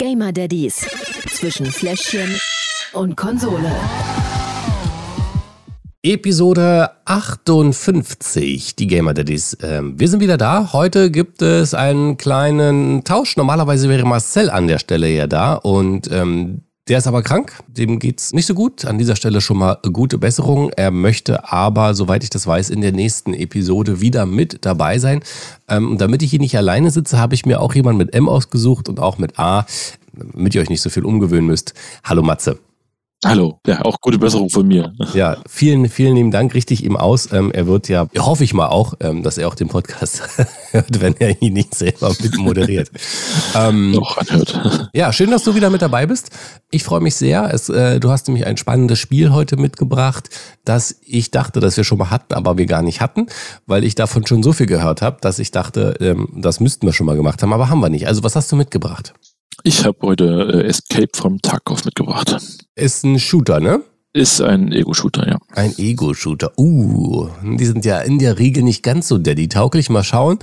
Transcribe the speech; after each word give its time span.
Gamer 0.00 0.30
Daddies 0.32 0.86
zwischen 1.32 1.66
Fläschchen 1.66 2.38
und 2.92 3.16
Konsole. 3.16 3.74
Episode 6.04 6.90
58, 7.04 8.76
die 8.76 8.86
Gamer 8.86 9.12
Daddies. 9.12 9.58
Ähm, 9.60 9.98
wir 9.98 10.06
sind 10.06 10.20
wieder 10.20 10.36
da. 10.36 10.72
Heute 10.72 11.10
gibt 11.10 11.42
es 11.42 11.74
einen 11.74 12.16
kleinen 12.16 13.02
Tausch. 13.02 13.36
Normalerweise 13.36 13.88
wäre 13.88 14.06
Marcel 14.06 14.50
an 14.50 14.68
der 14.68 14.78
Stelle 14.78 15.08
ja 15.08 15.26
da 15.26 15.54
und 15.54 16.08
ähm, 16.12 16.62
der 16.88 16.98
ist 16.98 17.06
aber 17.06 17.22
krank, 17.22 17.52
dem 17.68 17.98
geht's 17.98 18.32
nicht 18.32 18.46
so 18.46 18.54
gut. 18.54 18.84
An 18.84 18.98
dieser 18.98 19.16
Stelle 19.16 19.40
schon 19.40 19.58
mal 19.58 19.78
gute 19.92 20.18
Besserung. 20.18 20.70
Er 20.76 20.90
möchte 20.90 21.52
aber, 21.52 21.94
soweit 21.94 22.24
ich 22.24 22.30
das 22.30 22.46
weiß, 22.46 22.70
in 22.70 22.80
der 22.80 22.92
nächsten 22.92 23.34
Episode 23.34 24.00
wieder 24.00 24.26
mit 24.26 24.64
dabei 24.64 24.98
sein. 24.98 25.20
Ähm, 25.68 25.98
damit 25.98 26.22
ich 26.22 26.30
hier 26.30 26.40
nicht 26.40 26.56
alleine 26.56 26.90
sitze, 26.90 27.18
habe 27.18 27.34
ich 27.34 27.44
mir 27.44 27.60
auch 27.60 27.74
jemanden 27.74 27.98
mit 27.98 28.14
M 28.14 28.28
ausgesucht 28.28 28.88
und 28.88 29.00
auch 29.00 29.18
mit 29.18 29.38
A, 29.38 29.66
damit 30.12 30.54
ihr 30.54 30.62
euch 30.62 30.70
nicht 30.70 30.82
so 30.82 30.90
viel 30.90 31.04
umgewöhnen 31.04 31.46
müsst. 31.46 31.74
Hallo 32.04 32.22
Matze. 32.22 32.58
Hallo, 33.24 33.58
ja, 33.66 33.84
auch 33.84 34.00
gute 34.00 34.16
Besserung 34.16 34.48
von 34.48 34.68
mir. 34.68 34.92
Ja, 35.12 35.38
vielen, 35.48 35.88
vielen 35.88 36.14
lieben 36.14 36.30
Dank, 36.30 36.54
richtig 36.54 36.84
ihm 36.84 36.96
aus. 36.96 37.32
Ähm, 37.32 37.50
er 37.50 37.66
wird 37.66 37.88
ja, 37.88 38.06
hoffe 38.16 38.44
ich 38.44 38.54
mal 38.54 38.68
auch, 38.68 38.94
ähm, 39.00 39.24
dass 39.24 39.38
er 39.38 39.48
auch 39.48 39.56
den 39.56 39.66
Podcast 39.66 40.22
hört, 40.70 41.00
wenn 41.00 41.16
er 41.18 41.42
ihn 41.42 41.54
nicht 41.54 41.74
selber 41.74 42.14
mit 42.20 42.38
moderiert. 42.38 42.92
ähm, 43.56 43.92
Doch, 43.92 44.18
anhört. 44.18 44.88
Ja, 44.94 45.12
schön, 45.12 45.32
dass 45.32 45.42
du 45.42 45.56
wieder 45.56 45.68
mit 45.68 45.82
dabei 45.82 46.06
bist. 46.06 46.30
Ich 46.70 46.84
freue 46.84 47.00
mich 47.00 47.16
sehr. 47.16 47.52
Es, 47.52 47.68
äh, 47.68 47.98
du 47.98 48.10
hast 48.10 48.28
nämlich 48.28 48.46
ein 48.46 48.56
spannendes 48.56 49.00
Spiel 49.00 49.32
heute 49.32 49.56
mitgebracht, 49.56 50.30
das 50.64 51.00
ich 51.04 51.32
dachte, 51.32 51.58
dass 51.58 51.76
wir 51.76 51.82
schon 51.82 51.98
mal 51.98 52.10
hatten, 52.10 52.34
aber 52.34 52.56
wir 52.56 52.66
gar 52.66 52.82
nicht 52.82 53.00
hatten, 53.00 53.26
weil 53.66 53.82
ich 53.82 53.96
davon 53.96 54.28
schon 54.28 54.44
so 54.44 54.52
viel 54.52 54.66
gehört 54.66 55.02
habe, 55.02 55.18
dass 55.20 55.40
ich 55.40 55.50
dachte, 55.50 55.96
ähm, 56.00 56.28
das 56.36 56.60
müssten 56.60 56.86
wir 56.86 56.92
schon 56.92 57.06
mal 57.06 57.16
gemacht 57.16 57.42
haben, 57.42 57.52
aber 57.52 57.68
haben 57.68 57.80
wir 57.80 57.88
nicht. 57.88 58.06
Also 58.06 58.22
was 58.22 58.36
hast 58.36 58.52
du 58.52 58.54
mitgebracht? 58.54 59.12
Ich 59.64 59.84
habe 59.84 59.98
heute 60.02 60.62
äh, 60.64 60.66
Escape 60.66 61.10
from 61.14 61.40
Tarkov 61.42 61.84
mitgebracht. 61.84 62.36
Ist 62.74 63.04
ein 63.04 63.18
Shooter, 63.18 63.60
ne? 63.60 63.82
Ist 64.14 64.40
ein 64.40 64.72
Ego-Shooter, 64.72 65.28
ja. 65.28 65.38
Ein 65.54 65.74
Ego-Shooter. 65.76 66.52
Uh, 66.58 67.28
die 67.42 67.66
sind 67.66 67.84
ja 67.84 68.00
in 68.00 68.18
der 68.18 68.38
Regel 68.38 68.62
nicht 68.62 68.82
ganz 68.82 69.06
so 69.06 69.18
daddy-tauglich. 69.18 69.90
Mal 69.90 70.02
schauen, 70.02 70.38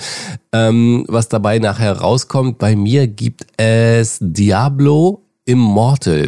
ähm, 0.53 1.03
was 1.07 1.29
dabei 1.29 1.57
nachher 1.59 1.93
rauskommt. 1.93 2.59
Bei 2.59 2.75
mir 2.75 3.07
gibt 3.07 3.47
es 3.57 4.19
Diablo 4.21 5.24
Immortal. 5.45 6.27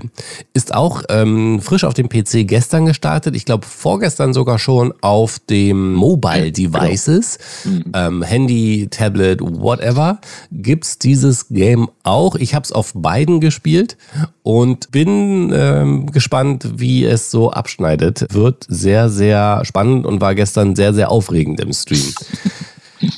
Ist 0.53 0.75
auch 0.75 1.01
ähm, 1.09 1.59
frisch 1.59 1.83
auf 1.83 1.95
dem 1.95 2.07
PC 2.07 2.47
gestern 2.47 2.85
gestartet. 2.85 3.35
Ich 3.35 3.45
glaube 3.45 3.65
vorgestern 3.65 4.31
sogar 4.33 4.59
schon 4.59 4.93
auf 5.01 5.39
dem 5.39 5.95
Mobile 5.95 6.51
genau. 6.51 6.77
Devices. 6.79 7.39
Genau. 7.63 7.83
Ähm, 7.93 8.21
Handy, 8.21 8.87
Tablet, 8.91 9.39
whatever. 9.41 10.19
Gibt's 10.51 10.99
dieses 10.99 11.49
Game 11.49 11.89
auch. 12.03 12.35
Ich 12.35 12.53
habe 12.53 12.63
es 12.63 12.71
auf 12.71 12.93
beiden 12.93 13.39
gespielt 13.39 13.97
und 14.43 14.91
bin 14.91 15.51
ähm, 15.51 16.11
gespannt, 16.11 16.69
wie 16.75 17.03
es 17.03 17.31
so 17.31 17.49
abschneidet. 17.49 18.27
Wird 18.33 18.65
sehr, 18.69 19.09
sehr 19.09 19.65
spannend 19.65 20.05
und 20.05 20.21
war 20.21 20.35
gestern 20.35 20.75
sehr, 20.75 20.93
sehr 20.93 21.09
aufregend 21.09 21.59
im 21.59 21.73
Stream. 21.73 22.13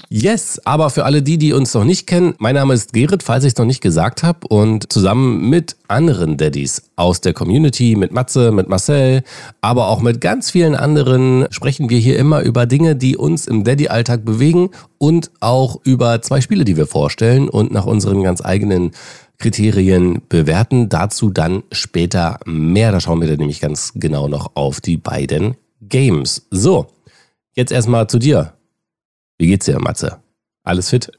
Yes, 0.09 0.59
aber 0.65 0.89
für 0.89 1.05
alle 1.05 1.21
die, 1.21 1.37
die 1.37 1.53
uns 1.53 1.73
noch 1.73 1.83
nicht 1.83 2.07
kennen, 2.07 2.33
mein 2.39 2.55
Name 2.55 2.73
ist 2.73 2.93
Gerrit, 2.93 3.23
falls 3.23 3.43
ich 3.43 3.53
es 3.53 3.57
noch 3.57 3.65
nicht 3.65 3.81
gesagt 3.81 4.23
habe. 4.23 4.47
Und 4.47 4.91
zusammen 4.91 5.49
mit 5.49 5.77
anderen 5.87 6.37
Daddys 6.37 6.83
aus 6.95 7.21
der 7.21 7.33
Community, 7.33 7.95
mit 7.95 8.11
Matze, 8.11 8.51
mit 8.51 8.67
Marcel, 8.69 9.23
aber 9.61 9.87
auch 9.87 10.01
mit 10.01 10.21
ganz 10.21 10.51
vielen 10.51 10.75
anderen, 10.75 11.45
sprechen 11.51 11.89
wir 11.89 11.99
hier 11.99 12.17
immer 12.17 12.41
über 12.41 12.65
Dinge, 12.65 12.95
die 12.95 13.17
uns 13.17 13.47
im 13.47 13.63
Daddy-Alltag 13.63 14.25
bewegen 14.25 14.69
und 14.97 15.31
auch 15.39 15.79
über 15.83 16.21
zwei 16.21 16.41
Spiele, 16.41 16.65
die 16.65 16.77
wir 16.77 16.87
vorstellen 16.87 17.49
und 17.49 17.71
nach 17.71 17.85
unseren 17.85 18.23
ganz 18.23 18.43
eigenen 18.43 18.91
Kriterien 19.37 20.21
bewerten. 20.27 20.89
Dazu 20.89 21.29
dann 21.29 21.63
später 21.71 22.39
mehr. 22.45 22.91
Da 22.91 22.99
schauen 22.99 23.21
wir 23.21 23.27
dann 23.27 23.37
nämlich 23.37 23.61
ganz 23.61 23.93
genau 23.95 24.27
noch 24.27 24.51
auf 24.55 24.81
die 24.81 24.97
beiden 24.97 25.55
Games. 25.81 26.45
So, 26.51 26.87
jetzt 27.55 27.71
erstmal 27.71 28.07
zu 28.07 28.19
dir. 28.19 28.53
Wie 29.39 29.47
geht's 29.47 29.65
dir, 29.65 29.79
Matze? 29.79 30.19
Alles 30.63 30.89
fit? 30.89 31.09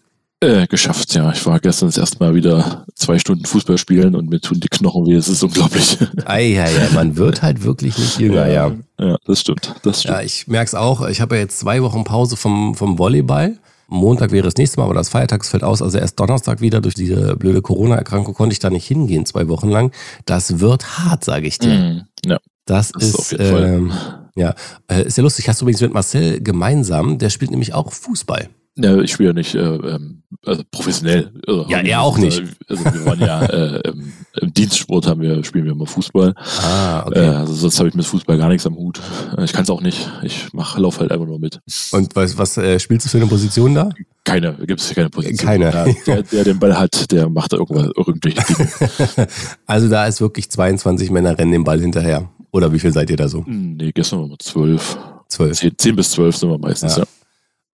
Äh, 0.43 0.67
geschafft, 0.67 1.15
ja. 1.15 1.33
Ich 1.33 1.45
war 1.47 1.59
gestern 1.59 1.89
das 1.89 1.97
erste 1.97 2.19
Mal 2.23 2.35
wieder 2.35 2.85
zwei 2.95 3.19
Stunden 3.19 3.47
Fußball 3.47 3.79
spielen 3.79 4.15
und 4.15 4.29
mir 4.29 4.41
tun 4.41 4.61
die 4.61 4.69
Knochen 4.69 5.07
weh. 5.07 5.15
Es 5.15 5.29
ist 5.29 5.43
unglaublich. 5.43 5.99
Eieiei, 6.27 6.71
man 6.95 7.17
wird 7.17 7.43
halt 7.43 7.63
wirklich 7.65 7.99
nicht 7.99 8.19
jünger, 8.19 8.47
ja. 8.47 8.73
Ja, 8.99 9.07
ja 9.07 9.17
das 9.25 9.41
stimmt. 9.41 9.75
Das 9.83 10.01
stimmt. 10.01 10.19
Ja, 10.19 10.23
ich 10.23 10.47
merk's 10.49 10.75
auch. 10.75 11.09
Ich 11.09 11.23
habe 11.23 11.37
ja 11.37 11.43
jetzt 11.43 11.59
zwei 11.59 11.83
Wochen 11.83 12.05
Pause 12.05 12.37
vom, 12.37 12.75
vom 12.75 12.99
Volleyball. 12.99 13.59
Montag 13.89 14.33
wäre 14.33 14.45
das 14.45 14.57
nächste 14.57 14.79
Mal, 14.79 14.85
aber 14.85 14.95
das 14.95 15.09
Feiertags 15.09 15.49
fällt 15.49 15.65
aus. 15.65 15.81
Also 15.81 15.99
erst 15.99 16.21
Donnerstag 16.21 16.61
wieder 16.61 16.81
durch 16.81 16.95
diese 16.95 17.37
blöde 17.37 17.63
Corona-Erkrankung 17.63 18.35
konnte 18.35 18.53
ich 18.53 18.61
da 18.61 18.71
nicht 18.71 18.87
hingehen, 18.87 19.27
zwei 19.27 19.49
Wochen 19.49 19.69
lang. 19.69 19.93
Das 20.27 20.61
wird 20.61 20.99
hart, 20.99 21.25
sage 21.25 21.47
ich 21.49 21.59
dir. 21.59 21.75
Mm, 21.75 22.29
ja. 22.29 22.39
Das, 22.67 22.93
das 22.93 23.03
ist, 23.03 23.33
ist 23.33 23.41
ähm, 23.41 23.93
ja, 24.41 24.55
äh, 24.89 25.05
ist 25.05 25.19
ja 25.19 25.23
lustig. 25.23 25.49
Hast 25.49 25.61
du 25.61 25.65
übrigens 25.65 25.83
mit 25.83 25.93
Marcel 25.93 26.41
gemeinsam, 26.41 27.19
der 27.19 27.31
spielt 27.31 27.51
nämlich 27.51 27.75
auch 27.75 27.93
Fußball. 27.93 28.49
Ja, 28.77 28.99
ich 28.99 29.13
spiele 29.13 29.31
ja 29.31 29.33
nicht 29.35 29.55
äh, 29.55 29.59
ähm, 29.59 30.23
also 30.45 30.63
professionell. 30.71 31.33
Also 31.47 31.67
ja, 31.69 31.81
er 31.81 32.01
auch 32.01 32.17
nicht. 32.17 32.43
Also 32.69 32.85
wir 32.85 33.05
waren 33.05 33.21
ja 33.21 33.45
äh, 33.47 33.81
im, 33.89 34.13
im, 34.41 34.55
Dienstsport 34.55 35.07
haben 35.07 35.21
wir, 35.21 35.45
spielen 35.45 35.65
wir 35.65 35.73
immer 35.73 35.87
Fußball. 35.87 36.35
Ah, 36.63 37.05
okay. 37.07 37.19
Äh, 37.19 37.29
also 37.29 37.53
sonst 37.53 37.79
habe 37.79 37.89
ich 37.91 37.95
mit 37.95 38.07
Fußball 38.07 38.39
gar 38.39 38.49
nichts 38.49 38.67
am 38.67 38.77
Hut. 38.77 39.01
Äh, 39.37 39.45
ich 39.45 39.53
kann 39.53 39.65
es 39.65 39.71
auch 39.71 39.83
nicht. 39.83 40.11
Ich 40.23 40.49
mach, 40.53 40.79
lauf 40.79 41.01
halt 41.01 41.13
einfach 41.13 41.27
nur 41.27 41.39
mit. 41.39 41.61
Und 41.93 42.17
was, 42.17 42.39
was 42.39 42.57
äh, 42.57 42.79
spielst 42.79 43.07
du 43.07 43.11
für 43.11 43.19
eine 43.19 43.27
Position 43.27 43.75
da? 43.75 43.91
Keine, 44.25 44.55
gibt 44.67 44.81
es 44.81 44.95
keine 44.95 45.11
Position. 45.11 45.47
Keine. 45.47 45.65
Ja, 45.65 45.85
der, 46.07 46.23
der 46.23 46.45
den 46.45 46.59
Ball 46.59 46.79
hat, 46.79 47.11
der 47.11 47.29
macht 47.29 47.53
da 47.53 47.59
irgendwas, 47.59 47.91
irgendwelche 47.95 48.43
Dinge. 48.45 49.29
also 49.67 49.89
da 49.89 50.07
ist 50.07 50.21
wirklich 50.21 50.51
22 50.51 51.11
Männer 51.11 51.37
rennen 51.37 51.53
den 51.53 51.65
Ball 51.65 51.81
hinterher. 51.81 52.31
Oder 52.53 52.73
wie 52.73 52.79
viel 52.79 52.93
seid 52.93 53.11
ihr 53.11 53.17
da 53.17 53.29
so? 53.29 53.45
Nee, 53.47 53.93
gestern 53.93 54.21
waren 54.21 54.31
wir 54.31 54.39
zwölf. 54.39 54.99
Zwölf. 55.29 55.59
Zehn, 55.59 55.73
zehn 55.79 55.97
bis 55.97 56.11
zwölf 56.11 56.37
sind 56.37 56.51
wir 56.51 56.59
meistens, 56.59 56.97
ja. 56.97 57.03
ja. 57.03 57.09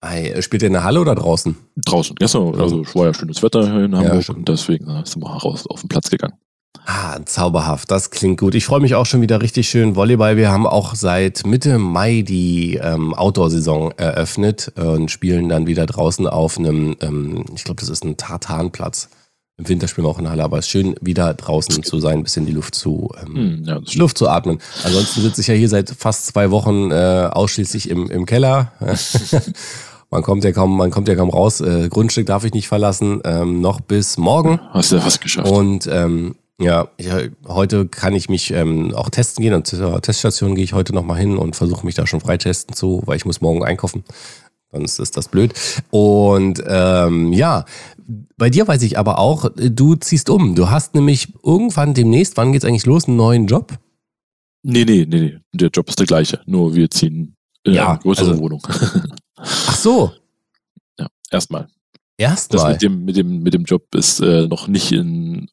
Ei, 0.01 0.43
spielt 0.43 0.63
ihr 0.63 0.67
in 0.67 0.73
der 0.73 0.85
Halle 0.85 1.01
oder 1.01 1.15
draußen? 1.15 1.55
Draußen. 1.77 2.17
Gestern, 2.17 2.59
also 2.61 2.83
es 2.83 2.95
war 2.95 3.07
ja 3.07 3.15
schönes 3.15 3.43
Wetter 3.43 3.71
hier 3.71 3.85
in 3.85 3.97
Hamburg 3.97 4.27
ja, 4.27 4.35
und 4.35 4.49
deswegen 4.49 4.89
äh, 4.89 5.03
sind 5.05 5.23
wir 5.23 5.31
raus 5.31 5.67
auf 5.69 5.81
den 5.81 5.89
Platz 5.89 6.11
gegangen. 6.11 6.35
Ah, 6.87 7.21
zauberhaft, 7.25 7.91
das 7.93 8.11
klingt 8.11 8.41
gut. 8.41 8.57
Ich 8.57 8.65
freue 8.65 8.81
mich 8.81 8.97
auch 8.97 9.07
schon 9.07 9.21
wieder 9.21 9.41
richtig 9.41 9.69
schön 9.69 9.95
Volleyball. 9.95 10.37
Wir 10.37 10.51
haben 10.51 10.67
auch 10.67 10.97
seit 10.97 11.47
Mitte 11.47 11.79
Mai 11.79 12.23
die 12.23 12.81
ähm, 12.83 13.15
Outdoor-Saison 13.15 13.93
eröffnet 13.93 14.73
und 14.77 15.11
spielen 15.11 15.49
dann 15.49 15.69
wieder 15.69 15.87
draußen 15.87 16.27
auf 16.27 16.59
einem, 16.59 16.97
ähm, 17.01 17.45
ich 17.55 17.63
glaube, 17.63 17.79
das 17.81 17.89
ist 17.89 18.05
ein 18.05 18.17
Tartanplatz. 18.17 19.09
Im 19.59 19.69
Winter 19.69 19.87
spielen 19.87 20.07
wir 20.07 20.11
auch 20.11 20.19
in 20.19 20.25
der 20.25 20.33
Halle, 20.33 20.45
aber 20.45 20.59
es 20.59 20.67
ist 20.67 20.71
schön, 20.71 20.95
wieder 21.01 21.35
draußen 21.35 21.83
zu 21.83 22.01
sein, 22.01 22.19
ein 22.19 22.23
bisschen 22.23 22.47
die 22.47 22.53
Luft 22.53 22.75
zu, 22.75 23.11
ähm, 23.23 23.35
hm, 23.35 23.65
ja, 23.65 23.81
Luft 23.95 24.17
zu 24.17 24.29
atmen. 24.29 24.59
Ansonsten 24.83 25.21
sitze 25.21 25.43
ich 25.43 25.47
ja 25.47 25.55
hier 25.55 25.69
seit 25.69 25.91
fast 25.91 26.27
zwei 26.27 26.51
Wochen 26.51 26.91
äh, 26.91 27.29
ausschließlich 27.31 27.91
im, 27.91 28.11
im 28.11 28.25
Keller. 28.25 28.73
man 30.11 30.23
kommt 30.23 30.45
ja 30.45 30.53
kaum, 30.53 30.77
man 30.77 30.91
kommt 30.91 31.09
ja 31.09 31.15
kaum 31.17 31.29
raus. 31.29 31.61
Äh, 31.61 31.89
Grundstück 31.91 32.27
darf 32.27 32.45
ich 32.45 32.55
nicht 32.55 32.67
verlassen, 32.67 33.21
ähm, 33.25 33.61
noch 33.61 33.81
bis 33.81 34.17
morgen. 34.17 34.59
Hast 34.71 34.93
du 34.93 35.05
was 35.05 35.21
geschafft? 35.21 35.51
Und 35.51 35.87
ähm, 35.87 36.35
ja, 36.59 36.89
ich, 36.97 37.09
heute 37.47 37.87
kann 37.87 38.15
ich 38.15 38.31
mich 38.31 38.53
ähm, 38.53 38.95
auch 38.95 39.11
testen 39.11 39.43
gehen 39.43 39.55
und 39.55 39.67
zur 39.67 40.01
Teststation 40.01 40.55
gehe 40.55 40.65
ich 40.65 40.73
heute 40.73 40.95
nochmal 40.95 41.19
hin 41.19 41.37
und 41.37 41.57
versuche 41.57 41.85
mich 41.85 41.95
da 41.95 42.07
schon 42.07 42.21
freitesten 42.21 42.75
zu, 42.75 43.03
weil 43.05 43.17
ich 43.17 43.27
muss 43.27 43.43
morgen 43.43 43.65
einkaufen. 43.65 44.05
Sonst 44.73 44.99
ist 44.99 45.17
das 45.17 45.29
blöd. 45.29 45.53
Und 45.91 46.63
ähm, 46.67 47.33
ja, 47.33 47.67
bei 48.37 48.51
dir 48.51 48.67
weiß 48.67 48.83
ich 48.83 48.99
aber 48.99 49.19
auch, 49.19 49.51
du 49.55 49.95
ziehst 49.97 50.31
um. 50.31 50.55
Du 50.55 50.71
hast 50.71 50.95
nämlich 50.95 51.29
irgendwann 51.45 51.95
demnächst, 51.95 52.37
wann 52.37 52.53
geht's 52.53 52.65
eigentlich 52.65 52.87
los, 52.87 53.07
einen 53.07 53.17
neuen 53.17 53.47
Job? 53.47 53.79
Nee, 54.63 54.85
nee, 54.85 55.07
nee, 55.09 55.21
nee. 55.21 55.39
Der 55.53 55.69
Job 55.69 55.89
ist 55.89 55.99
der 55.99 56.07
gleiche. 56.07 56.41
Nur 56.47 56.75
wir 56.75 56.91
ziehen 56.91 57.37
in 57.65 57.75
ja, 57.75 57.91
eine 57.91 57.99
größere 57.99 58.31
also, 58.31 58.41
Wohnung. 58.41 58.63
Ach 59.37 59.77
so. 59.77 60.13
Ja, 60.99 61.09
erstmal. 61.31 61.69
Erstmal. 62.17 62.63
Das 62.65 62.73
mit 62.73 62.83
dem, 62.83 63.05
mit 63.05 63.17
dem, 63.17 63.43
mit 63.43 63.55
dem 63.55 63.65
Job 63.65 63.95
ist 63.95 64.21
äh, 64.21 64.47
noch 64.47 64.69
nicht 64.69 64.93
in 64.93 65.49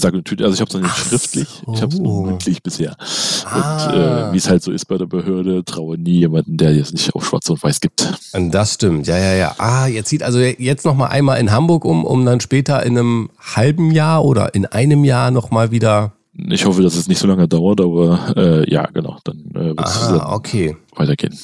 sage 0.00 0.16
natürlich, 0.16 0.44
also 0.44 0.54
ich 0.54 0.60
habe 0.60 0.68
es 0.68 0.74
noch 0.74 0.82
nicht 0.82 0.96
schriftlich, 0.96 1.48
so. 1.64 1.74
ich 1.74 1.82
habe 1.82 1.92
es 1.92 2.00
nur 2.00 2.26
mündlich 2.26 2.62
bisher. 2.62 2.96
Ah. 3.44 3.86
Und 3.86 3.94
äh, 3.94 4.32
wie 4.32 4.36
es 4.36 4.48
halt 4.48 4.62
so 4.62 4.72
ist 4.72 4.86
bei 4.86 4.98
der 4.98 5.06
Behörde, 5.06 5.64
traue 5.64 5.96
nie 5.98 6.20
jemanden, 6.20 6.56
der 6.56 6.74
jetzt 6.74 6.92
nicht 6.92 7.14
auf 7.14 7.24
Schwarz 7.26 7.48
und 7.50 7.62
Weiß 7.62 7.80
gibt. 7.80 8.12
Und 8.32 8.50
das 8.52 8.74
stimmt, 8.74 9.06
ja, 9.06 9.16
ja, 9.16 9.34
ja. 9.34 9.54
Ah, 9.58 9.86
jetzt 9.86 10.08
zieht 10.08 10.22
also 10.22 10.40
jetzt 10.40 10.84
noch 10.84 10.94
mal 10.94 11.06
einmal 11.06 11.38
in 11.38 11.52
Hamburg 11.52 11.84
um, 11.84 12.04
um 12.04 12.24
dann 12.24 12.40
später 12.40 12.84
in 12.84 12.98
einem 12.98 13.30
halben 13.38 13.90
Jahr 13.90 14.24
oder 14.24 14.54
in 14.54 14.66
einem 14.66 15.04
Jahr 15.04 15.30
noch 15.30 15.50
mal 15.50 15.70
wieder. 15.70 16.12
Ich 16.32 16.64
hoffe, 16.64 16.82
dass 16.82 16.96
es 16.96 17.06
nicht 17.06 17.18
so 17.18 17.28
lange 17.28 17.46
dauert, 17.46 17.80
aber 17.80 18.34
äh, 18.36 18.70
ja, 18.70 18.86
genau, 18.86 19.18
dann 19.22 19.38
äh, 19.54 19.76
wird 19.76 19.80
es 19.80 20.08
ah, 20.08 20.34
okay. 20.34 20.76
weitergehen. 20.96 21.38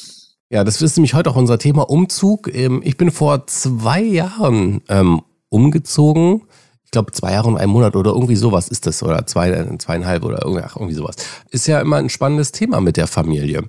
Ja, 0.53 0.65
das 0.65 0.83
ist 0.83 0.97
nämlich 0.97 1.15
heute 1.15 1.31
auch 1.31 1.37
unser 1.37 1.59
Thema 1.59 1.89
Umzug. 1.89 2.53
Ähm, 2.53 2.81
ich 2.85 2.97
bin 2.97 3.13
vor 3.13 3.47
zwei 3.47 4.03
Jahren 4.03 4.81
ähm, 4.89 5.23
umgezogen 5.49 6.43
ich 6.91 6.93
glaube, 6.93 7.13
zwei 7.13 7.31
Jahre 7.35 7.47
und 7.47 7.57
ein 7.57 7.69
Monat 7.69 7.95
oder 7.95 8.11
irgendwie 8.11 8.35
sowas 8.35 8.67
ist 8.67 8.85
das. 8.85 9.05
Oder 9.05 9.25
zwei, 9.25 9.77
zweieinhalb 9.79 10.25
oder 10.25 10.45
irgendwie, 10.45 10.93
sowas. 10.95 11.15
Ist 11.49 11.69
ja 11.69 11.81
immer 11.81 11.99
ein 11.99 12.09
spannendes 12.09 12.51
Thema 12.51 12.81
mit 12.81 12.97
der 12.97 13.07
Familie. 13.07 13.63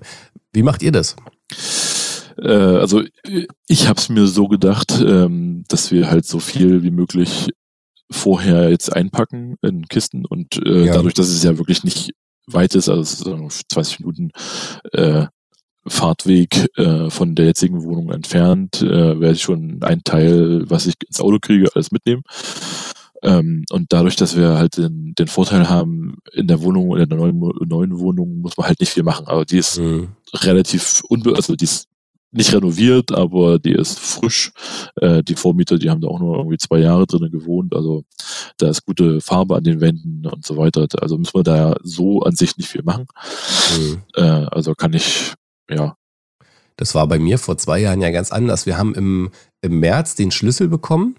Wie 0.52 0.64
macht 0.64 0.82
ihr 0.82 0.90
das? 0.90 1.14
Äh, 2.36 2.48
also 2.48 3.04
ich 3.68 3.86
habe 3.86 4.00
es 4.00 4.08
mir 4.08 4.26
so 4.26 4.48
gedacht, 4.48 5.00
ähm, 5.00 5.62
dass 5.68 5.92
wir 5.92 6.10
halt 6.10 6.26
so 6.26 6.40
viel 6.40 6.82
wie 6.82 6.90
möglich 6.90 7.50
vorher 8.10 8.70
jetzt 8.70 8.92
einpacken 8.92 9.54
in 9.62 9.86
Kisten 9.86 10.26
und 10.26 10.56
äh, 10.56 10.86
ja. 10.86 10.94
dadurch, 10.94 11.14
dass 11.14 11.28
es 11.28 11.44
ja 11.44 11.58
wirklich 11.58 11.84
nicht 11.84 12.10
weit 12.48 12.74
ist, 12.74 12.88
also 12.88 13.02
es 13.02 13.20
ist 13.20 13.66
20 13.70 14.00
Minuten 14.00 14.32
äh, 14.94 15.26
Fahrtweg 15.86 16.66
äh, 16.76 17.08
von 17.08 17.36
der 17.36 17.46
jetzigen 17.46 17.84
Wohnung 17.84 18.10
entfernt, 18.10 18.82
äh, 18.82 19.20
werde 19.20 19.34
ich 19.34 19.42
schon 19.42 19.80
einen 19.84 20.02
Teil, 20.02 20.68
was 20.68 20.86
ich 20.86 20.94
ins 21.06 21.20
Auto 21.20 21.38
kriege, 21.40 21.68
alles 21.72 21.92
mitnehmen. 21.92 22.22
Ähm, 23.22 23.64
und 23.70 23.92
dadurch, 23.92 24.16
dass 24.16 24.36
wir 24.36 24.58
halt 24.58 24.76
den, 24.76 25.14
den 25.16 25.28
Vorteil 25.28 25.68
haben, 25.68 26.16
in 26.32 26.48
der 26.48 26.60
Wohnung, 26.62 26.96
in 26.96 27.08
der 27.08 27.18
neuen, 27.18 27.38
neuen 27.38 27.98
Wohnung 27.98 28.38
muss 28.38 28.56
man 28.56 28.66
halt 28.66 28.80
nicht 28.80 28.92
viel 28.92 29.04
machen. 29.04 29.26
Aber 29.26 29.44
die 29.44 29.58
ist 29.58 29.78
mhm. 29.78 30.08
relativ 30.34 31.02
unbe 31.08 31.34
also 31.36 31.54
die 31.54 31.64
ist 31.64 31.88
nicht 32.32 32.52
renoviert, 32.52 33.12
aber 33.12 33.58
die 33.58 33.72
ist 33.72 33.98
frisch. 33.98 34.52
Äh, 34.96 35.22
die 35.22 35.34
Vormieter, 35.34 35.78
die 35.78 35.90
haben 35.90 36.00
da 36.00 36.08
auch 36.08 36.18
nur 36.18 36.36
irgendwie 36.38 36.56
zwei 36.56 36.78
Jahre 36.78 37.06
drinnen 37.06 37.30
gewohnt. 37.30 37.76
Also 37.76 38.04
da 38.56 38.70
ist 38.70 38.84
gute 38.84 39.20
Farbe 39.20 39.54
an 39.54 39.64
den 39.64 39.80
Wänden 39.80 40.26
und 40.26 40.44
so 40.44 40.56
weiter. 40.56 40.86
Also 41.00 41.18
müssen 41.18 41.34
wir 41.34 41.42
da 41.42 41.76
so 41.82 42.22
an 42.22 42.34
sich 42.34 42.56
nicht 42.56 42.68
viel 42.68 42.82
machen. 42.82 43.06
Mhm. 43.78 44.02
Äh, 44.16 44.22
also 44.22 44.74
kann 44.74 44.94
ich, 44.94 45.34
ja. 45.70 45.94
Das 46.76 46.94
war 46.94 47.06
bei 47.06 47.18
mir 47.18 47.38
vor 47.38 47.58
zwei 47.58 47.80
Jahren 47.80 48.00
ja 48.00 48.10
ganz 48.10 48.32
anders. 48.32 48.64
Wir 48.64 48.78
haben 48.78 48.94
im, 48.94 49.30
im 49.60 49.78
März 49.78 50.14
den 50.14 50.30
Schlüssel 50.30 50.68
bekommen 50.68 51.16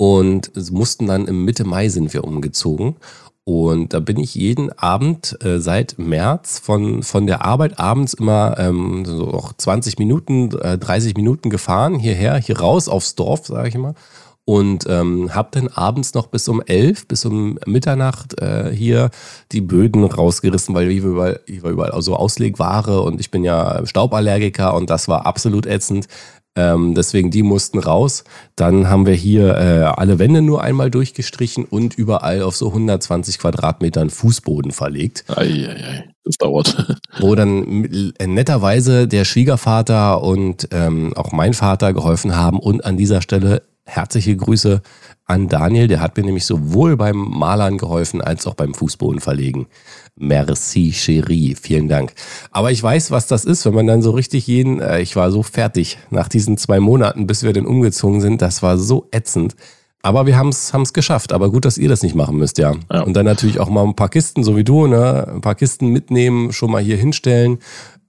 und 0.00 0.50
mussten 0.72 1.08
dann 1.08 1.26
im 1.26 1.44
Mitte 1.44 1.64
Mai 1.64 1.90
sind 1.90 2.14
wir 2.14 2.24
umgezogen. 2.24 2.96
Und 3.44 3.92
da 3.92 4.00
bin 4.00 4.18
ich 4.18 4.34
jeden 4.34 4.72
Abend 4.72 5.36
äh, 5.44 5.60
seit 5.60 5.98
März 5.98 6.58
von, 6.58 7.02
von 7.02 7.26
der 7.26 7.44
Arbeit 7.44 7.78
abends 7.78 8.14
immer 8.14 8.58
ähm, 8.58 9.04
so 9.04 9.28
auch 9.28 9.52
20 9.52 9.98
Minuten, 9.98 10.58
äh, 10.58 10.78
30 10.78 11.16
Minuten 11.16 11.50
gefahren, 11.50 11.98
hierher, 11.98 12.36
hier 12.36 12.60
raus 12.60 12.88
aufs 12.88 13.14
Dorf, 13.14 13.46
sage 13.46 13.68
ich 13.68 13.74
immer. 13.74 13.92
Und 14.46 14.86
ähm, 14.88 15.34
habe 15.34 15.50
dann 15.52 15.68
abends 15.68 16.14
noch 16.14 16.28
bis 16.28 16.48
um 16.48 16.62
11, 16.62 17.06
bis 17.06 17.26
um 17.26 17.58
Mitternacht 17.66 18.40
äh, 18.40 18.74
hier 18.74 19.10
die 19.52 19.60
Böden 19.60 20.02
rausgerissen, 20.02 20.74
weil 20.74 20.88
war 20.88 21.10
überall, 21.10 21.40
hier 21.46 21.62
war 21.62 21.70
überall 21.72 22.02
so 22.02 22.16
Auslegware 22.16 23.02
und 23.02 23.20
ich 23.20 23.30
bin 23.30 23.44
ja 23.44 23.84
Stauballergiker 23.84 24.72
und 24.74 24.88
das 24.88 25.08
war 25.08 25.26
absolut 25.26 25.66
ätzend. 25.66 26.08
Ähm, 26.56 26.94
deswegen, 26.94 27.30
die 27.30 27.42
mussten 27.42 27.78
raus. 27.78 28.24
Dann 28.56 28.88
haben 28.88 29.06
wir 29.06 29.14
hier 29.14 29.56
äh, 29.56 29.82
alle 29.84 30.18
Wände 30.18 30.42
nur 30.42 30.62
einmal 30.62 30.90
durchgestrichen 30.90 31.64
und 31.64 31.96
überall 31.96 32.42
auf 32.42 32.56
so 32.56 32.68
120 32.68 33.38
Quadratmetern 33.38 34.10
Fußboden 34.10 34.72
verlegt. 34.72 35.24
Eieiei, 35.28 36.10
das 36.24 36.36
dauert. 36.38 36.98
Wo 37.20 37.34
dann 37.36 37.84
äh, 38.18 38.26
netterweise 38.26 39.06
der 39.06 39.24
Schwiegervater 39.24 40.22
und 40.22 40.68
ähm, 40.72 41.12
auch 41.16 41.30
mein 41.30 41.54
Vater 41.54 41.92
geholfen 41.92 42.36
haben. 42.36 42.58
Und 42.58 42.84
an 42.84 42.96
dieser 42.96 43.22
Stelle 43.22 43.62
herzliche 43.90 44.36
Grüße 44.36 44.82
an 45.26 45.48
Daniel. 45.48 45.88
Der 45.88 46.00
hat 46.00 46.16
mir 46.16 46.24
nämlich 46.24 46.46
sowohl 46.46 46.96
beim 46.96 47.16
Malern 47.16 47.78
geholfen 47.78 48.20
als 48.20 48.46
auch 48.46 48.54
beim 48.54 48.74
Fußboden 48.74 49.20
verlegen. 49.20 49.66
Merci, 50.16 50.92
Chérie. 50.92 51.56
Vielen 51.60 51.88
Dank. 51.88 52.12
Aber 52.50 52.70
ich 52.70 52.82
weiß, 52.82 53.10
was 53.10 53.26
das 53.26 53.44
ist, 53.44 53.64
wenn 53.64 53.74
man 53.74 53.86
dann 53.86 54.02
so 54.02 54.10
richtig 54.10 54.46
jeden, 54.46 54.80
äh, 54.80 55.00
ich 55.00 55.16
war 55.16 55.30
so 55.30 55.42
fertig 55.42 55.98
nach 56.10 56.28
diesen 56.28 56.56
zwei 56.56 56.80
Monaten, 56.80 57.26
bis 57.26 57.42
wir 57.42 57.52
dann 57.52 57.66
umgezogen 57.66 58.20
sind. 58.20 58.42
Das 58.42 58.62
war 58.62 58.76
so 58.78 59.08
ätzend. 59.10 59.56
Aber 60.02 60.26
wir 60.26 60.36
haben 60.36 60.48
es 60.48 60.92
geschafft. 60.92 61.32
Aber 61.32 61.50
gut, 61.50 61.64
dass 61.64 61.78
ihr 61.78 61.88
das 61.88 62.02
nicht 62.02 62.14
machen 62.14 62.36
müsst, 62.36 62.58
ja. 62.58 62.74
ja. 62.92 63.02
Und 63.02 63.14
dann 63.14 63.26
natürlich 63.26 63.60
auch 63.60 63.68
mal 63.68 63.84
ein 63.84 63.96
paar 63.96 64.08
Kisten, 64.08 64.42
so 64.42 64.56
wie 64.56 64.64
du, 64.64 64.86
ne? 64.86 65.28
Ein 65.28 65.40
paar 65.40 65.54
Kisten 65.54 65.88
mitnehmen, 65.88 66.52
schon 66.52 66.70
mal 66.70 66.82
hier 66.82 66.96
hinstellen. 66.96 67.58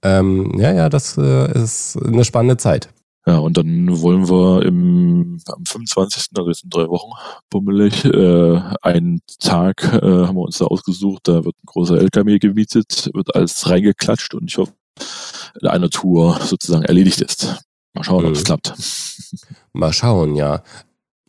Ähm, 0.02 0.58
ja, 0.58 0.72
ja, 0.72 0.88
das 0.88 1.16
äh, 1.16 1.52
ist 1.62 1.98
eine 2.02 2.24
spannende 2.24 2.56
Zeit. 2.56 2.88
Ja, 3.24 3.38
und 3.38 3.56
dann 3.56 4.00
wollen 4.00 4.28
wir 4.28 4.66
im, 4.66 5.40
am 5.46 5.64
25., 5.64 6.30
also 6.36 6.48
jetzt 6.48 6.64
in 6.64 6.70
drei 6.70 6.88
Wochen, 6.88 7.12
bummelig, 7.50 8.04
äh, 8.04 8.60
einen 8.82 9.20
Tag 9.38 9.84
äh, 9.84 10.26
haben 10.26 10.34
wir 10.34 10.42
uns 10.42 10.58
da 10.58 10.64
ausgesucht, 10.64 11.28
da 11.28 11.44
wird 11.44 11.54
ein 11.56 11.66
großer 11.66 11.98
LKW 11.98 12.40
gemietet, 12.40 13.10
wird 13.14 13.34
alles 13.36 13.68
reingeklatscht 13.68 14.34
und 14.34 14.50
ich 14.50 14.58
hoffe, 14.58 14.72
in 15.60 15.68
einer 15.68 15.88
Tour 15.88 16.40
sozusagen 16.40 16.84
erledigt 16.84 17.20
ist. 17.20 17.62
Mal 17.94 18.02
schauen, 18.02 18.22
mhm. 18.22 18.30
ob 18.30 18.34
es 18.34 18.44
klappt. 18.44 18.74
Mal 19.72 19.92
schauen, 19.92 20.34
ja. 20.34 20.64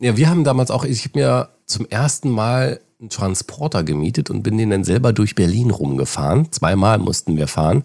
Ja, 0.00 0.16
wir 0.16 0.28
haben 0.28 0.42
damals 0.42 0.72
auch, 0.72 0.84
ich 0.84 1.04
habe 1.04 1.18
mir 1.18 1.48
zum 1.66 1.86
ersten 1.86 2.30
Mal 2.30 2.80
einen 2.98 3.10
Transporter 3.10 3.84
gemietet 3.84 4.30
und 4.30 4.42
bin 4.42 4.58
den 4.58 4.70
dann 4.70 4.82
selber 4.82 5.12
durch 5.12 5.36
Berlin 5.36 5.70
rumgefahren. 5.70 6.50
Zweimal 6.50 6.98
mussten 6.98 7.36
wir 7.36 7.46
fahren 7.46 7.84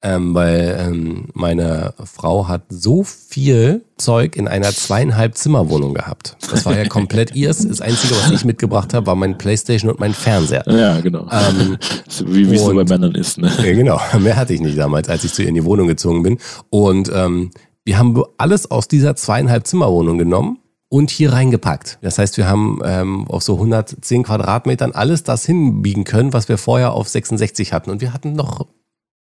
ähm, 0.00 0.34
weil 0.34 0.76
ähm, 0.78 1.28
meine 1.34 1.92
Frau 2.04 2.46
hat 2.46 2.62
so 2.68 3.02
viel 3.02 3.84
Zeug 3.96 4.36
in 4.36 4.46
einer 4.46 4.70
zweieinhalb 4.70 5.36
Zimmerwohnung 5.36 5.92
gehabt. 5.94 6.36
Das 6.50 6.64
war 6.64 6.76
ja 6.76 6.86
komplett 6.86 7.34
ihrs. 7.34 7.66
Das 7.66 7.80
Einzige, 7.80 8.14
was 8.14 8.30
ich 8.30 8.44
mitgebracht 8.44 8.94
habe, 8.94 9.06
war 9.06 9.16
mein 9.16 9.38
Playstation 9.38 9.90
und 9.90 9.98
mein 9.98 10.14
Fernseher. 10.14 10.62
Ja, 10.66 11.00
genau. 11.00 11.26
Ähm, 11.30 11.78
wie 12.26 12.54
es 12.54 12.62
so 12.62 12.74
bei 12.74 12.84
Männern 12.84 13.14
ist. 13.14 13.38
Ne? 13.38 13.50
Ja, 13.58 13.72
genau. 13.72 14.00
Mehr 14.20 14.36
hatte 14.36 14.54
ich 14.54 14.60
nicht 14.60 14.78
damals, 14.78 15.08
als 15.08 15.24
ich 15.24 15.32
zu 15.32 15.42
ihr 15.42 15.48
in 15.48 15.56
die 15.56 15.64
Wohnung 15.64 15.88
gezogen 15.88 16.22
bin. 16.22 16.38
Und 16.70 17.10
ähm, 17.12 17.50
wir 17.84 17.98
haben 17.98 18.22
alles 18.36 18.70
aus 18.70 18.86
dieser 18.86 19.16
zweieinhalb 19.16 19.66
Zimmerwohnung 19.66 20.18
genommen 20.18 20.58
und 20.88 21.10
hier 21.10 21.32
reingepackt. 21.32 21.98
Das 22.02 22.18
heißt, 22.18 22.36
wir 22.36 22.48
haben 22.48 22.80
ähm, 22.84 23.26
auf 23.28 23.42
so 23.42 23.54
110 23.54 24.22
Quadratmetern 24.22 24.92
alles 24.92 25.24
das 25.24 25.44
hinbiegen 25.44 26.04
können, 26.04 26.32
was 26.32 26.48
wir 26.48 26.56
vorher 26.56 26.92
auf 26.92 27.08
66 27.08 27.72
hatten. 27.72 27.90
Und 27.90 28.00
wir 28.00 28.12
hatten 28.12 28.34
noch 28.34 28.66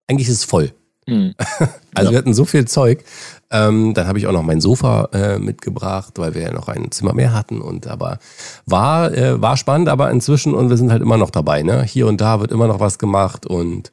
eigentlich 0.09 0.29
ist 0.29 0.39
es 0.39 0.45
voll. 0.45 0.73
Mhm. 1.07 1.35
Also 1.95 2.07
ja. 2.07 2.13
wir 2.13 2.19
hatten 2.21 2.33
so 2.33 2.47
viel 2.47 2.65
Zeug. 2.65 3.05
Ähm, 3.51 3.93
dann 3.93 4.07
habe 4.07 4.19
ich 4.19 4.27
auch 4.27 4.33
noch 4.33 4.43
mein 4.43 4.63
Sofa 4.63 5.11
äh, 5.13 5.39
mitgebracht, 5.39 6.15
weil 6.17 6.35
wir 6.35 6.41
ja 6.41 6.53
noch 6.55 6.69
ein 6.69 6.91
Zimmer 6.91 7.13
mehr 7.13 7.35
hatten. 7.35 7.61
Und 7.61 7.87
aber 7.87 8.19
war, 8.65 9.13
äh, 9.13 9.43
war 9.43 9.59
spannend, 9.59 9.91
aber 9.91 10.11
inzwischen 10.11 10.55
und 10.55 10.71
wir 10.71 10.79
sind 10.79 10.91
halt 10.91 11.03
immer 11.03 11.19
noch 11.19 11.29
dabei. 11.29 11.63
Ne? 11.63 11.83
Hier 11.83 12.07
und 12.07 12.23
da 12.23 12.41
wird 12.41 12.51
immer 12.51 12.67
noch 12.67 12.81
was 12.81 12.99
gemacht 12.99 13.45
und 13.45 13.93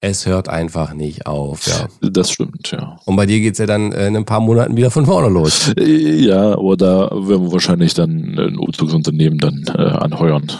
es 0.00 0.26
hört 0.26 0.48
einfach 0.48 0.94
nicht 0.94 1.26
auf. 1.26 1.64
Ja. 1.68 1.86
Das 2.10 2.32
stimmt, 2.32 2.72
ja. 2.72 2.96
Und 3.04 3.14
bei 3.14 3.26
dir 3.26 3.38
geht 3.38 3.52
es 3.52 3.58
ja 3.58 3.66
dann 3.66 3.92
in 3.92 4.16
ein 4.16 4.24
paar 4.24 4.40
Monaten 4.40 4.76
wieder 4.76 4.90
von 4.90 5.06
vorne 5.06 5.28
los. 5.28 5.72
Ja, 5.78 6.54
aber 6.58 6.76
da 6.76 7.10
werden 7.12 7.44
wir 7.46 7.52
wahrscheinlich 7.52 7.94
dann 7.94 8.36
ein 8.36 8.58
Umzugsunternehmen 8.58 9.38
dann 9.38 9.64
äh, 9.76 9.80
anheuern. 9.80 10.50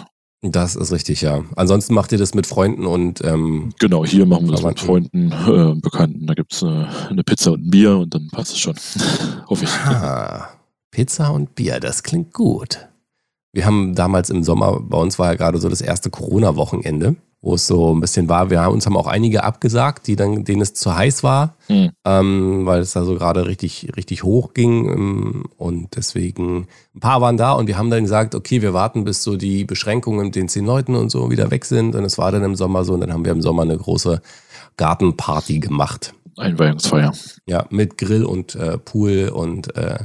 Das 0.40 0.76
ist 0.76 0.92
richtig, 0.92 1.22
ja. 1.22 1.42
Ansonsten 1.56 1.94
macht 1.94 2.12
ihr 2.12 2.18
das 2.18 2.32
mit 2.32 2.46
Freunden 2.46 2.86
und 2.86 3.24
ähm, 3.24 3.70
Genau, 3.80 4.04
hier 4.04 4.24
machen 4.24 4.46
wir 4.46 4.52
das 4.52 4.62
mit 4.62 4.78
Freunden, 4.78 5.32
äh, 5.32 5.74
Bekannten. 5.80 6.26
Da 6.26 6.34
gibt 6.34 6.52
es 6.52 6.62
eine, 6.62 6.88
eine, 7.10 7.24
Pizza 7.24 7.52
und 7.52 7.66
ein 7.66 7.70
Bier 7.70 7.96
und 7.96 8.14
dann 8.14 8.28
passt 8.28 8.52
es 8.52 8.58
schon. 8.58 8.74
Hoffe 9.48 9.64
ich. 9.64 9.70
Ah, 9.70 10.48
Pizza 10.92 11.30
und 11.30 11.56
Bier, 11.56 11.80
das 11.80 12.04
klingt 12.04 12.32
gut. 12.32 12.88
Wir 13.52 13.66
haben 13.66 13.96
damals 13.96 14.30
im 14.30 14.44
Sommer, 14.44 14.78
bei 14.80 14.98
uns 14.98 15.18
war 15.18 15.28
ja 15.28 15.34
gerade 15.34 15.58
so 15.58 15.68
das 15.68 15.80
erste 15.80 16.10
Corona-Wochenende 16.10 17.16
wo 17.40 17.54
es 17.54 17.66
so 17.66 17.94
ein 17.94 18.00
bisschen 18.00 18.28
war. 18.28 18.50
Wir 18.50 18.60
haben 18.60 18.74
uns 18.74 18.86
haben 18.86 18.96
auch 18.96 19.06
einige 19.06 19.44
abgesagt, 19.44 20.08
die 20.08 20.16
dann, 20.16 20.44
denen 20.44 20.60
es 20.60 20.74
zu 20.74 20.94
heiß 20.94 21.22
war, 21.22 21.54
mhm. 21.68 21.90
ähm, 22.04 22.66
weil 22.66 22.80
es 22.80 22.92
da 22.92 23.04
so 23.04 23.14
gerade 23.14 23.46
richtig, 23.46 23.92
richtig 23.96 24.24
hoch 24.24 24.54
ging. 24.54 24.86
Ähm, 24.90 25.44
und 25.56 25.96
deswegen, 25.96 26.66
ein 26.94 27.00
paar 27.00 27.20
waren 27.20 27.36
da 27.36 27.52
und 27.52 27.68
wir 27.68 27.78
haben 27.78 27.90
dann 27.90 28.02
gesagt, 28.02 28.34
okay, 28.34 28.60
wir 28.60 28.74
warten, 28.74 29.04
bis 29.04 29.22
so 29.22 29.36
die 29.36 29.64
Beschränkungen 29.64 30.26
mit 30.26 30.34
den 30.34 30.48
zehn 30.48 30.66
Leuten 30.66 30.96
und 30.96 31.10
so 31.10 31.30
wieder 31.30 31.50
weg 31.50 31.64
sind. 31.64 31.94
Und 31.94 32.04
es 32.04 32.18
war 32.18 32.32
dann 32.32 32.42
im 32.42 32.56
Sommer 32.56 32.84
so 32.84 32.94
und 32.94 33.00
dann 33.00 33.12
haben 33.12 33.24
wir 33.24 33.32
im 33.32 33.42
Sommer 33.42 33.62
eine 33.62 33.78
große 33.78 34.20
Gartenparty 34.76 35.60
gemacht. 35.60 36.14
Einweihungsfeier. 36.36 37.12
Ja, 37.46 37.66
mit 37.70 37.98
Grill 37.98 38.24
und 38.24 38.54
äh, 38.56 38.78
Pool 38.78 39.30
und 39.32 39.76
äh, 39.76 39.98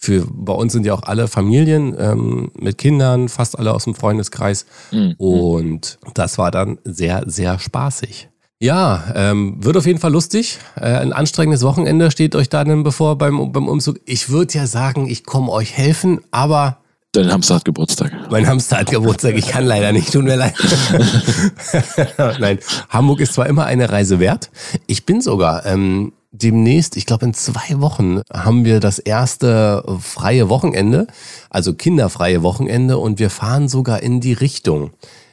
für 0.00 0.26
bei 0.32 0.54
uns 0.54 0.72
sind 0.72 0.86
ja 0.86 0.94
auch 0.94 1.02
alle 1.02 1.28
Familien 1.28 1.94
ähm, 1.98 2.50
mit 2.58 2.78
Kindern, 2.78 3.28
fast 3.28 3.58
alle 3.58 3.74
aus 3.74 3.84
dem 3.84 3.94
Freundeskreis. 3.94 4.64
Mhm. 4.90 5.14
Und 5.18 5.98
das 6.14 6.38
war 6.38 6.50
dann 6.50 6.78
sehr, 6.84 7.24
sehr 7.26 7.58
spaßig. 7.58 8.28
Ja, 8.62 9.04
ähm, 9.14 9.56
wird 9.62 9.76
auf 9.76 9.86
jeden 9.86 9.98
Fall 9.98 10.12
lustig. 10.12 10.58
Äh, 10.74 10.86
ein 10.86 11.12
anstrengendes 11.12 11.62
Wochenende 11.62 12.10
steht 12.10 12.34
euch 12.34 12.48
da 12.48 12.64
dann 12.64 12.82
bevor 12.82 13.16
beim, 13.18 13.52
beim 13.52 13.68
Umzug. 13.68 14.00
Ich 14.06 14.30
würde 14.30 14.54
ja 14.54 14.66
sagen, 14.66 15.06
ich 15.06 15.24
komme 15.24 15.52
euch 15.52 15.76
helfen, 15.76 16.20
aber. 16.30 16.78
Dein 17.12 17.30
Hamster 17.30 17.56
hat 17.56 17.64
Geburtstag. 17.64 18.12
Mein 18.30 18.46
Hamster 18.46 18.78
hat 18.78 18.90
Geburtstag. 18.90 19.34
Ich 19.36 19.48
kann 19.48 19.64
leider 19.64 19.92
nicht, 19.92 20.12
tut 20.12 20.24
mir 20.24 20.36
leid. 20.36 20.54
Nein, 22.38 22.58
Hamburg 22.88 23.20
ist 23.20 23.34
zwar 23.34 23.46
immer 23.46 23.66
eine 23.66 23.90
Reise 23.90 24.20
wert. 24.20 24.50
Ich 24.86 25.04
bin 25.06 25.20
sogar 25.20 25.66
ähm, 25.66 26.12
demnächst, 26.32 26.96
ich 26.96 27.06
glaube 27.06 27.26
in 27.26 27.34
zwei 27.34 27.80
Wochen, 27.80 28.20
haben 28.32 28.64
wir 28.64 28.80
das 28.80 28.98
erste 28.98 29.84
freie 30.00 30.48
Wochenende, 30.48 31.06
also 31.48 31.74
kinderfreie 31.74 32.42
Wochenende 32.42 32.98
und 32.98 33.18
wir 33.18 33.30
fahren 33.30 33.68
sogar 33.68 34.02
in 34.02 34.20
die 34.20 34.32
Richtung. 34.32 34.90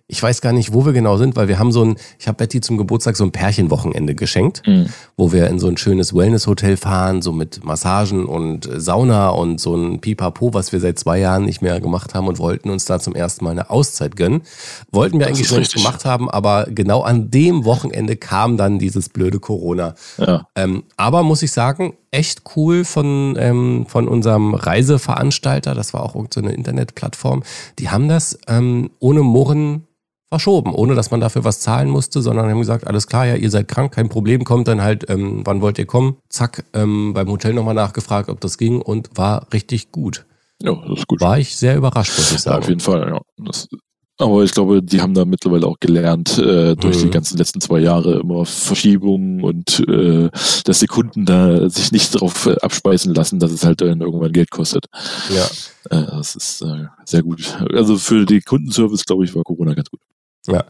Ich 0.09 0.23
weiß 0.23 0.39
gar 0.39 0.53
nicht, 0.53 0.73
wo 0.73 0.85
wir 0.85 0.93
genau 0.93 1.17
sind, 1.17 1.35
weil 1.35 1.49
wir 1.49 1.59
haben 1.59 1.73
so 1.73 1.83
ein, 1.83 1.97
ich 2.17 2.29
habe 2.29 2.37
Betty 2.37 2.61
zum 2.61 2.77
Geburtstag 2.77 3.17
so 3.17 3.25
ein 3.25 3.33
Pärchenwochenende 3.33 4.15
geschenkt, 4.15 4.61
mhm. 4.65 4.87
wo 5.17 5.33
wir 5.33 5.47
in 5.47 5.59
so 5.59 5.67
ein 5.67 5.75
schönes 5.75 6.15
Wellness-Hotel 6.15 6.77
fahren, 6.77 7.21
so 7.21 7.33
mit 7.33 7.65
Massagen 7.65 8.25
und 8.25 8.69
Sauna 8.73 9.29
und 9.29 9.59
so 9.59 9.75
ein 9.75 9.99
Pipapo, 9.99 10.53
was 10.53 10.71
wir 10.71 10.79
seit 10.79 10.97
zwei 10.97 11.19
Jahren 11.19 11.43
nicht 11.43 11.61
mehr 11.61 11.81
gemacht 11.81 12.13
haben 12.13 12.27
und 12.27 12.39
wollten 12.39 12.69
uns 12.69 12.85
da 12.85 12.99
zum 12.99 13.15
ersten 13.15 13.43
Mal 13.43 13.51
eine 13.51 13.69
Auszeit 13.69 14.15
gönnen. 14.15 14.43
Wollten 14.91 15.19
wir 15.19 15.27
das 15.27 15.35
eigentlich 15.35 15.47
schon 15.49 15.57
richtig. 15.57 15.83
gemacht 15.83 16.05
haben, 16.05 16.29
aber 16.29 16.67
genau 16.69 17.01
an 17.01 17.29
dem 17.29 17.65
Wochenende 17.65 18.15
kam 18.15 18.55
dann 18.55 18.79
dieses 18.79 19.09
blöde 19.09 19.41
Corona. 19.41 19.93
Ja. 20.17 20.47
Ähm, 20.55 20.83
aber 20.95 21.23
muss 21.23 21.43
ich 21.43 21.51
sagen, 21.51 21.97
echt 22.11 22.43
cool 22.55 22.85
von, 22.85 23.35
ähm, 23.37 23.85
von 23.89 24.07
unserem 24.07 24.53
Reiseveranstalter. 24.53 25.75
Das 25.75 25.93
war 25.93 26.01
auch 26.01 26.15
irgendeine 26.15 26.49
so 26.49 26.55
Internetplattform. 26.55 27.43
Die 27.79 27.89
haben 27.89 28.07
das 28.07 28.39
ähm, 28.47 28.91
ohne 28.99 29.21
Murren 29.21 29.83
verschoben, 30.29 30.74
ohne 30.74 30.96
dass 30.96 31.12
man 31.12 31.22
dafür 31.22 31.43
was 31.43 31.60
zahlen 31.60 31.89
musste, 31.89 32.22
sondern 32.22 32.50
haben 32.50 32.60
gesagt, 32.60 32.86
alles 32.86 33.07
klar, 33.07 33.25
ja, 33.25 33.36
ihr 33.36 33.50
seid 33.50 33.67
krank, 33.67 33.93
kein 33.93 34.10
Problem, 34.10 34.43
kommt 34.43 34.67
dann 34.67 34.81
halt, 34.81 35.10
ähm, 35.10 35.41
wann 35.46 35.62
wollt 35.62 35.79
ihr 35.79 35.86
kommen? 35.86 36.17
Zack, 36.29 36.65
ähm, 36.74 37.13
beim 37.13 37.29
Hotel 37.29 37.53
nochmal 37.53 37.75
nachgefragt, 37.75 38.29
ob 38.29 38.41
das 38.41 38.57
ging 38.57 38.81
und 38.81 39.10
war 39.15 39.48
richtig 39.53 39.91
gut. 39.91 40.25
Ja, 40.62 40.74
das 40.88 41.00
ist 41.00 41.07
gut. 41.07 41.22
War 41.22 41.39
ich 41.39 41.55
sehr 41.55 41.77
überrascht, 41.77 42.17
muss 42.17 42.31
ich 42.31 42.39
sagen. 42.39 42.55
Ja, 42.55 42.60
auf 42.60 42.67
jeden 42.67 42.79
Fall, 42.79 43.07
ja. 43.10 43.22
Das, 43.38 43.67
aber 44.19 44.43
ich 44.43 44.51
glaube, 44.51 44.81
die 44.81 45.00
haben 45.00 45.13
da 45.13 45.25
mittlerweile 45.25 45.67
auch 45.67 45.79
gelernt, 45.79 46.39
äh, 46.39 46.75
durch 46.75 46.98
mhm. 46.98 47.01
die 47.03 47.10
ganzen 47.12 47.38
letzten 47.38 47.62
zwei 47.62 47.79
Jahre 47.79 48.19
immer 48.19 48.46
Verschiebungen 48.46 49.43
und 49.43 49.79
äh, 49.88 50.29
dass 50.63 50.79
die 50.79 50.88
Kunden 50.88 51.25
da 51.25 51.69
sich 51.69 51.91
nicht 51.91 52.15
darauf 52.15 52.48
äh, 52.48 52.55
abspeisen 52.62 53.13
lassen, 53.13 53.38
dass 53.38 53.51
es 53.51 53.63
halt 53.63 53.81
dann 53.81 54.01
irgendwann 54.01 54.31
Geld 54.34 54.50
kostet. 54.50 54.88
Ja. 55.29 55.46
Äh, 55.96 56.07
das 56.07 56.36
ist 56.36 56.63
äh, 56.63 56.86
sehr 57.05 57.22
gut. 57.22 57.57
Also 57.74 57.98
für 57.98 58.25
die 58.25 58.41
Kundenservice, 58.41 59.05
glaube 59.05 59.24
ich, 59.24 59.36
war 59.36 59.43
Corona 59.43 59.75
ganz 59.75 59.89
gut. 59.91 60.00
Ja, 60.47 60.63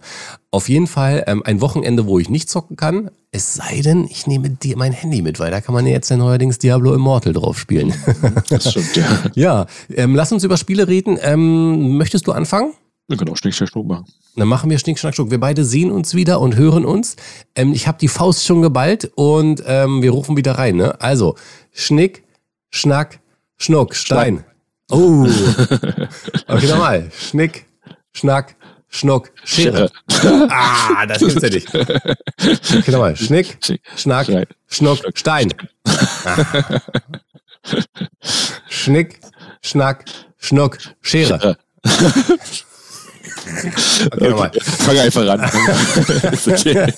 auf 0.52 0.70
jeden 0.70 0.88
Fall 0.88 1.24
ähm, 1.28 1.44
ein 1.46 1.62
Wochenende, 1.62 2.08
wo 2.08 2.18
ich 2.20 2.30
nicht 2.30 2.50
zocken 2.50 2.76
kann. 2.76 3.12
Es 3.32 3.54
sei 3.54 3.82
denn, 3.82 4.06
ich 4.06 4.26
nehme 4.26 4.50
dir 4.50 4.76
mein 4.76 4.92
Handy 4.92 5.22
mit, 5.22 5.40
weil 5.40 5.52
da 5.52 5.62
kann 5.62 5.76
man 5.76 5.86
ja 5.86 5.94
jetzt 5.94 6.10
ja 6.10 6.18
neuerdings 6.18 6.58
Diablo 6.58 6.94
Immortal 6.94 7.34
drauf 7.34 7.60
spielen. 7.60 7.94
Das 8.50 8.72
stimmt, 8.72 8.96
ja. 8.96 9.32
ja, 9.36 9.66
ähm, 9.94 10.16
lass 10.16 10.32
uns 10.32 10.44
über 10.44 10.58
Spiele 10.58 10.88
reden. 10.88 11.18
Ähm, 11.22 11.98
möchtest 11.98 12.28
du 12.28 12.32
anfangen? 12.32 12.74
Wir 13.08 13.18
können 13.18 13.32
auch 13.32 13.38
Schnick, 13.38 13.54
Schnack, 13.54 13.70
Schnuck 13.70 13.88
machen. 13.88 14.06
Dann 14.36 14.48
machen 14.48 14.70
wir 14.70 14.78
Schnick, 14.80 15.00
Schnack, 15.00 15.16
Schnuck. 15.16 15.32
Wir 15.32 15.40
beide 15.40 15.64
sehen 15.64 15.92
uns 15.92 16.14
wieder 16.14 16.42
und 16.42 16.56
hören 16.56 16.86
uns. 16.86 17.16
Ähm, 17.56 17.72
ich 17.72 17.88
habe 17.88 17.98
die 17.98 18.10
Faust 18.10 18.46
schon 18.46 18.62
geballt 18.62 19.12
und 19.16 19.64
ähm, 19.66 20.02
wir 20.02 20.12
rufen 20.12 20.36
wieder 20.36 20.54
rein. 20.54 20.76
Ne? 20.76 21.00
Also, 21.00 21.36
Schnick, 21.72 22.24
Schnack, 22.70 23.20
Schnuck, 23.58 23.96
Stein. 23.96 24.44
Oh. 24.92 25.26
okay, 26.48 26.68
nochmal. 26.68 27.10
Schnick, 27.18 27.66
Schnack, 28.14 28.57
Schnuck, 28.90 29.32
Schere. 29.44 29.92
Ah, 30.50 31.06
das 31.06 31.20
gibt's 31.20 31.42
ja 31.42 31.50
nicht. 31.50 31.76
Okay, 31.76 32.92
nochmal. 32.92 33.16
Schnick, 33.16 33.58
Schnack, 33.96 34.28
Schnuck, 34.68 35.00
Stein. 35.14 35.54
Ah. 36.26 36.82
Schnick, 38.70 39.20
Schnack, 39.62 40.06
Schnuck, 40.38 40.78
Schere. 41.02 41.58
Okay, 44.12 44.32
okay. 44.34 44.60
Fang 44.62 44.98
einfach 44.98 45.28
an. 45.30 45.40
okay. 46.48 46.94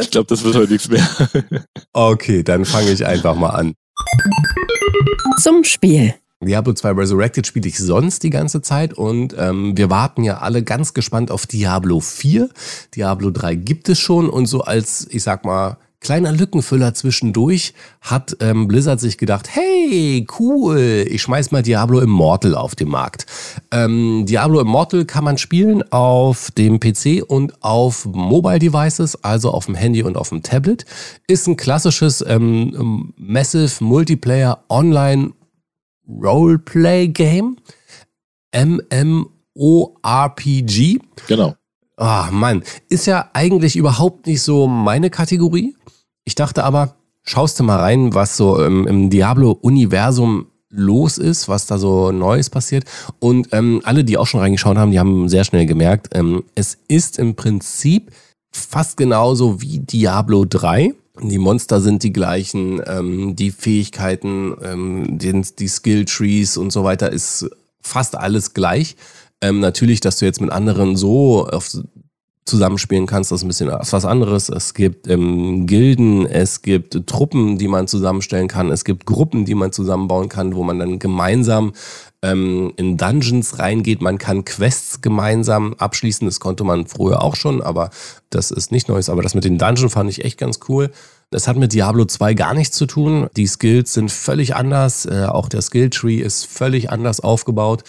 Ich 0.00 0.10
glaube, 0.10 0.26
das 0.28 0.42
wird 0.42 0.54
heute 0.54 0.72
nichts 0.72 0.88
mehr. 0.88 1.06
Okay, 1.92 2.42
dann 2.42 2.64
fange 2.64 2.92
ich 2.92 3.04
einfach 3.04 3.34
mal 3.34 3.50
an. 3.50 3.74
Zum 5.38 5.64
Spiel. 5.64 6.14
Diablo 6.46 6.72
2 6.72 6.90
Resurrected 6.92 7.46
spiele 7.46 7.68
ich 7.68 7.78
sonst 7.78 8.22
die 8.22 8.30
ganze 8.30 8.62
Zeit 8.62 8.94
und 8.94 9.34
ähm, 9.38 9.76
wir 9.76 9.90
warten 9.90 10.24
ja 10.24 10.38
alle 10.38 10.62
ganz 10.62 10.92
gespannt 10.92 11.30
auf 11.30 11.46
Diablo 11.46 12.00
4. 12.00 12.48
Diablo 12.94 13.30
3 13.30 13.54
gibt 13.54 13.88
es 13.88 13.98
schon 13.98 14.28
und 14.28 14.46
so 14.46 14.62
als, 14.62 15.06
ich 15.10 15.22
sag 15.22 15.44
mal, 15.44 15.76
kleiner 16.02 16.32
Lückenfüller 16.32 16.94
zwischendurch 16.94 17.74
hat 18.00 18.36
ähm, 18.40 18.68
Blizzard 18.68 19.00
sich 19.00 19.18
gedacht, 19.18 19.48
hey, 19.50 20.26
cool, 20.38 21.06
ich 21.08 21.22
schmeiß 21.22 21.52
mal 21.52 21.62
Diablo 21.62 22.00
Immortal 22.00 22.54
auf 22.54 22.74
den 22.74 22.88
Markt. 22.88 23.26
Ähm, 23.70 24.26
Diablo 24.26 24.60
Immortal 24.60 25.04
kann 25.04 25.24
man 25.24 25.38
spielen 25.38 25.84
auf 25.92 26.50
dem 26.50 26.80
PC 26.80 27.22
und 27.26 27.62
auf 27.62 28.04
Mobile 28.04 28.58
Devices, 28.58 29.22
also 29.22 29.52
auf 29.52 29.66
dem 29.66 29.76
Handy 29.76 30.02
und 30.02 30.16
auf 30.16 30.30
dem 30.30 30.42
Tablet. 30.42 30.84
Ist 31.28 31.46
ein 31.46 31.56
klassisches 31.56 32.24
ähm, 32.26 33.14
Massive 33.16 33.82
Multiplayer 33.82 34.64
Online 34.68 35.30
Roleplay 36.20 37.08
Game. 37.08 37.56
MMORPG. 38.54 39.18
Genau. 41.28 41.54
Ah, 41.96 42.28
Mann, 42.30 42.62
ist 42.88 43.06
ja 43.06 43.30
eigentlich 43.32 43.76
überhaupt 43.76 44.26
nicht 44.26 44.42
so 44.42 44.66
meine 44.66 45.10
Kategorie. 45.10 45.76
Ich 46.24 46.34
dachte 46.34 46.64
aber, 46.64 46.96
schaust 47.22 47.60
du 47.60 47.64
mal 47.64 47.78
rein, 47.78 48.14
was 48.14 48.36
so 48.36 48.62
im, 48.62 48.86
im 48.86 49.10
Diablo-Universum 49.10 50.46
los 50.70 51.18
ist, 51.18 51.48
was 51.48 51.66
da 51.66 51.78
so 51.78 52.10
Neues 52.10 52.50
passiert. 52.50 52.84
Und 53.20 53.48
ähm, 53.52 53.80
alle, 53.84 54.04
die 54.04 54.16
auch 54.16 54.26
schon 54.26 54.40
reingeschaut 54.40 54.76
haben, 54.76 54.90
die 54.90 54.98
haben 54.98 55.28
sehr 55.28 55.44
schnell 55.44 55.66
gemerkt, 55.66 56.08
ähm, 56.14 56.44
es 56.54 56.78
ist 56.88 57.18
im 57.18 57.36
Prinzip 57.36 58.10
fast 58.50 58.96
genauso 58.96 59.60
wie 59.60 59.78
Diablo 59.78 60.44
3. 60.44 60.94
Die 61.20 61.38
Monster 61.38 61.80
sind 61.80 62.02
die 62.02 62.12
gleichen, 62.12 62.80
ähm, 62.86 63.36
die 63.36 63.50
Fähigkeiten, 63.50 64.56
ähm, 64.62 65.18
die, 65.18 65.42
die 65.58 65.68
Skill 65.68 66.06
Trees 66.06 66.56
und 66.56 66.72
so 66.72 66.84
weiter 66.84 67.12
ist 67.12 67.50
fast 67.82 68.16
alles 68.16 68.54
gleich. 68.54 68.96
Ähm, 69.42 69.60
natürlich, 69.60 70.00
dass 70.00 70.18
du 70.18 70.24
jetzt 70.24 70.40
mit 70.40 70.50
anderen 70.50 70.96
so 70.96 71.46
auf 71.46 71.70
zusammenspielen 72.44 73.06
kannst, 73.06 73.30
das 73.30 73.40
ist 73.40 73.44
ein 73.44 73.48
bisschen 73.48 73.70
was 73.70 74.04
anderes. 74.04 74.48
Es 74.48 74.74
gibt 74.74 75.08
ähm, 75.08 75.66
Gilden, 75.66 76.26
es 76.26 76.62
gibt 76.62 77.06
Truppen, 77.06 77.56
die 77.56 77.68
man 77.68 77.86
zusammenstellen 77.86 78.48
kann, 78.48 78.70
es 78.70 78.84
gibt 78.84 79.06
Gruppen, 79.06 79.44
die 79.44 79.54
man 79.54 79.72
zusammenbauen 79.72 80.28
kann, 80.28 80.56
wo 80.56 80.64
man 80.64 80.78
dann 80.78 80.98
gemeinsam 80.98 81.72
ähm, 82.22 82.72
in 82.76 82.96
Dungeons 82.96 83.58
reingeht. 83.58 84.00
Man 84.00 84.18
kann 84.18 84.44
Quests 84.44 85.00
gemeinsam 85.00 85.74
abschließen, 85.74 86.26
das 86.26 86.40
konnte 86.40 86.64
man 86.64 86.86
früher 86.86 87.22
auch 87.22 87.36
schon, 87.36 87.62
aber 87.62 87.90
das 88.30 88.50
ist 88.50 88.72
nicht 88.72 88.88
Neues. 88.88 89.08
Aber 89.08 89.22
das 89.22 89.34
mit 89.34 89.44
den 89.44 89.58
Dungeons 89.58 89.92
fand 89.92 90.10
ich 90.10 90.24
echt 90.24 90.38
ganz 90.38 90.58
cool. 90.68 90.90
Das 91.30 91.48
hat 91.48 91.56
mit 91.56 91.72
Diablo 91.72 92.04
2 92.04 92.34
gar 92.34 92.54
nichts 92.54 92.76
zu 92.76 92.86
tun. 92.86 93.28
Die 93.36 93.46
Skills 93.46 93.94
sind 93.94 94.10
völlig 94.10 94.54
anders. 94.54 95.06
Äh, 95.06 95.26
auch 95.26 95.48
der 95.48 95.62
Skilltree 95.62 96.18
ist 96.18 96.44
völlig 96.44 96.90
anders 96.90 97.20
aufgebaut. 97.20 97.84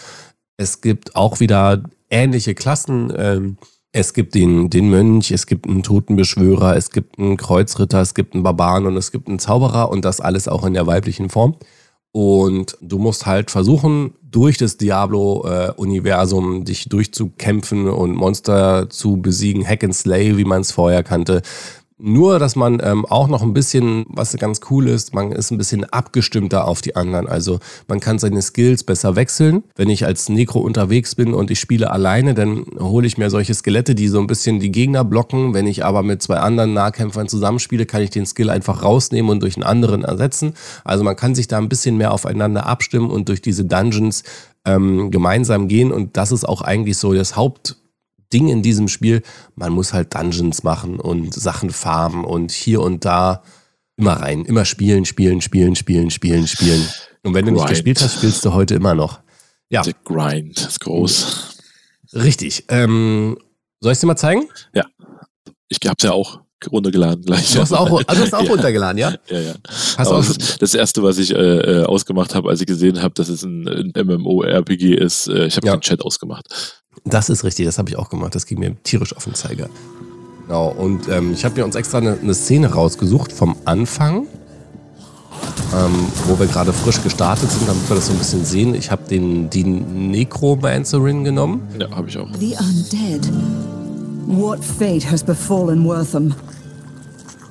Es 0.56 0.80
gibt 0.80 1.16
auch 1.16 1.40
wieder 1.40 1.82
ähnliche 2.08 2.54
Klassen. 2.54 3.12
Ähm, 3.16 3.58
es 3.94 4.12
gibt 4.12 4.34
den, 4.34 4.70
den 4.70 4.90
Mönch, 4.90 5.30
es 5.30 5.46
gibt 5.46 5.68
einen 5.68 5.84
Totenbeschwörer, 5.84 6.76
es 6.76 6.90
gibt 6.90 7.16
einen 7.16 7.36
Kreuzritter, 7.36 8.00
es 8.00 8.14
gibt 8.14 8.34
einen 8.34 8.42
Barbaren 8.42 8.86
und 8.86 8.96
es 8.96 9.12
gibt 9.12 9.28
einen 9.28 9.38
Zauberer 9.38 9.88
und 9.88 10.04
das 10.04 10.20
alles 10.20 10.48
auch 10.48 10.64
in 10.66 10.74
der 10.74 10.88
weiblichen 10.88 11.30
Form. 11.30 11.54
Und 12.10 12.76
du 12.80 12.98
musst 12.98 13.24
halt 13.24 13.52
versuchen, 13.52 14.14
durch 14.20 14.58
das 14.58 14.78
Diablo-Universum 14.78 16.64
dich 16.64 16.88
durchzukämpfen 16.88 17.88
und 17.88 18.16
Monster 18.16 18.90
zu 18.90 19.18
besiegen, 19.18 19.64
Hack 19.64 19.84
and 19.84 19.94
Slay, 19.94 20.36
wie 20.36 20.44
man 20.44 20.62
es 20.62 20.72
vorher 20.72 21.04
kannte. 21.04 21.42
Nur, 21.96 22.40
dass 22.40 22.56
man 22.56 22.80
ähm, 22.82 23.06
auch 23.06 23.28
noch 23.28 23.42
ein 23.42 23.54
bisschen, 23.54 24.04
was 24.08 24.36
ganz 24.36 24.60
cool 24.68 24.88
ist, 24.88 25.14
man 25.14 25.30
ist 25.30 25.52
ein 25.52 25.58
bisschen 25.58 25.84
abgestimmter 25.84 26.66
auf 26.66 26.80
die 26.80 26.96
anderen. 26.96 27.28
Also 27.28 27.60
man 27.86 28.00
kann 28.00 28.18
seine 28.18 28.42
Skills 28.42 28.82
besser 28.82 29.14
wechseln. 29.14 29.62
Wenn 29.76 29.88
ich 29.88 30.04
als 30.04 30.28
Necro 30.28 30.58
unterwegs 30.58 31.14
bin 31.14 31.32
und 31.32 31.52
ich 31.52 31.60
spiele 31.60 31.92
alleine, 31.92 32.34
dann 32.34 32.66
hole 32.80 33.06
ich 33.06 33.16
mir 33.16 33.30
solche 33.30 33.54
Skelette, 33.54 33.94
die 33.94 34.08
so 34.08 34.18
ein 34.18 34.26
bisschen 34.26 34.58
die 34.58 34.72
Gegner 34.72 35.04
blocken. 35.04 35.54
Wenn 35.54 35.68
ich 35.68 35.84
aber 35.84 36.02
mit 36.02 36.20
zwei 36.20 36.38
anderen 36.38 36.74
Nahkämpfern 36.74 37.28
zusammenspiele, 37.28 37.86
kann 37.86 38.02
ich 38.02 38.10
den 38.10 38.26
Skill 38.26 38.50
einfach 38.50 38.82
rausnehmen 38.82 39.30
und 39.30 39.40
durch 39.40 39.56
einen 39.56 39.62
anderen 39.62 40.02
ersetzen. 40.02 40.54
Also 40.82 41.04
man 41.04 41.14
kann 41.14 41.36
sich 41.36 41.46
da 41.46 41.58
ein 41.58 41.68
bisschen 41.68 41.96
mehr 41.96 42.12
aufeinander 42.12 42.66
abstimmen 42.66 43.08
und 43.08 43.28
durch 43.28 43.40
diese 43.40 43.64
Dungeons 43.64 44.24
ähm, 44.64 45.12
gemeinsam 45.12 45.68
gehen. 45.68 45.92
Und 45.92 46.16
das 46.16 46.32
ist 46.32 46.44
auch 46.44 46.62
eigentlich 46.62 46.96
so 46.98 47.14
das 47.14 47.36
Haupt 47.36 47.76
Ding 48.34 48.48
in 48.48 48.62
diesem 48.62 48.88
Spiel. 48.88 49.22
Man 49.54 49.72
muss 49.72 49.92
halt 49.92 50.14
Dungeons 50.14 50.64
machen 50.64 50.98
und 50.98 51.32
Sachen 51.32 51.70
farmen 51.70 52.24
und 52.24 52.50
hier 52.50 52.82
und 52.82 53.04
da 53.04 53.42
immer 53.96 54.14
rein, 54.14 54.44
immer 54.44 54.64
spielen, 54.64 55.04
spielen, 55.04 55.40
spielen, 55.40 55.76
spielen, 55.76 56.10
spielen, 56.10 56.46
spielen. 56.46 56.86
Und 57.22 57.32
wenn 57.34 57.46
du 57.46 57.52
nicht 57.52 57.68
gespielt 57.68 58.02
hast, 58.02 58.16
spielst 58.16 58.44
du 58.44 58.52
heute 58.52 58.74
immer 58.74 58.94
noch. 58.94 59.20
Ja. 59.70 59.82
Der 59.82 59.94
Grind 60.04 60.58
ist 60.58 60.80
groß. 60.80 61.56
Richtig. 62.12 62.64
Ähm, 62.68 63.38
soll 63.80 63.92
ich 63.92 63.96
es 63.96 64.00
dir 64.00 64.06
mal 64.06 64.16
zeigen? 64.16 64.48
Ja. 64.74 64.84
Ich 65.68 65.78
hab's 65.88 66.02
ja 66.02 66.12
auch 66.12 66.40
runtergeladen 66.70 67.24
gleich. 67.24 67.52
Du 67.52 67.60
hast 67.60 67.72
auch, 67.72 68.02
also 68.06 68.22
hast 68.22 68.34
auch 68.34 68.42
ja. 68.44 68.50
runtergeladen, 68.50 68.98
ja? 68.98 69.14
Ja, 69.28 69.40
ja. 69.40 69.54
Hast 69.96 70.08
auch 70.08 70.24
das, 70.24 70.58
das 70.58 70.74
erste, 70.74 71.02
was 71.02 71.18
ich 71.18 71.34
äh, 71.34 71.36
äh 71.36 71.84
ausgemacht 71.84 72.34
habe, 72.34 72.48
als 72.48 72.60
ich 72.60 72.66
gesehen 72.66 73.02
habe, 73.02 73.14
dass 73.14 73.28
es 73.28 73.42
ein, 73.42 73.68
ein 73.68 73.92
MMO-RPG 73.94 74.94
ist, 74.94 75.28
äh, 75.28 75.46
ich 75.46 75.56
habe 75.56 75.66
ja. 75.66 75.76
den 75.76 75.80
Chat 75.80 76.02
ausgemacht. 76.02 76.82
Das 77.04 77.28
ist 77.28 77.44
richtig, 77.44 77.66
das 77.66 77.78
habe 77.78 77.90
ich 77.90 77.96
auch 77.96 78.08
gemacht. 78.08 78.34
Das 78.34 78.46
ging 78.46 78.58
mir 78.58 78.76
tierisch 78.82 79.14
auf 79.16 79.24
den 79.24 79.34
Zeiger. 79.34 79.68
Genau, 80.46 80.68
und 80.68 81.08
ähm, 81.08 81.32
ich 81.32 81.44
habe 81.44 81.56
mir 81.56 81.64
uns 81.64 81.74
extra 81.74 81.98
eine, 81.98 82.18
eine, 82.20 82.34
Szene 82.34 82.72
rausgesucht 82.72 83.32
vom 83.32 83.56
Anfang, 83.64 84.26
ähm, 85.74 86.06
wo 86.26 86.38
wir 86.38 86.46
gerade 86.46 86.72
frisch 86.72 87.02
gestartet 87.02 87.50
sind, 87.50 87.66
damit 87.66 87.88
wir 87.88 87.96
das 87.96 88.06
so 88.06 88.12
ein 88.12 88.18
bisschen 88.18 88.44
sehen. 88.44 88.74
Ich 88.74 88.90
habe 88.90 89.02
die 89.08 89.64
Necromancerin 89.64 91.24
genommen. 91.24 91.66
Ja, 91.78 91.90
habe 91.90 92.08
ich 92.08 92.18
auch. 92.18 92.28
The 92.38 92.56
undead. 92.60 93.32
What 94.26 94.62
fate 94.64 95.10
has 95.10 95.22
befallen 95.22 95.84
Wortham? 95.84 96.34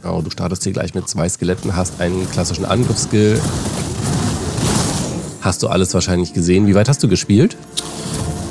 Genau, 0.02 0.22
du 0.22 0.30
startest 0.30 0.64
hier 0.64 0.74
gleich 0.74 0.94
mit 0.94 1.08
zwei 1.08 1.30
Skeletten, 1.30 1.76
hast 1.76 2.02
einen 2.02 2.30
klassischen 2.30 2.66
Angriffsskill. 2.66 3.40
Hast 5.42 5.64
du 5.64 5.68
alles 5.68 5.94
wahrscheinlich 5.94 6.34
gesehen. 6.34 6.68
Wie 6.68 6.76
weit 6.76 6.90
hast 6.90 7.02
du 7.04 7.08
gespielt? 7.08 7.58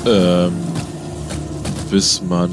Ähm, 0.05 0.51
bis 1.89 2.21
man 2.21 2.49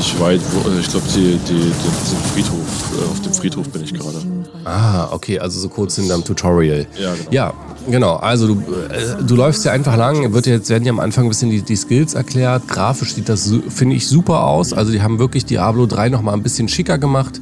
nicht 0.00 0.20
weit. 0.20 0.40
Wo, 0.52 0.68
äh, 0.68 0.80
ich 0.80 0.88
glaube, 0.88 1.06
die, 1.14 1.38
die, 1.48 1.54
die, 1.54 2.32
Friedhof, 2.32 2.58
äh, 2.98 3.10
auf 3.10 3.20
dem 3.20 3.32
Friedhof 3.32 3.68
bin 3.68 3.84
ich 3.84 3.94
gerade. 3.94 4.18
Ah, 4.64 5.08
okay, 5.12 5.38
also 5.38 5.60
so 5.60 5.68
kurz 5.68 5.96
hinterm 5.96 6.24
Tutorial. 6.24 6.86
Ja, 6.98 7.14
genau. 7.14 7.30
Ja, 7.30 7.54
genau. 7.88 8.16
Also 8.16 8.54
du, 8.54 8.60
äh, 8.60 9.22
du 9.22 9.36
läufst 9.36 9.64
ja 9.64 9.72
einfach 9.72 9.96
lang. 9.96 10.32
Wird 10.32 10.46
jetzt 10.46 10.70
werden 10.70 10.84
ja 10.84 10.92
am 10.92 11.00
Anfang 11.00 11.24
ein 11.24 11.28
bisschen 11.28 11.50
die, 11.50 11.62
die 11.62 11.76
Skills 11.76 12.14
erklärt. 12.14 12.66
Grafisch 12.68 13.14
sieht 13.14 13.28
das, 13.28 13.52
finde 13.68 13.96
ich, 13.96 14.08
super 14.08 14.44
aus. 14.44 14.72
Also 14.72 14.90
die 14.90 15.02
haben 15.02 15.18
wirklich 15.18 15.44
Diablo 15.44 15.86
3 15.86 16.08
nochmal 16.08 16.34
ein 16.34 16.42
bisschen 16.42 16.68
schicker 16.68 16.98
gemacht. 16.98 17.40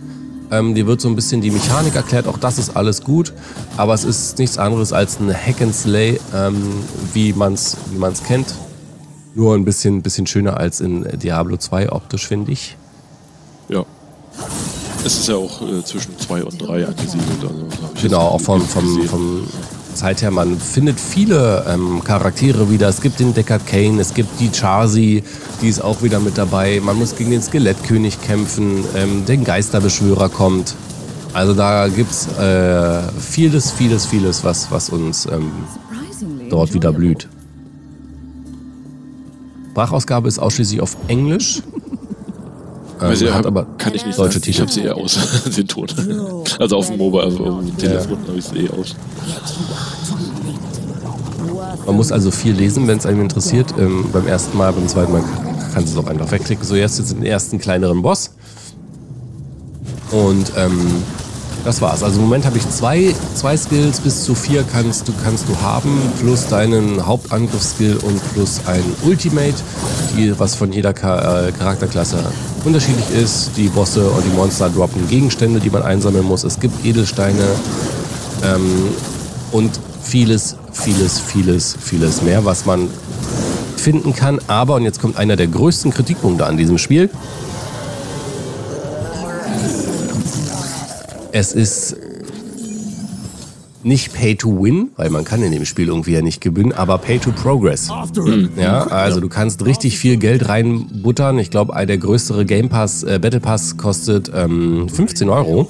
Ähm, 0.50 0.74
dir 0.74 0.86
wird 0.86 1.00
so 1.00 1.08
ein 1.08 1.16
bisschen 1.16 1.40
die 1.40 1.50
Mechanik 1.50 1.94
erklärt, 1.94 2.26
auch 2.26 2.38
das 2.38 2.58
ist 2.58 2.76
alles 2.76 3.02
gut, 3.02 3.32
aber 3.76 3.92
es 3.94 4.04
ist 4.04 4.38
nichts 4.38 4.56
anderes 4.56 4.92
als 4.92 5.20
ein 5.20 5.32
Hack 5.32 5.60
and 5.60 5.74
Slay, 5.74 6.18
ähm, 6.34 6.62
wie 7.12 7.32
man 7.32 7.54
es 7.54 7.76
wie 7.90 7.98
man's 7.98 8.22
kennt. 8.22 8.54
Nur 9.34 9.54
ein 9.54 9.64
bisschen, 9.64 10.02
bisschen 10.02 10.26
schöner 10.26 10.56
als 10.56 10.80
in 10.80 11.06
Diablo 11.18 11.56
2 11.56 11.92
optisch, 11.92 12.26
finde 12.26 12.52
ich. 12.52 12.76
Ja. 13.68 13.84
Es 15.04 15.18
ist 15.18 15.28
ja 15.28 15.36
auch 15.36 15.62
äh, 15.62 15.84
zwischen 15.84 16.18
2 16.18 16.44
und 16.44 16.60
3 16.60 16.86
angesiedelt. 16.86 17.42
Also, 17.42 17.68
genau, 18.00 18.20
auch 18.20 18.40
vom, 18.40 18.60
vom, 18.62 19.06
vom 19.06 19.46
Zeit 19.98 20.22
her. 20.22 20.30
Man 20.30 20.58
findet 20.58 21.00
viele 21.00 21.64
ähm, 21.68 22.02
Charaktere 22.04 22.70
wieder. 22.70 22.88
Es 22.88 23.00
gibt 23.00 23.18
den 23.20 23.34
Deckard 23.34 23.66
Kane, 23.66 24.00
es 24.00 24.14
gibt 24.14 24.40
die 24.40 24.50
Charsi, 24.50 25.22
die 25.60 25.68
ist 25.68 25.82
auch 25.82 26.02
wieder 26.02 26.20
mit 26.20 26.38
dabei. 26.38 26.80
Man 26.82 26.96
muss 26.96 27.16
gegen 27.16 27.30
den 27.30 27.42
Skelettkönig 27.42 28.22
kämpfen, 28.22 28.84
ähm, 28.96 29.26
den 29.26 29.44
Geisterbeschwörer 29.44 30.28
kommt. 30.28 30.74
Also 31.34 31.52
da 31.52 31.88
gibt 31.88 32.10
es 32.10 32.28
äh, 32.38 33.02
vieles, 33.18 33.72
vieles, 33.72 34.06
vieles, 34.06 34.44
was, 34.44 34.70
was 34.70 34.88
uns 34.88 35.26
ähm, 35.26 35.50
dort 36.48 36.72
wieder 36.72 36.92
blüht. 36.92 37.28
Sprachausgabe 39.72 40.26
ist 40.28 40.38
ausschließlich 40.38 40.80
auf 40.80 40.96
Englisch. 41.08 41.62
Ähm, 43.00 43.08
also, 43.08 43.34
hat 43.34 43.46
aber 43.46 43.66
kann 43.78 43.94
ich 43.94 44.04
nicht 44.04 44.18
deutsche 44.18 44.40
T-Shirts. 44.40 44.76
Ich 44.76 44.88
habe 44.88 44.94
sie 44.94 45.00
eher 45.02 45.04
aus, 45.04 45.18
den 45.56 45.68
Ton. 45.68 45.86
Also 46.58 46.76
auf 46.76 46.88
dem 46.88 46.98
Mobile, 46.98 47.24
also 47.24 47.44
auf 47.44 47.64
dem 47.64 47.76
Telefon 47.76 48.18
ja. 48.22 48.28
habe 48.28 48.38
ich 48.38 48.44
sie 48.44 48.58
eh 48.58 48.70
aus. 48.70 48.94
Man 51.86 51.96
muss 51.96 52.12
also 52.12 52.30
viel 52.30 52.52
lesen, 52.52 52.86
wenn 52.86 52.98
es 52.98 53.06
einem 53.06 53.22
interessiert. 53.22 53.74
Ähm, 53.78 54.06
beim 54.12 54.26
ersten 54.26 54.56
Mal, 54.58 54.72
beim 54.72 54.86
zweiten 54.88 55.12
Mal 55.12 55.24
kannst 55.72 55.94
du 55.94 55.98
es 55.98 56.04
auch 56.04 56.10
einfach 56.10 56.30
wegklicken. 56.30 56.64
So, 56.64 56.74
jetzt 56.74 56.98
den 57.10 57.24
ersten 57.24 57.58
kleineren 57.58 58.02
Boss. 58.02 58.32
Und 60.10 60.52
ähm, 60.56 61.02
das 61.64 61.80
war's. 61.80 62.02
Also 62.02 62.16
im 62.16 62.24
Moment 62.24 62.46
habe 62.46 62.56
ich 62.58 62.68
zwei, 62.70 63.14
zwei 63.34 63.56
Skills, 63.56 64.00
bis 64.00 64.24
zu 64.24 64.34
vier 64.34 64.64
kannst 64.70 65.08
du, 65.08 65.12
kannst 65.22 65.48
du 65.48 65.60
haben, 65.60 66.00
plus 66.20 66.46
deinen 66.46 67.06
Hauptangriffsskill 67.06 67.96
und 67.96 68.32
plus 68.32 68.60
ein 68.66 68.84
Ultimate, 69.04 69.54
die, 70.16 70.38
was 70.38 70.54
von 70.54 70.72
jeder 70.72 70.94
Char 70.94 71.48
äh, 71.48 71.52
Charakterklasse 71.52 72.18
unterschiedlich 72.64 73.10
ist. 73.10 73.50
Die 73.56 73.68
Bosse 73.68 74.08
und 74.08 74.24
die 74.24 74.34
Monster 74.36 74.68
droppen 74.68 75.08
Gegenstände, 75.08 75.60
die 75.60 75.70
man 75.70 75.82
einsammeln 75.82 76.24
muss. 76.24 76.44
Es 76.44 76.58
gibt 76.60 76.84
Edelsteine 76.84 77.44
ähm, 78.44 78.88
und 79.52 79.78
vieles, 80.02 80.56
vieles, 80.72 81.18
vieles, 81.20 81.76
vieles 81.80 82.22
mehr, 82.22 82.44
was 82.44 82.66
man 82.66 82.88
finden 83.76 84.14
kann. 84.14 84.38
Aber, 84.46 84.74
und 84.74 84.84
jetzt 84.84 85.00
kommt 85.00 85.16
einer 85.16 85.36
der 85.36 85.46
größten 85.46 85.92
Kritikpunkte 85.92 86.46
an 86.46 86.56
diesem 86.56 86.78
Spiel, 86.78 87.10
es 91.32 91.52
ist 91.52 91.96
nicht 93.84 94.12
Pay 94.12 94.36
to 94.36 94.62
Win, 94.62 94.90
weil 94.96 95.10
man 95.10 95.24
kann 95.24 95.42
in 95.42 95.52
dem 95.52 95.64
Spiel 95.64 95.88
irgendwie 95.88 96.12
ja 96.12 96.22
nicht 96.22 96.40
gewinnen, 96.40 96.72
aber 96.72 96.98
Pay 96.98 97.18
to 97.18 97.32
Progress. 97.32 97.88
Mhm. 98.16 98.50
Ja, 98.56 98.86
also 98.86 99.20
du 99.20 99.28
kannst 99.28 99.64
richtig 99.64 99.98
viel 99.98 100.16
Geld 100.16 100.48
reinbuttern. 100.48 101.38
Ich 101.38 101.50
glaube, 101.50 101.74
der 101.86 101.98
größere 101.98 102.44
Game 102.44 102.68
Pass, 102.68 103.02
äh, 103.02 103.18
Battle 103.20 103.40
Pass 103.40 103.76
kostet 103.76 104.30
ähm, 104.34 104.88
15 104.88 105.28
Euro. 105.28 105.68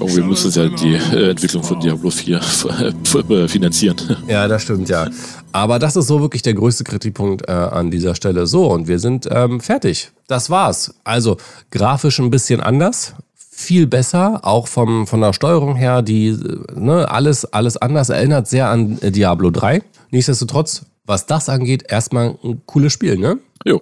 Oh, 0.00 0.08
wir 0.08 0.24
müssen 0.24 0.50
ja 0.50 0.68
die 0.68 0.94
äh, 0.94 1.30
Entwicklung 1.30 1.62
von 1.62 1.78
Diablo 1.78 2.10
4 2.10 2.40
äh, 3.30 3.48
finanzieren. 3.48 3.96
Ja, 4.26 4.48
das 4.48 4.62
stimmt, 4.62 4.88
ja. 4.88 5.08
Aber 5.52 5.78
das 5.78 5.94
ist 5.94 6.08
so 6.08 6.20
wirklich 6.20 6.42
der 6.42 6.54
größte 6.54 6.82
Kritikpunkt 6.82 7.48
äh, 7.48 7.52
an 7.52 7.90
dieser 7.90 8.16
Stelle. 8.16 8.46
So, 8.48 8.72
und 8.72 8.88
wir 8.88 8.98
sind 8.98 9.28
ähm, 9.30 9.60
fertig. 9.60 10.10
Das 10.26 10.50
war's. 10.50 10.94
Also 11.04 11.36
grafisch 11.70 12.18
ein 12.18 12.30
bisschen 12.30 12.60
anders, 12.60 13.14
viel 13.58 13.88
besser, 13.88 14.40
auch 14.44 14.68
vom, 14.68 15.06
von 15.08 15.20
der 15.20 15.32
Steuerung 15.32 15.74
her, 15.74 16.02
die, 16.02 16.38
ne, 16.74 17.10
alles, 17.10 17.44
alles 17.44 17.76
anders, 17.76 18.08
erinnert 18.08 18.46
sehr 18.46 18.68
an 18.70 18.98
Diablo 19.02 19.50
3. 19.50 19.82
Nichtsdestotrotz, 20.10 20.86
was 21.04 21.26
das 21.26 21.48
angeht, 21.48 21.84
erstmal 21.88 22.38
ein 22.44 22.62
cooles 22.66 22.92
Spiel, 22.92 23.18
ne? 23.18 23.40
Jo. 23.64 23.80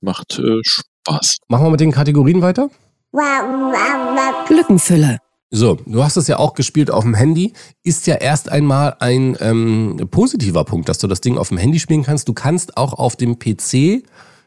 Macht 0.00 0.40
äh, 0.40 0.60
Spaß. 0.64 1.36
Machen 1.48 1.66
wir 1.66 1.70
mit 1.70 1.80
den 1.80 1.92
Kategorien 1.92 2.42
weiter? 2.42 2.70
Lückenfüller. 4.50 5.18
So, 5.52 5.78
du 5.86 6.02
hast 6.02 6.16
es 6.16 6.26
ja 6.26 6.38
auch 6.38 6.54
gespielt 6.54 6.90
auf 6.90 7.04
dem 7.04 7.14
Handy. 7.14 7.52
Ist 7.84 8.08
ja 8.08 8.16
erst 8.16 8.50
einmal 8.50 8.96
ein 8.98 9.36
ähm, 9.38 10.08
positiver 10.10 10.64
Punkt, 10.64 10.88
dass 10.88 10.98
du 10.98 11.06
das 11.06 11.20
Ding 11.20 11.38
auf 11.38 11.50
dem 11.50 11.58
Handy 11.58 11.78
spielen 11.78 12.02
kannst. 12.02 12.26
Du 12.26 12.32
kannst 12.32 12.76
auch 12.76 12.94
auf 12.94 13.14
dem 13.14 13.38
PC 13.38 14.02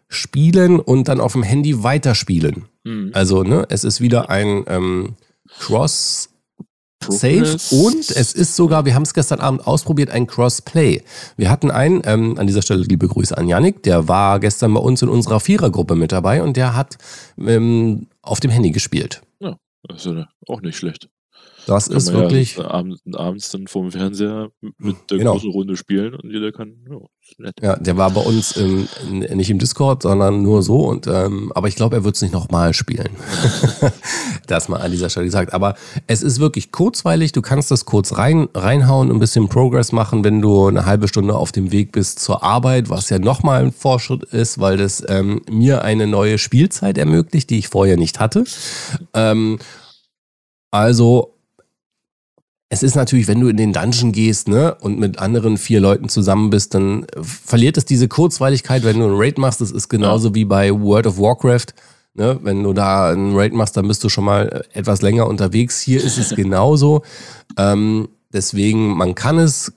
spielen 0.10 0.80
und 0.80 1.08
dann 1.08 1.20
auf 1.20 1.34
dem 1.34 1.44
Handy 1.44 1.84
weiterspielen. 1.84 2.66
Mhm. 2.84 3.12
Also, 3.14 3.44
ne, 3.44 3.66
es 3.70 3.84
ist 3.84 4.02
wieder 4.02 4.30
ein 4.30 4.64
ähm, 4.68 5.16
Cross 5.60 6.30
Safe 7.04 7.58
und 7.72 8.10
es 8.10 8.34
ist 8.34 8.56
sogar, 8.56 8.86
wir 8.86 8.96
haben 8.96 9.04
es 9.04 9.14
gestern 9.14 9.40
Abend 9.40 9.66
ausprobiert, 9.66 10.10
ein 10.10 10.28
Crossplay. 10.28 11.04
Wir 11.38 11.50
hatten 11.50 11.72
einen, 11.72 12.02
ähm, 12.06 12.38
an 12.38 12.48
dieser 12.48 12.62
Stelle 12.62 12.84
liebe 12.84 13.08
Grüße 13.08 13.38
an 13.38 13.48
Yannick, 13.48 13.84
der 13.84 14.08
war 14.08 14.40
gestern 14.40 14.74
bei 14.74 14.80
uns 14.80 15.02
in 15.02 15.10
unserer 15.10 15.40
Vierergruppe 15.40 15.96
mit 15.96 16.12
dabei 16.12 16.42
und 16.42 16.58
der 16.58 16.76
hat 16.76 16.98
ähm, 17.40 18.08
auf 18.22 18.40
dem 18.40 18.52
Handy 18.52 18.72
gespielt. 18.72 19.22
Ja, 19.40 19.58
das 19.84 20.06
ist 20.06 20.14
ja 20.14 20.28
auch 20.48 20.62
nicht 20.62 20.78
schlecht. 20.78 21.08
Das 21.68 21.90
ist 21.90 22.14
wirklich. 22.14 22.56
Ja 22.56 22.72
abends, 22.72 23.02
abends 23.14 23.52
dann 23.52 23.68
vor 23.68 23.82
dem 23.82 23.92
Fernseher 23.92 24.50
mit 24.78 24.96
der 25.12 25.18
genau. 25.18 25.34
großen 25.34 25.52
Runde 25.52 25.76
spielen 25.76 26.16
und 26.16 26.32
jeder 26.32 26.54
kann. 26.54 26.76
Ja, 27.38 27.52
ja 27.62 27.76
der 27.76 27.98
war 27.98 28.10
bei 28.12 28.22
uns 28.22 28.56
im, 28.56 28.88
nicht 29.10 29.50
im 29.50 29.60
Discord, 29.60 30.04
sondern 30.04 30.42
nur 30.42 30.64
so. 30.64 30.86
Und, 30.86 31.08
ähm, 31.08 31.52
aber 31.54 31.68
ich 31.68 31.76
glaube, 31.76 31.98
er 31.98 32.06
wird 32.06 32.16
es 32.16 32.22
nicht 32.22 32.32
nochmal 32.32 32.74
spielen. 32.74 33.10
das 34.48 34.70
mal 34.70 34.78
an 34.78 34.92
dieser 34.92 35.10
Stelle 35.10 35.26
gesagt. 35.26 35.54
Aber 35.54 35.76
es 36.08 36.24
ist 36.24 36.40
wirklich 36.40 36.72
kurzweilig. 36.72 37.34
Du 37.34 37.42
kannst 37.42 37.70
das 37.70 37.84
kurz 37.84 38.18
rein, 38.18 38.48
reinhauen, 38.54 39.12
ein 39.12 39.20
bisschen 39.20 39.50
Progress 39.50 39.92
machen, 39.92 40.24
wenn 40.24 40.42
du 40.42 40.68
eine 40.68 40.86
halbe 40.86 41.10
Stunde 41.10 41.36
auf 41.36 41.52
dem 41.52 41.74
Weg 41.74 41.92
bist 41.92 42.20
zur 42.20 42.44
Arbeit, 42.44 42.90
was 42.90 43.10
ja 43.10 43.20
nochmal 43.20 43.66
ein 43.66 43.74
Fortschritt 43.74 44.24
ist, 44.24 44.62
weil 44.62 44.78
das 44.78 45.04
ähm, 45.10 45.42
mir 45.52 45.82
eine 45.84 46.08
neue 46.08 46.38
Spielzeit 46.38 46.98
ermöglicht, 46.98 47.50
die 47.50 47.58
ich 47.58 47.68
vorher 47.68 47.98
nicht 47.98 48.22
hatte. 48.22 48.46
Ähm, 49.14 49.60
also 50.72 51.38
es 52.70 52.84
ist 52.84 52.96
natürlich, 52.96 53.28
wenn 53.28 53.40
du 53.40 53.48
in 53.48 53.58
den 53.58 53.72
Dungeon 53.72 54.12
gehst, 54.12 54.50
ne, 54.50 54.76
und 54.82 55.00
mit 55.00 55.20
anderen 55.20 55.58
vier 55.58 55.80
Leuten 55.80 56.10
zusammen 56.10 56.50
bist, 56.50 56.74
dann 56.74 57.08
verliert 57.22 57.78
es 57.78 57.86
diese 57.86 58.08
Kurzweiligkeit, 58.08 58.84
wenn 58.84 59.00
du 59.00 59.06
einen 59.06 59.18
Raid 59.18 59.38
machst. 59.38 59.62
Das 59.62 59.72
ist 59.72 59.88
genauso 59.88 60.30
ja. 60.30 60.36
wie 60.36 60.46
bei 60.46 60.72
World 60.72 61.08
of 61.08 61.18
Warcraft. 61.18 61.68
Ne, 62.14 62.40
wenn 62.42 62.64
du 62.64 62.74
da 62.74 63.12
einen 63.12 63.38
Raid 63.38 63.54
machst, 63.54 63.78
dann 63.78 63.88
bist 63.88 64.04
du 64.04 64.10
schon 64.10 64.26
mal 64.26 64.66
etwas 64.74 65.04
länger 65.04 65.28
unterwegs. 65.28 65.80
Hier 65.82 66.04
ist 66.04 66.18
es 66.18 66.30
genauso. 66.36 67.04
Ähm, 67.58 68.10
deswegen, 68.34 68.98
man 68.98 69.14
kann 69.16 69.38
es 69.38 69.74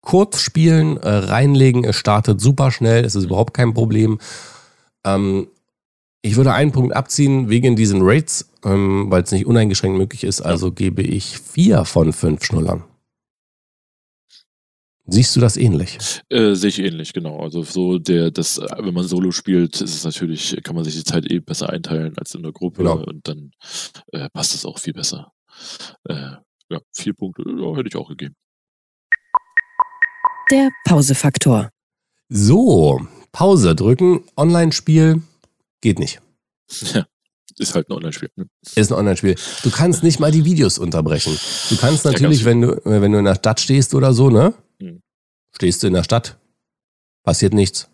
kurz 0.00 0.40
spielen, 0.40 0.96
äh, 0.96 1.08
reinlegen. 1.08 1.84
Es 1.84 1.96
startet 1.96 2.40
super 2.40 2.70
schnell. 2.70 3.04
Es 3.04 3.14
ist 3.14 3.24
überhaupt 3.24 3.54
kein 3.54 3.74
Problem. 3.74 4.18
Ähm, 5.04 5.48
ich 6.22 6.36
würde 6.36 6.54
einen 6.54 6.72
Punkt 6.72 6.94
abziehen 6.94 7.50
wegen 7.50 7.74
diesen 7.74 8.00
Rates, 8.02 8.48
ähm, 8.64 9.10
weil 9.10 9.24
es 9.24 9.32
nicht 9.32 9.46
uneingeschränkt 9.46 9.98
möglich 9.98 10.24
ist. 10.24 10.40
Also 10.40 10.70
gebe 10.70 11.02
ich 11.02 11.38
vier 11.38 11.84
von 11.84 12.12
fünf 12.12 12.44
Schnullern. 12.44 12.84
Siehst 15.04 15.34
du 15.34 15.40
das 15.40 15.56
ähnlich? 15.56 15.98
Äh, 16.28 16.54
sehe 16.54 16.68
ich 16.68 16.78
ähnlich, 16.78 17.12
genau. 17.12 17.40
Also 17.40 17.64
so 17.64 17.98
der, 17.98 18.30
das, 18.30 18.60
wenn 18.60 18.94
man 18.94 19.04
Solo 19.04 19.32
spielt, 19.32 19.80
ist 19.80 19.96
es 19.96 20.04
natürlich, 20.04 20.56
kann 20.62 20.76
man 20.76 20.84
sich 20.84 20.94
die 20.94 21.02
Zeit 21.02 21.28
eh 21.30 21.40
besser 21.40 21.70
einteilen 21.70 22.16
als 22.16 22.34
in 22.36 22.44
der 22.44 22.52
Gruppe 22.52 22.84
genau. 22.84 23.02
und 23.04 23.26
dann 23.26 23.50
äh, 24.12 24.30
passt 24.30 24.54
es 24.54 24.64
auch 24.64 24.78
viel 24.78 24.92
besser. 24.92 25.32
Äh, 26.04 26.36
ja, 26.70 26.80
vier 26.92 27.14
Punkte 27.14 27.42
ja, 27.46 27.76
hätte 27.76 27.88
ich 27.88 27.96
auch 27.96 28.08
gegeben. 28.08 28.36
Der 30.52 30.70
Pausefaktor. 30.84 31.70
So, 32.28 33.00
Pause 33.32 33.74
drücken, 33.74 34.22
Online-Spiel, 34.36 35.20
Geht 35.82 35.98
nicht. 35.98 36.22
Ja. 36.94 37.06
Ist 37.58 37.74
halt 37.74 37.90
ein 37.90 37.92
Online-Spiel. 37.92 38.30
Ne? 38.36 38.46
Ist 38.74 38.90
ein 38.90 38.98
Online-Spiel. 38.98 39.36
Du 39.62 39.70
kannst 39.70 40.02
nicht 40.02 40.18
mal 40.18 40.30
die 40.30 40.46
Videos 40.46 40.78
unterbrechen. 40.78 41.38
Du 41.68 41.76
kannst 41.76 42.04
natürlich, 42.06 42.40
ja, 42.40 42.46
wenn 42.46 42.62
du, 42.62 42.80
wenn 42.84 43.12
du 43.12 43.18
in 43.18 43.26
der 43.26 43.34
Stadt 43.34 43.60
stehst 43.60 43.94
oder 43.94 44.14
so, 44.14 44.30
ne? 44.30 44.54
Hm. 44.80 45.02
Stehst 45.54 45.82
du 45.82 45.88
in 45.88 45.92
der 45.92 46.02
Stadt, 46.02 46.38
passiert 47.24 47.52
nichts. 47.52 47.90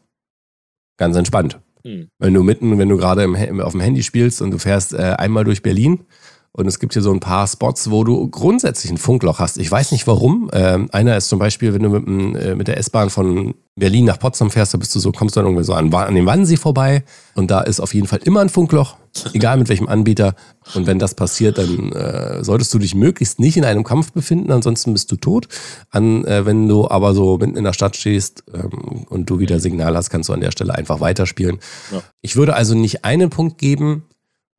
Ganz 0.96 1.16
entspannt. 1.16 1.59
Hm. 1.83 2.09
Wenn 2.18 2.35
du 2.35 2.44
mitten, 2.44 2.79
wenn 2.79 2.88
du 2.88 2.96
gerade 2.96 3.27
auf 3.64 3.72
dem 3.72 3.81
Handy 3.81 4.03
spielst 4.03 4.42
und 4.42 4.53
du 4.53 4.59
fährst 4.59 4.92
äh, 4.92 5.16
einmal 5.18 5.44
durch 5.44 5.62
Berlin 5.62 6.07
Und 6.52 6.66
es 6.66 6.78
gibt 6.78 6.92
hier 6.94 7.02
so 7.02 7.12
ein 7.12 7.20
paar 7.20 7.46
Spots, 7.46 7.90
wo 7.90 8.04
du 8.04 8.28
grundsätzlich 8.28 8.90
ein 8.90 8.98
Funkloch 8.98 9.38
hast. 9.38 9.58
Ich 9.58 9.70
weiß 9.70 9.92
nicht 9.92 10.06
warum. 10.06 10.50
Ähm, 10.52 10.88
einer 10.92 11.16
ist 11.16 11.28
zum 11.28 11.38
Beispiel, 11.38 11.72
wenn 11.72 11.82
du 11.82 11.90
mit, 11.90 12.42
äh, 12.42 12.54
mit 12.54 12.66
der 12.68 12.78
S-Bahn 12.78 13.11
von 13.11 13.54
Berlin 13.76 14.06
nach 14.06 14.18
Potsdam 14.18 14.50
fährst, 14.50 14.74
da 14.74 14.78
bist 14.78 14.94
du 14.94 14.98
so, 14.98 15.12
kommst 15.12 15.37
du 15.37 15.40
dann 15.40 15.46
irgendwie 15.46 15.64
so 15.64 15.74
an, 15.74 15.92
an 15.94 16.14
den 16.14 16.26
Wannsee 16.26 16.56
vorbei. 16.56 17.04
Und 17.34 17.50
da 17.50 17.61
ist 17.61 17.80
auf 17.80 17.94
jeden 17.94 18.08
Fall 18.08 18.20
immer 18.24 18.40
ein 18.40 18.48
Funkloch, 18.48 18.96
egal 19.34 19.56
mit 19.58 19.68
welchem 19.68 19.88
Anbieter. 19.88 20.34
Und 20.74 20.87
wenn 20.87 20.98
das 20.98 21.14
passiert, 21.14 21.58
dann 21.58 21.92
äh, 21.92 22.42
solltest 22.42 22.74
du 22.74 22.78
dich 22.78 22.94
möglichst 22.94 23.38
nicht 23.38 23.56
in 23.56 23.64
einem 23.64 23.84
Kampf 23.84 24.12
befinden, 24.12 24.50
ansonsten 24.50 24.92
bist 24.92 25.12
du 25.12 25.16
tot. 25.16 25.46
An, 25.90 26.24
äh, 26.24 26.44
wenn 26.44 26.66
du 26.66 26.88
aber 26.88 27.14
so 27.14 27.38
mitten 27.38 27.56
in 27.56 27.64
der 27.64 27.72
Stadt 27.72 27.96
stehst 27.96 28.42
ähm, 28.52 29.06
und 29.08 29.30
du 29.30 29.38
wieder 29.38 29.61
Signal 29.61 29.96
hast, 29.96 30.11
kannst 30.11 30.28
du 30.28 30.32
an 30.32 30.40
der 30.40 30.50
Stelle 30.50 30.74
einfach 30.74 31.00
weiterspielen. 31.00 31.58
Ja. 31.92 32.02
Ich 32.20 32.34
würde 32.34 32.54
also 32.54 32.74
nicht 32.74 33.04
einen 33.04 33.30
Punkt 33.30 33.58
geben, 33.58 34.02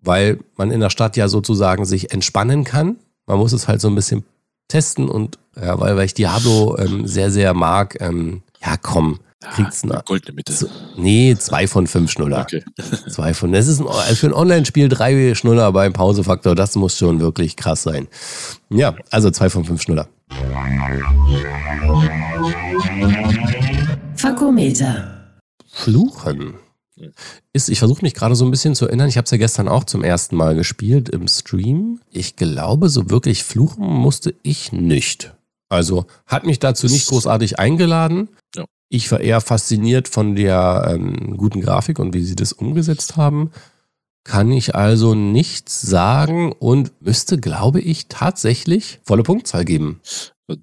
weil 0.01 0.39
man 0.57 0.71
in 0.71 0.79
der 0.79 0.89
Stadt 0.89 1.17
ja 1.17 1.27
sozusagen 1.27 1.85
sich 1.85 2.11
entspannen 2.13 2.63
kann. 2.63 2.97
Man 3.27 3.37
muss 3.37 3.53
es 3.53 3.67
halt 3.67 3.81
so 3.81 3.87
ein 3.89 3.95
bisschen 3.95 4.23
testen 4.67 5.09
und 5.09 5.37
ja, 5.59 5.79
weil, 5.79 5.95
weil 5.97 6.05
ich 6.05 6.13
Diablo 6.13 6.77
ähm, 6.77 7.05
sehr, 7.07 7.31
sehr 7.31 7.53
mag, 7.53 7.97
ähm, 8.01 8.43
ja 8.63 8.77
komm, 8.77 9.19
kriegt's 9.55 9.83
eine 9.83 9.93
eine. 9.95 10.03
goldene 10.03 10.35
Mitte. 10.35 10.53
Z- 10.53 10.69
Nee, 10.97 11.35
zwei 11.39 11.67
von 11.67 11.87
fünf 11.87 12.11
Schnuller. 12.11 12.41
Okay. 12.41 12.63
Zwei 13.09 13.33
von. 13.33 13.51
Das 13.53 13.67
ist 13.67 13.79
ein, 13.79 13.87
also 13.87 14.15
für 14.15 14.27
ein 14.27 14.33
Online-Spiel 14.33 14.89
drei 14.89 15.33
Schnuller 15.35 15.71
beim 15.71 15.93
Pausefaktor, 15.93 16.55
das 16.55 16.75
muss 16.75 16.97
schon 16.97 17.19
wirklich 17.19 17.55
krass 17.55 17.83
sein. 17.83 18.07
Ja, 18.69 18.95
also 19.11 19.31
zwei 19.31 19.49
von 19.49 19.63
fünf 19.65 19.81
Schnuller. 19.81 20.07
Fakometer. 24.15 25.31
Fluchen. 25.71 26.55
Ist, 27.53 27.69
ich 27.69 27.79
versuche 27.79 28.01
mich 28.03 28.13
gerade 28.13 28.35
so 28.35 28.45
ein 28.45 28.51
bisschen 28.51 28.75
zu 28.75 28.85
erinnern. 28.85 29.09
Ich 29.09 29.17
habe 29.17 29.25
es 29.25 29.31
ja 29.31 29.37
gestern 29.37 29.67
auch 29.67 29.83
zum 29.83 30.03
ersten 30.03 30.35
Mal 30.35 30.55
gespielt 30.55 31.09
im 31.09 31.27
Stream. 31.27 31.99
Ich 32.11 32.35
glaube, 32.35 32.89
so 32.89 33.09
wirklich 33.09 33.43
fluchen 33.43 33.85
musste 33.85 34.35
ich 34.43 34.71
nicht. 34.71 35.33
Also 35.69 36.07
hat 36.25 36.45
mich 36.45 36.59
dazu 36.59 36.87
nicht 36.87 37.07
großartig 37.07 37.59
eingeladen. 37.59 38.29
Ja. 38.55 38.65
Ich 38.89 39.11
war 39.11 39.21
eher 39.21 39.39
fasziniert 39.39 40.07
von 40.07 40.35
der 40.35 40.95
ähm, 40.95 41.37
guten 41.37 41.61
Grafik 41.61 41.99
und 41.99 42.13
wie 42.13 42.23
sie 42.23 42.35
das 42.35 42.53
umgesetzt 42.53 43.17
haben. 43.17 43.51
Kann 44.23 44.51
ich 44.51 44.75
also 44.75 45.15
nichts 45.15 45.81
sagen 45.81 46.51
und 46.51 46.91
müsste, 47.01 47.39
glaube 47.39 47.81
ich, 47.81 48.07
tatsächlich 48.07 48.99
volle 49.03 49.23
Punktzahl 49.23 49.63
geben. 49.63 50.01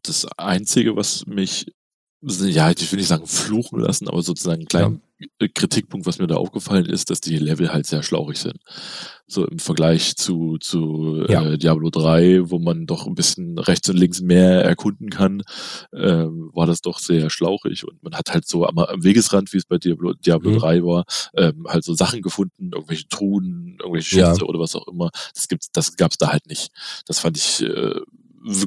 Das 0.03 0.27
Einzige, 0.37 0.96
was 0.96 1.27
mich, 1.27 1.72
ja, 2.22 2.70
ich 2.70 2.90
will 2.90 2.98
nicht 2.98 3.09
sagen 3.09 3.26
fluchen 3.26 3.81
lassen, 3.81 4.09
aber 4.09 4.22
sozusagen 4.22 4.61
einen 4.61 4.68
kleinen 4.68 5.00
Kritikpunkt, 5.55 6.07
was 6.07 6.18
mir 6.18 6.26
da 6.26 6.37
aufgefallen 6.37 6.85
ist, 6.87 7.09
dass 7.09 7.20
die 7.22 7.38
Level 7.38 7.72
halt 7.72 7.87
sehr 7.87 8.02
schlauchig 8.02 8.38
sind. 8.38 8.59
So 9.26 9.46
im 9.46 9.59
Vergleich 9.59 10.14
zu, 10.16 10.59
zu 10.59 11.24
Ja. 11.29 11.42
äh, 11.52 11.57
Diablo 11.59 11.88
3, 11.90 12.50
wo 12.50 12.59
man 12.59 12.87
doch 12.87 13.07
ein 13.07 13.14
bisschen 13.14 13.59
rechts 13.59 13.88
und 13.88 13.96
links 13.96 14.20
mehr 14.20 14.62
erkunden 14.62 15.09
kann, 15.09 15.42
ähm, 15.94 16.50
war 16.52 16.66
das 16.66 16.81
doch 16.83 16.98
sehr 16.98 17.31
schlauchig 17.31 17.87
und 17.88 18.02
man 18.02 18.14
hat 18.14 18.33
halt 18.35 18.46
so 18.46 18.66
am, 18.66 18.76
am 18.79 19.02
Wegesrand, 19.02 19.52
wie 19.55 19.57
es 19.59 19.64
bei 19.64 19.79
Diablo, 19.79 20.12
Diablo 20.14 20.50
Mhm. 20.50 20.59
3 20.59 20.83
war, 20.85 21.05
ähm, 21.35 21.64
halt 21.66 21.85
so 21.85 21.94
Sachen 21.94 22.20
gefunden, 22.22 22.70
irgendwelche 22.74 23.09
Truhen, 23.09 23.79
irgendwelche 23.81 24.16
Ja. 24.18 24.31
Schätze 24.33 24.44
oder 24.44 24.61
was 24.61 24.74
auch 24.76 24.87
immer. 24.88 25.11
Das 25.35 25.48
gibt's, 25.48 25.70
das 25.72 25.96
gab's 25.96 26.18
da 26.18 26.29
halt 26.31 26.46
nicht. 26.46 26.70
Das 27.07 27.20
fand 27.20 27.37
ich 27.38 27.62
äh, 27.62 28.00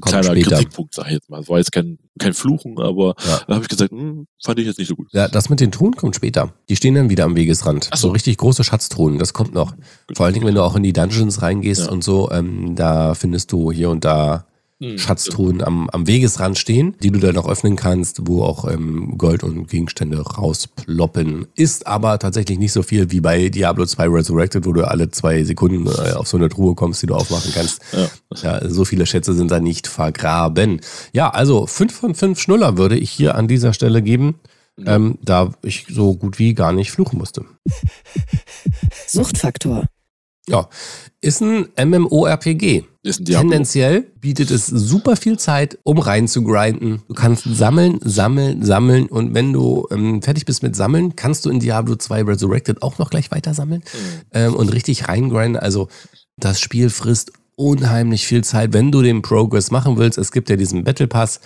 kleiner 0.01 0.23
später. 0.23 0.55
Kritikpunkt, 0.57 0.93
sag 0.93 1.07
ich 1.07 1.13
jetzt 1.13 1.29
mal. 1.29 1.39
Es 1.41 1.49
war 1.49 1.57
jetzt 1.57 1.71
kein, 1.71 1.97
kein 2.19 2.33
Fluchen, 2.33 2.77
aber 2.79 3.15
Ja. 3.25 3.41
da 3.47 3.53
habe 3.55 3.63
ich 3.63 3.69
gesagt, 3.69 3.91
hm, 3.91 4.27
fand 4.43 4.59
ich 4.59 4.65
jetzt 4.67 4.77
nicht 4.79 4.87
so 4.87 4.95
gut. 4.95 5.07
Ja, 5.13 5.27
das 5.27 5.49
mit 5.49 5.59
den 5.59 5.71
Truhen 5.71 5.95
kommt 5.95 6.15
später. 6.15 6.53
Die 6.69 6.75
stehen 6.75 6.95
dann 6.95 7.09
wieder 7.09 7.25
am 7.25 7.35
Wegesrand. 7.35 7.87
Ach 7.91 7.97
so. 7.97 8.07
so 8.07 8.11
richtig 8.13 8.37
große 8.37 8.63
Schatztruhen, 8.63 9.19
das 9.19 9.33
kommt 9.33 9.53
noch. 9.53 9.73
Vor 10.15 10.25
allen 10.25 10.33
Dingen, 10.33 10.45
wenn 10.45 10.55
du 10.55 10.63
auch 10.63 10.75
in 10.75 10.83
die 10.83 10.93
Dungeons 10.93 11.41
reingehst 11.41 11.85
Ja. 11.85 11.91
und 11.91 12.03
so, 12.03 12.29
ähm, 12.31 12.75
da 12.75 13.13
findest 13.15 13.51
du 13.51 13.71
hier 13.71 13.89
und 13.89 14.03
da 14.05 14.45
Hm, 14.81 14.97
Schatztruhen 14.97 15.61
am, 15.61 15.89
am 15.89 16.07
Wegesrand 16.07 16.57
stehen, 16.57 16.95
die 17.03 17.11
du 17.11 17.19
dann 17.19 17.37
auch 17.37 17.49
öffnen 17.49 17.75
kannst, 17.75 18.27
wo 18.27 18.43
auch 18.43 18.65
ähm, 18.65 19.17
Gold 19.17 19.43
und 19.43 19.67
Gegenstände 19.67 20.21
rausploppen. 20.21 21.47
Ist 21.55 21.85
aber 21.85 22.17
tatsächlich 22.17 22.57
nicht 22.59 22.71
so 22.71 22.81
viel 22.81 23.11
wie 23.11 23.19
bei 23.19 23.49
Diablo 23.49 23.85
2 23.85 24.07
Resurrected, 24.07 24.65
wo 24.65 24.71
du 24.71 24.87
alle 24.87 25.11
zwei 25.11 25.43
Sekunden 25.43 25.85
äh, 25.87 26.13
auf 26.13 26.29
so 26.29 26.37
eine 26.37 26.47
Truhe 26.47 26.75
kommst, 26.75 27.01
die 27.01 27.07
du 27.07 27.15
aufmachen 27.15 27.51
kannst. 27.53 27.81
Ja. 27.91 28.09
Ja, 28.41 28.69
so 28.69 28.85
viele 28.85 29.05
Schätze 29.05 29.33
sind 29.33 29.51
da 29.51 29.59
nicht 29.59 29.85
vergraben. 29.87 30.79
Ja, 31.11 31.29
also 31.29 31.67
fünf 31.67 31.93
von 31.93 32.15
fünf 32.15 32.39
Schnuller 32.39 32.77
würde 32.77 32.97
ich 32.97 33.11
hier 33.11 33.35
an 33.35 33.49
dieser 33.49 33.73
Stelle 33.73 34.01
geben, 34.01 34.35
ähm, 34.85 35.17
da 35.21 35.51
ich 35.61 35.87
so 35.89 36.15
gut 36.15 36.39
wie 36.39 36.53
gar 36.53 36.71
nicht 36.71 36.91
fluchen 36.91 37.19
musste. 37.19 37.43
Suchtfaktor. 39.07 39.87
Ja, 40.49 40.69
ist 41.21 41.41
ein 41.41 41.67
MMORPG. 41.77 42.83
Ist 43.03 43.21
ein 43.21 43.25
Diablo. 43.25 43.49
Tendenziell 43.49 44.01
bietet 44.19 44.51
es 44.51 44.67
super 44.67 45.15
viel 45.15 45.37
Zeit, 45.37 45.77
um 45.83 45.99
rein 45.99 46.27
zu 46.27 46.43
grinden. 46.43 47.01
Du 47.07 47.13
kannst 47.13 47.43
sammeln, 47.43 47.99
sammeln, 48.01 48.63
sammeln 48.63 49.07
und 49.07 49.33
wenn 49.33 49.53
du 49.53 49.87
ähm, 49.91 50.21
fertig 50.21 50.45
bist 50.45 50.63
mit 50.63 50.75
Sammeln, 50.75 51.15
kannst 51.15 51.45
du 51.45 51.49
in 51.49 51.59
Diablo 51.59 51.95
2 51.95 52.23
Resurrected 52.23 52.81
auch 52.81 52.97
noch 52.97 53.09
gleich 53.09 53.31
weiter 53.31 53.53
sammeln 53.53 53.83
ähm, 54.33 54.55
und 54.55 54.73
richtig 54.73 55.07
reingrinden. 55.07 55.61
Also 55.61 55.87
das 56.37 56.59
Spiel 56.59 56.89
frisst 56.89 57.31
unheimlich 57.55 58.25
viel 58.25 58.43
Zeit, 58.43 58.73
wenn 58.73 58.91
du 58.91 59.01
den 59.01 59.21
Progress 59.21 59.71
machen 59.71 59.97
willst. 59.97 60.17
Es 60.17 60.31
gibt 60.31 60.49
ja 60.49 60.55
diesen 60.55 60.83
Battle 60.83 61.07
Pass, 61.07 61.41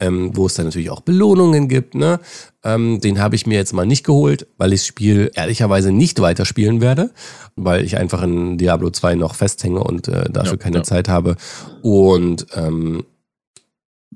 ähm, 0.00 0.30
wo 0.36 0.46
es 0.46 0.54
dann 0.54 0.66
natürlich 0.66 0.90
auch 0.90 1.00
Belohnungen 1.00 1.68
gibt. 1.68 1.94
Ne? 1.94 2.20
Ähm, 2.64 3.00
den 3.00 3.20
habe 3.20 3.34
ich 3.34 3.46
mir 3.46 3.56
jetzt 3.56 3.72
mal 3.72 3.86
nicht 3.86 4.04
geholt, 4.04 4.46
weil 4.56 4.72
ich 4.72 4.80
das 4.82 4.86
Spiel 4.86 5.30
ehrlicherweise 5.34 5.90
nicht 5.92 6.20
weiterspielen 6.20 6.80
werde, 6.80 7.10
weil 7.56 7.84
ich 7.84 7.96
einfach 7.96 8.22
in 8.22 8.58
Diablo 8.58 8.90
2 8.90 9.16
noch 9.16 9.34
festhänge 9.34 9.82
und 9.82 10.08
äh, 10.08 10.30
dafür 10.30 10.52
Ja, 10.52 10.56
keine 10.58 10.76
ja. 10.78 10.82
Zeit 10.84 11.08
habe. 11.08 11.36
Und 11.82 12.46
ähm, 12.54 13.04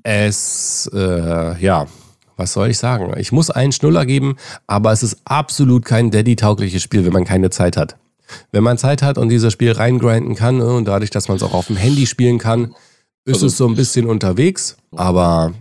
es, 0.03 0.89
äh, 0.93 1.61
ja, 1.61 1.87
was 2.35 2.53
soll 2.53 2.69
ich 2.69 2.77
sagen? 2.77 3.13
Ich 3.17 3.31
muss 3.31 3.49
einen 3.49 3.71
Schnuller 3.71 4.05
geben, 4.05 4.37
aber 4.67 4.91
es 4.91 5.03
ist 5.03 5.17
absolut 5.25 5.85
kein 5.85 6.11
Daddy-taugliches 6.11 6.81
Spiel, 6.81 7.05
wenn 7.05 7.13
man 7.13 7.25
keine 7.25 7.49
Zeit 7.49 7.77
hat. 7.77 7.97
Wenn 8.51 8.63
man 8.63 8.77
Zeit 8.77 9.01
hat 9.03 9.17
und 9.17 9.29
dieses 9.29 9.53
Spiel 9.53 9.71
reingrinden 9.73 10.35
kann 10.35 10.59
äh, 10.59 10.63
und 10.63 10.85
dadurch, 10.85 11.09
dass 11.11 11.27
man 11.27 11.37
es 11.37 11.43
auch 11.43 11.53
auf 11.53 11.67
dem 11.67 11.75
Handy 11.75 12.05
spielen 12.05 12.39
kann, 12.39 12.73
ist 13.25 13.35
Also- 13.35 13.47
es 13.47 13.57
so 13.57 13.67
ein 13.67 13.75
bisschen 13.75 14.05
unterwegs, 14.07 14.77
aber 14.95 15.53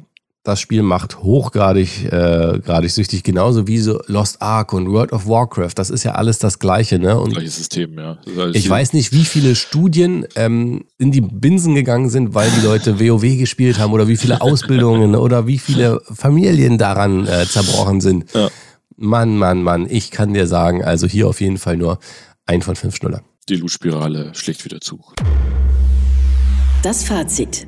das 0.45 0.61
Spiel 0.61 0.83
macht 0.83 1.19
hochgradig 1.23 2.05
äh, 2.13 2.59
gradig 2.59 2.93
süchtig, 2.93 3.23
genauso 3.23 3.69
wie 3.69 3.79
so 3.79 4.01
Lost 4.07 4.43
Ark 4.43 4.73
und 4.73 4.91
World 4.91 5.13
of 5.13 5.29
Warcraft. 5.29 5.75
Das 5.77 5.89
ist 5.89 6.03
ja 6.03 6.13
alles 6.13 6.39
das 6.39 6.59
Gleiche, 6.59 6.99
ne? 6.99 7.19
Und 7.19 7.35
Gleiches 7.35 7.57
System, 7.57 7.97
ja. 7.97 8.19
Ich 8.53 8.69
weiß 8.69 8.93
nicht, 8.93 9.13
wie 9.13 9.25
viele 9.25 9.55
Studien 9.55 10.27
ähm, 10.35 10.85
in 10.99 11.13
die 11.13 11.21
Binsen 11.21 11.77
gegangen 11.77 12.11
sind, 12.11 12.35
weil 12.35 12.51
die 12.51 12.67
Leute 12.67 12.99
WoW 13.01 13.39
gespielt 13.39 13.79
haben 13.79 13.93
oder 13.93 14.09
wie 14.09 14.17
viele 14.17 14.41
Ausbildungen 14.41 15.15
oder 15.15 15.47
wie 15.47 15.59
viele 15.59 16.01
Familien 16.13 16.77
daran 16.77 17.27
äh, 17.29 17.47
zerbrochen 17.47 18.01
sind. 18.01 18.33
Ja. 18.35 18.49
Mann, 18.97 19.37
Mann, 19.39 19.63
Mann, 19.63 19.87
ich 19.89 20.11
kann 20.11 20.35
dir 20.35 20.47
sagen, 20.47 20.83
also 20.83 21.07
hier 21.07 21.29
auf 21.29 21.41
jeden 21.41 21.59
Fall 21.59 21.77
nur 21.77 21.99
ein 22.47 22.63
von 22.63 22.75
fünf 22.75 22.97
Schnuller. 22.97 23.23
Die 23.49 23.57
Loot-Spirale 23.57 24.33
schlägt 24.35 24.65
wieder 24.65 24.81
zu. 24.81 25.01
Das 26.83 27.05
Fazit. 27.05 27.67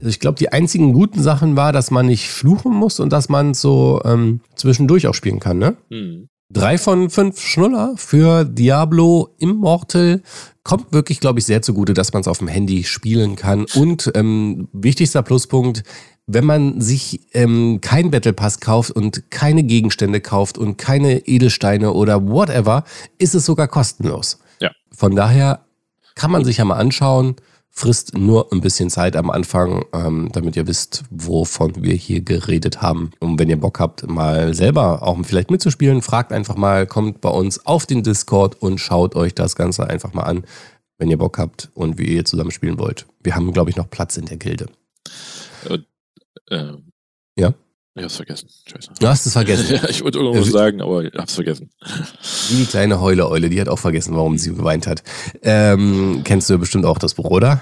Also 0.00 0.08
ich 0.08 0.20
glaube, 0.20 0.38
die 0.38 0.50
einzigen 0.50 0.92
guten 0.92 1.22
Sachen 1.22 1.56
war, 1.56 1.72
dass 1.72 1.90
man 1.90 2.06
nicht 2.06 2.28
fluchen 2.30 2.72
muss 2.72 3.00
und 3.00 3.12
dass 3.12 3.28
man 3.28 3.52
so 3.54 4.00
ähm, 4.04 4.40
zwischendurch 4.56 5.06
auch 5.06 5.14
spielen 5.14 5.40
kann, 5.40 5.58
ne? 5.58 5.76
Hm. 5.90 6.28
Drei 6.52 6.78
von 6.78 7.10
fünf 7.10 7.40
Schnuller 7.40 7.94
für 7.96 8.44
Diablo 8.44 9.28
Immortal 9.38 10.20
kommt 10.64 10.92
wirklich, 10.92 11.20
glaube 11.20 11.38
ich, 11.38 11.44
sehr 11.44 11.62
zugute, 11.62 11.94
dass 11.94 12.12
man 12.12 12.22
es 12.22 12.28
auf 12.28 12.38
dem 12.38 12.48
Handy 12.48 12.82
spielen 12.82 13.36
kann. 13.36 13.66
Und 13.76 14.10
ähm, 14.16 14.68
wichtigster 14.72 15.22
Pluspunkt, 15.22 15.84
wenn 16.26 16.44
man 16.44 16.80
sich 16.80 17.20
ähm, 17.34 17.80
kein 17.80 18.10
Battle 18.10 18.32
Pass 18.32 18.58
kauft 18.58 18.90
und 18.90 19.30
keine 19.30 19.62
Gegenstände 19.62 20.20
kauft 20.20 20.58
und 20.58 20.76
keine 20.76 21.26
Edelsteine 21.28 21.92
oder 21.92 22.26
whatever, 22.28 22.82
ist 23.18 23.34
es 23.36 23.46
sogar 23.46 23.68
kostenlos. 23.68 24.40
Ja. 24.60 24.72
Von 24.90 25.14
daher 25.14 25.64
kann 26.16 26.32
man 26.32 26.44
sich 26.44 26.56
ja 26.56 26.64
mal 26.64 26.76
anschauen. 26.76 27.36
Frisst 27.72 28.16
nur 28.16 28.52
ein 28.52 28.60
bisschen 28.60 28.90
Zeit 28.90 29.16
am 29.16 29.30
Anfang, 29.30 29.84
ähm, 29.92 30.28
damit 30.32 30.56
ihr 30.56 30.66
wisst, 30.66 31.04
wovon 31.10 31.82
wir 31.82 31.94
hier 31.94 32.20
geredet 32.20 32.82
haben. 32.82 33.12
Und 33.20 33.38
wenn 33.38 33.48
ihr 33.48 33.60
Bock 33.60 33.78
habt, 33.78 34.06
mal 34.08 34.54
selber 34.54 35.02
auch 35.02 35.18
vielleicht 35.22 35.50
mitzuspielen, 35.50 36.02
fragt 36.02 36.32
einfach 36.32 36.56
mal, 36.56 36.86
kommt 36.86 37.20
bei 37.20 37.30
uns 37.30 37.64
auf 37.66 37.86
den 37.86 38.02
Discord 38.02 38.60
und 38.60 38.78
schaut 38.78 39.14
euch 39.14 39.34
das 39.34 39.56
Ganze 39.56 39.88
einfach 39.88 40.12
mal 40.12 40.24
an, 40.24 40.44
wenn 40.98 41.10
ihr 41.10 41.18
Bock 41.18 41.38
habt 41.38 41.70
und 41.74 41.96
wie 41.96 42.16
ihr 42.16 42.24
zusammen 42.24 42.50
spielen 42.50 42.78
wollt. 42.78 43.06
Wir 43.22 43.34
haben, 43.34 43.52
glaube 43.52 43.70
ich, 43.70 43.76
noch 43.76 43.88
Platz 43.88 44.16
in 44.16 44.26
der 44.26 44.36
Gilde. 44.36 44.66
Ähm, 46.50 46.90
Ja? 47.36 47.54
Ich 47.96 48.04
hab's 48.04 48.16
vergessen. 48.16 48.48
Scheiße. 48.66 48.90
Du 49.00 49.08
hast 49.08 49.26
es 49.26 49.32
vergessen. 49.32 49.66
ja, 49.82 49.88
ich 49.88 50.02
wollte 50.04 50.18
irgendwas 50.18 50.42
Ja, 50.46 50.48
wie- 50.48 50.52
sagen, 50.56 50.80
aber 50.80 51.04
ich 51.04 51.12
hab's 51.14 51.34
vergessen. 51.34 51.70
Wie 52.48 52.56
die 52.56 52.66
kleine 52.66 53.00
Heule-Eule, 53.00 53.50
die 53.50 53.60
hat 53.60 53.68
auch 53.68 53.78
vergessen, 53.78 54.14
warum 54.14 54.38
sie 54.38 54.54
geweint 54.54 54.86
hat. 54.86 55.02
Ähm, 55.42 56.20
kennst 56.24 56.48
du 56.48 56.58
bestimmt 56.58 56.84
auch 56.86 56.98
das 56.98 57.14
Buch, 57.14 57.30
oder? 57.30 57.60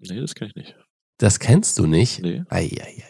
Nee, 0.00 0.20
das 0.20 0.34
kann 0.34 0.48
ich 0.48 0.56
nicht. 0.56 0.74
Das 1.18 1.38
kennst 1.38 1.78
du 1.78 1.86
nicht? 1.86 2.20
Nee. 2.22 2.42
Eieiei. 2.48 3.04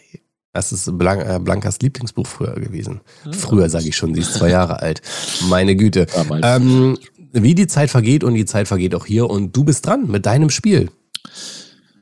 Das 0.53 0.71
ist 0.73 0.87
äh, 0.87 0.93
Blankas 0.93 1.79
Lieblingsbuch 1.81 2.27
früher 2.27 2.55
gewesen. 2.57 3.01
Früher 3.31 3.71
sage 3.71 3.89
ich 3.89 3.97
schon, 3.97 4.15
sie 4.15 4.21
ist 4.21 4.35
zwei 4.35 4.51
Jahre 4.51 4.81
alt. 4.81 5.01
Meine 5.49 5.75
Güte. 5.75 6.05
Damals. 6.05 6.45
Ähm, 6.45 6.99
wie 7.33 7.55
die 7.55 7.67
Zeit 7.67 7.89
vergeht 7.89 8.23
und 8.23 8.35
die 8.35 8.45
Zeit 8.45 8.69
vergeht 8.69 8.95
auch 8.95 9.07
hier 9.07 9.31
und 9.31 9.57
du 9.57 9.65
bist 9.65 9.87
dran 9.87 10.09
mit 10.11 10.27
deinem 10.27 10.51
Spiel. 10.51 10.91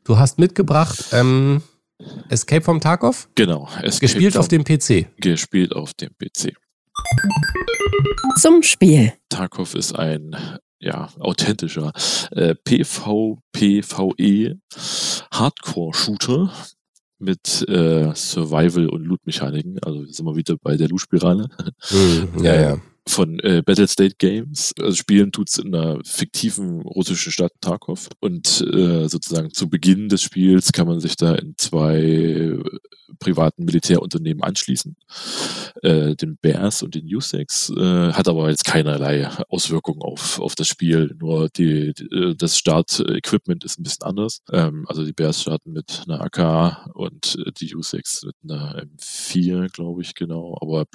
Du 0.03 0.19
hast 0.19 0.41
mitgebracht 0.41 1.05
ähm, 1.13 1.63
Escape 2.29 2.63
vom 2.63 2.81
Tarkov? 2.81 3.29
Genau. 3.35 3.69
Escape 3.83 4.13
gespielt 4.13 4.37
auf 4.37 4.49
dem 4.49 4.65
PC. 4.65 5.09
Gespielt 5.21 5.75
auf 5.75 5.95
dem 5.95 6.11
PC. 6.19 6.55
Zum 8.37 8.63
Spiel. 8.63 9.13
Tarkov 9.29 9.75
ist 9.75 9.93
ein 9.93 10.37
ja, 10.79 11.09
authentischer 11.19 11.93
äh, 12.31 12.55
PvPVE 12.55 13.41
Hardcore-Shooter 15.33 16.53
mit 17.19 17.69
äh, 17.69 18.15
Survival- 18.15 18.89
und 18.89 19.05
Loot-Mechaniken. 19.05 19.79
Also 19.83 20.07
sind 20.07 20.25
wir 20.25 20.37
wieder 20.37 20.57
bei 20.57 20.77
der 20.77 20.89
Loot-Spirale. 20.89 21.49
Mm, 21.91 22.43
ja, 22.43 22.61
ja 22.61 22.79
von 23.07 23.39
äh, 23.41 23.63
Battlestate 23.65 24.17
Games. 24.19 24.73
Also 24.81 24.97
spielen 24.97 25.33
tut's 25.33 25.59
in 25.59 25.75
einer 25.75 26.01
fiktiven 26.05 26.83
russischen 26.83 27.33
Stadt 27.33 27.53
Tarkov. 27.61 28.09
Und 28.21 28.61
äh, 28.73 29.09
sozusagen 29.09 29.53
zu 29.53 29.69
Beginn 29.69 30.09
des 30.09 30.23
Spiels 30.23 30.73
kann 30.73 30.87
man 30.87 31.01
sich 31.01 31.17
da 31.17 31.35
in 31.35 31.55
zwei 31.57 31.99
äh, 31.99 32.63
privaten 33.19 33.65
Militärunternehmen 33.65 34.43
anschließen. 34.43 34.97
Äh, 35.83 36.17
den 36.17 36.37
Bears 36.39 36.83
und 36.83 36.95
den 36.95 37.07
Usex. 37.07 37.71
Äh, 37.71 38.13
hat 38.13 38.29
aber 38.29 38.51
jetzt 38.51 38.65
keinerlei 38.65 39.29
Auswirkungen 39.49 40.03
auf, 40.03 40.41
auf 40.41 40.55
das 40.55 40.69
Spiel. 40.69 41.15
Nur 41.19 41.49
die, 41.51 41.93
die 41.95 42.05
äh, 42.05 42.35
das 42.35 42.57
Start-Equipment 42.57 43.65
ist 43.65 43.79
ein 43.79 43.83
bisschen 43.83 44.07
anders. 44.07 44.43
Ähm, 44.53 44.85
also 44.89 45.05
die 45.05 45.13
Bears 45.13 45.43
starten 45.43 45.73
mit 45.73 46.05
einer 46.07 46.21
AK 46.23 46.91
und 46.95 47.37
die 47.61 47.75
Usex 47.75 48.25
mit 48.25 48.35
einer 48.43 48.83
M4, 48.83 49.71
glaube 49.71 50.03
ich, 50.03 50.15
genau. 50.15 50.57
Aber 50.61 50.87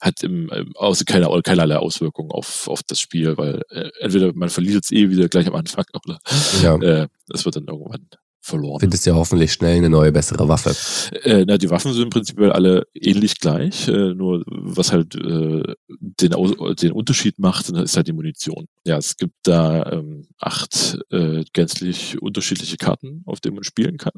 hat 0.00 0.22
im, 0.22 0.50
außer 0.74 1.04
keine, 1.04 1.28
keinerlei 1.42 1.76
Auswirkungen 1.76 2.30
auf, 2.30 2.68
auf 2.68 2.82
das 2.82 3.00
Spiel, 3.00 3.36
weil 3.36 3.62
äh, 3.70 3.90
entweder 4.00 4.32
man 4.34 4.48
verliert 4.48 4.84
es 4.84 4.92
eh 4.92 5.10
wieder 5.10 5.28
gleich 5.28 5.46
am 5.46 5.54
Anfang 5.54 5.84
oder 5.94 6.18
ja. 6.62 6.76
äh, 6.76 7.08
es 7.32 7.44
wird 7.44 7.56
dann 7.56 7.66
irgendwann 7.66 8.08
verloren. 8.40 8.80
Findest 8.80 9.06
ja 9.06 9.14
hoffentlich 9.14 9.52
schnell 9.52 9.76
eine 9.76 9.90
neue, 9.90 10.12
bessere 10.12 10.48
Waffe. 10.48 10.74
Äh, 11.22 11.44
na, 11.46 11.58
die 11.58 11.70
Waffen 11.70 11.92
sind 11.92 12.10
prinzipiell 12.10 12.52
alle 12.52 12.86
ähnlich 12.94 13.38
gleich, 13.38 13.88
äh, 13.88 14.14
nur 14.14 14.42
was 14.46 14.92
halt 14.92 15.14
äh, 15.14 15.62
den, 15.88 16.34
den 16.80 16.92
Unterschied 16.92 17.38
macht, 17.38 17.68
ist 17.68 17.96
halt 17.96 18.08
die 18.08 18.12
Munition. 18.12 18.66
Ja, 18.84 18.98
es 18.98 19.16
gibt 19.16 19.34
da 19.42 19.92
ähm, 19.92 20.26
acht 20.38 20.98
äh, 21.10 21.44
gänzlich 21.52 22.20
unterschiedliche 22.20 22.76
Karten, 22.76 23.22
auf 23.26 23.40
denen 23.40 23.56
man 23.56 23.64
spielen 23.64 23.98
kann. 23.98 24.12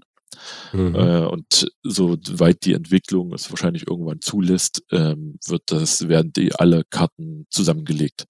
Mhm. 0.73 0.95
Äh, 0.95 1.27
und 1.27 1.71
soweit 1.83 2.65
die 2.65 2.75
Entwicklung 2.75 3.33
es 3.35 3.51
wahrscheinlich 3.51 3.87
irgendwann 3.89 4.21
zulässt, 4.21 4.83
ähm, 4.91 5.39
wird 5.47 5.65
das, 5.67 6.09
werden 6.09 6.33
die 6.33 6.55
alle 6.55 6.85
Karten 6.89 7.47
zusammengelegt. 7.51 8.25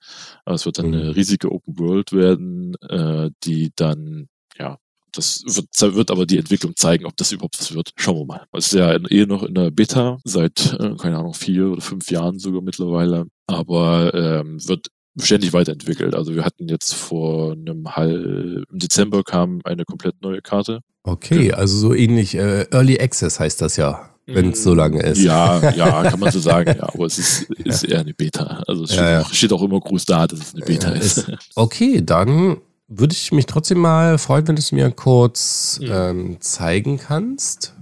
Aber 0.44 0.56
es 0.56 0.66
wird 0.66 0.78
dann 0.78 0.88
mhm. 0.88 0.94
eine 0.94 1.16
riesige 1.16 1.52
Open 1.52 1.78
World 1.78 2.12
werden, 2.12 2.74
äh, 2.88 3.30
die 3.44 3.72
dann, 3.76 4.28
ja, 4.58 4.78
das 5.12 5.42
wird, 5.46 5.94
wird 5.94 6.10
aber 6.10 6.26
die 6.26 6.38
Entwicklung 6.38 6.74
zeigen, 6.76 7.06
ob 7.06 7.16
das 7.16 7.32
überhaupt 7.32 7.58
was 7.60 7.74
wird. 7.74 7.90
Schauen 7.96 8.18
wir 8.18 8.24
mal. 8.24 8.46
Es 8.52 8.66
ist 8.66 8.74
ja 8.74 8.94
eh 9.10 9.26
noch 9.26 9.42
in 9.42 9.54
der 9.54 9.70
Beta 9.70 10.18
seit, 10.24 10.76
äh, 10.80 10.94
keine 10.96 11.18
Ahnung, 11.18 11.34
vier 11.34 11.72
oder 11.72 11.80
fünf 11.80 12.10
Jahren 12.10 12.38
sogar 12.38 12.62
mittlerweile. 12.62 13.26
Aber 13.46 14.12
ähm, 14.14 14.66
wird 14.66 14.88
ständig 15.20 15.52
weiterentwickelt. 15.52 16.14
Also 16.14 16.34
wir 16.34 16.44
hatten 16.44 16.68
jetzt 16.68 16.94
vor 16.94 17.52
einem 17.52 17.94
halb, 17.94 18.64
im 18.70 18.78
Dezember 18.78 19.22
kam 19.22 19.60
eine 19.64 19.84
komplett 19.84 20.22
neue 20.22 20.40
Karte. 20.40 20.80
Okay, 21.02 21.46
genau. 21.46 21.56
also 21.56 21.76
so 21.76 21.94
ähnlich, 21.94 22.34
äh, 22.34 22.66
Early 22.70 22.98
Access 23.00 23.40
heißt 23.40 23.60
das 23.60 23.76
ja, 23.76 24.10
wenn 24.26 24.50
es 24.50 24.62
so 24.62 24.74
lange 24.74 25.02
ist. 25.02 25.20
Ja, 25.20 25.70
ja, 25.72 26.02
kann 26.10 26.20
man 26.20 26.30
so 26.30 26.38
sagen, 26.38 26.76
ja, 26.78 26.88
aber 26.88 27.06
es 27.06 27.18
ist, 27.18 27.50
ist 27.50 27.84
eher 27.84 28.00
eine 28.00 28.14
Beta. 28.14 28.62
Also 28.66 28.84
es 28.84 28.92
steht, 28.92 29.02
ja, 29.02 29.10
ja. 29.10 29.20
Auch, 29.22 29.32
steht 29.32 29.52
auch 29.52 29.62
immer 29.62 29.80
groß 29.80 30.04
da, 30.04 30.26
dass 30.26 30.38
es 30.38 30.54
eine 30.54 30.64
Beta 30.64 30.90
ist. 30.90 31.30
Okay, 31.54 32.02
dann 32.04 32.58
würde 32.94 33.14
ich 33.14 33.32
mich 33.32 33.46
trotzdem 33.46 33.78
mal 33.78 34.18
freuen, 34.18 34.48
wenn 34.48 34.56
du 34.56 34.60
es 34.60 34.72
mir 34.72 34.90
kurz 34.90 35.78
mhm. 35.80 35.88
ähm, 35.90 36.36
zeigen 36.40 36.98
kannst. 36.98 37.72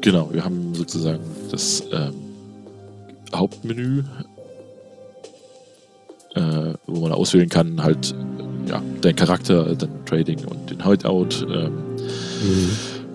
Genau, 0.00 0.30
wir 0.32 0.44
haben 0.44 0.74
sozusagen 0.74 1.22
das 1.50 1.82
ähm, 1.92 2.14
Hauptmenü 3.34 4.04
äh, 6.34 6.74
wo 6.86 7.00
man 7.00 7.12
auswählen 7.12 7.48
kann, 7.48 7.82
halt 7.82 8.14
ja, 8.66 8.82
dein 9.00 9.16
Charakter, 9.16 9.74
dein 9.74 10.04
Trading 10.06 10.44
und 10.46 10.70
den 10.70 10.84
Hideout. 10.84 11.42
Ähm, 11.42 11.72
mhm. 12.42 12.70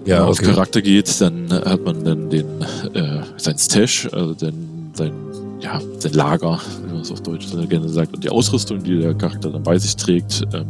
Ja, 0.05 0.21
okay. 0.21 0.29
auf 0.29 0.41
Charakter 0.41 0.81
geht, 0.81 1.19
dann 1.19 1.51
hat 1.51 1.83
man 1.83 2.03
dann 2.03 2.29
den 2.29 2.61
äh, 2.93 3.23
sein 3.37 3.57
Stash, 3.57 4.07
also 4.11 4.33
den, 4.33 4.91
sein, 4.93 5.11
ja, 5.59 5.81
sein 5.99 6.13
Lager, 6.13 6.59
wie 6.85 6.93
man 6.93 7.01
es 7.01 7.11
auf 7.11 7.21
Deutsch 7.21 7.47
gerne 7.69 7.89
sagt, 7.89 8.13
und 8.13 8.23
die 8.23 8.29
Ausrüstung, 8.29 8.83
die 8.83 8.99
der 8.99 9.13
Charakter 9.13 9.49
dann 9.49 9.63
bei 9.63 9.77
sich 9.77 9.95
trägt. 9.95 10.43
Ähm, 10.53 10.67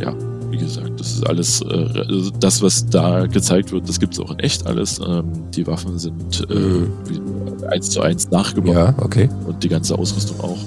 ja, 0.00 0.14
wie 0.50 0.58
gesagt, 0.58 0.98
das 0.98 1.12
ist 1.12 1.26
alles, 1.26 1.60
äh, 1.62 2.04
also 2.08 2.30
das, 2.30 2.62
was 2.62 2.86
da 2.86 3.26
gezeigt 3.26 3.72
wird, 3.72 3.88
das 3.88 4.00
gibt 4.00 4.14
es 4.14 4.20
auch 4.20 4.30
in 4.30 4.38
echt 4.40 4.66
alles. 4.66 5.00
Ähm, 5.06 5.24
die 5.54 5.66
Waffen 5.66 5.98
sind 5.98 6.46
äh, 6.50 6.54
mhm. 6.54 6.92
eins 7.70 7.90
zu 7.90 8.00
eins 8.00 8.30
nachgebaut. 8.30 8.74
Ja, 8.74 8.94
okay. 8.98 9.28
Und 9.46 9.62
die 9.62 9.68
ganze 9.68 9.98
Ausrüstung 9.98 10.40
auch. 10.40 10.58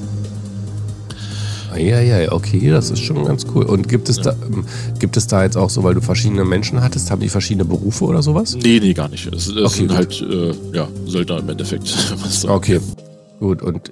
Ja, 1.80 2.02
ja, 2.02 2.32
okay, 2.32 2.70
das 2.70 2.92
ist 2.92 3.00
schon 3.00 3.24
ganz 3.26 3.46
cool. 3.54 3.66
Und 3.66 3.88
gibt 3.88 4.10
es, 4.10 4.18
ja. 4.18 4.24
da, 4.24 4.36
ähm, 4.46 4.66
gibt 5.00 5.18
es 5.18 5.28
da 5.28 5.44
jetzt 5.44 5.58
auch 5.58 5.70
so, 5.70 5.84
weil 5.84 5.94
du 5.94 6.02
verschiedene 6.02 6.46
Menschen 6.46 6.82
hattest, 6.82 7.12
haben 7.12 7.22
die 7.22 7.30
verschiedene 7.30 7.66
Berufe 7.66 8.06
oder 8.06 8.22
sowas? 8.22 8.56
Nee, 8.56 8.80
nee, 8.80 8.94
gar 8.94 9.10
nicht. 9.10 9.28
Es, 9.28 9.48
es 9.48 9.58
okay, 9.58 9.68
sind 9.70 9.88
gut. 9.88 9.98
halt, 9.98 10.22
äh, 10.22 10.54
ja, 10.74 10.88
Söldner 11.06 11.40
im 11.40 11.50
Endeffekt. 11.50 11.88
so. 12.30 12.50
Okay, 12.50 12.80
gut. 13.40 13.62
Und 13.62 13.92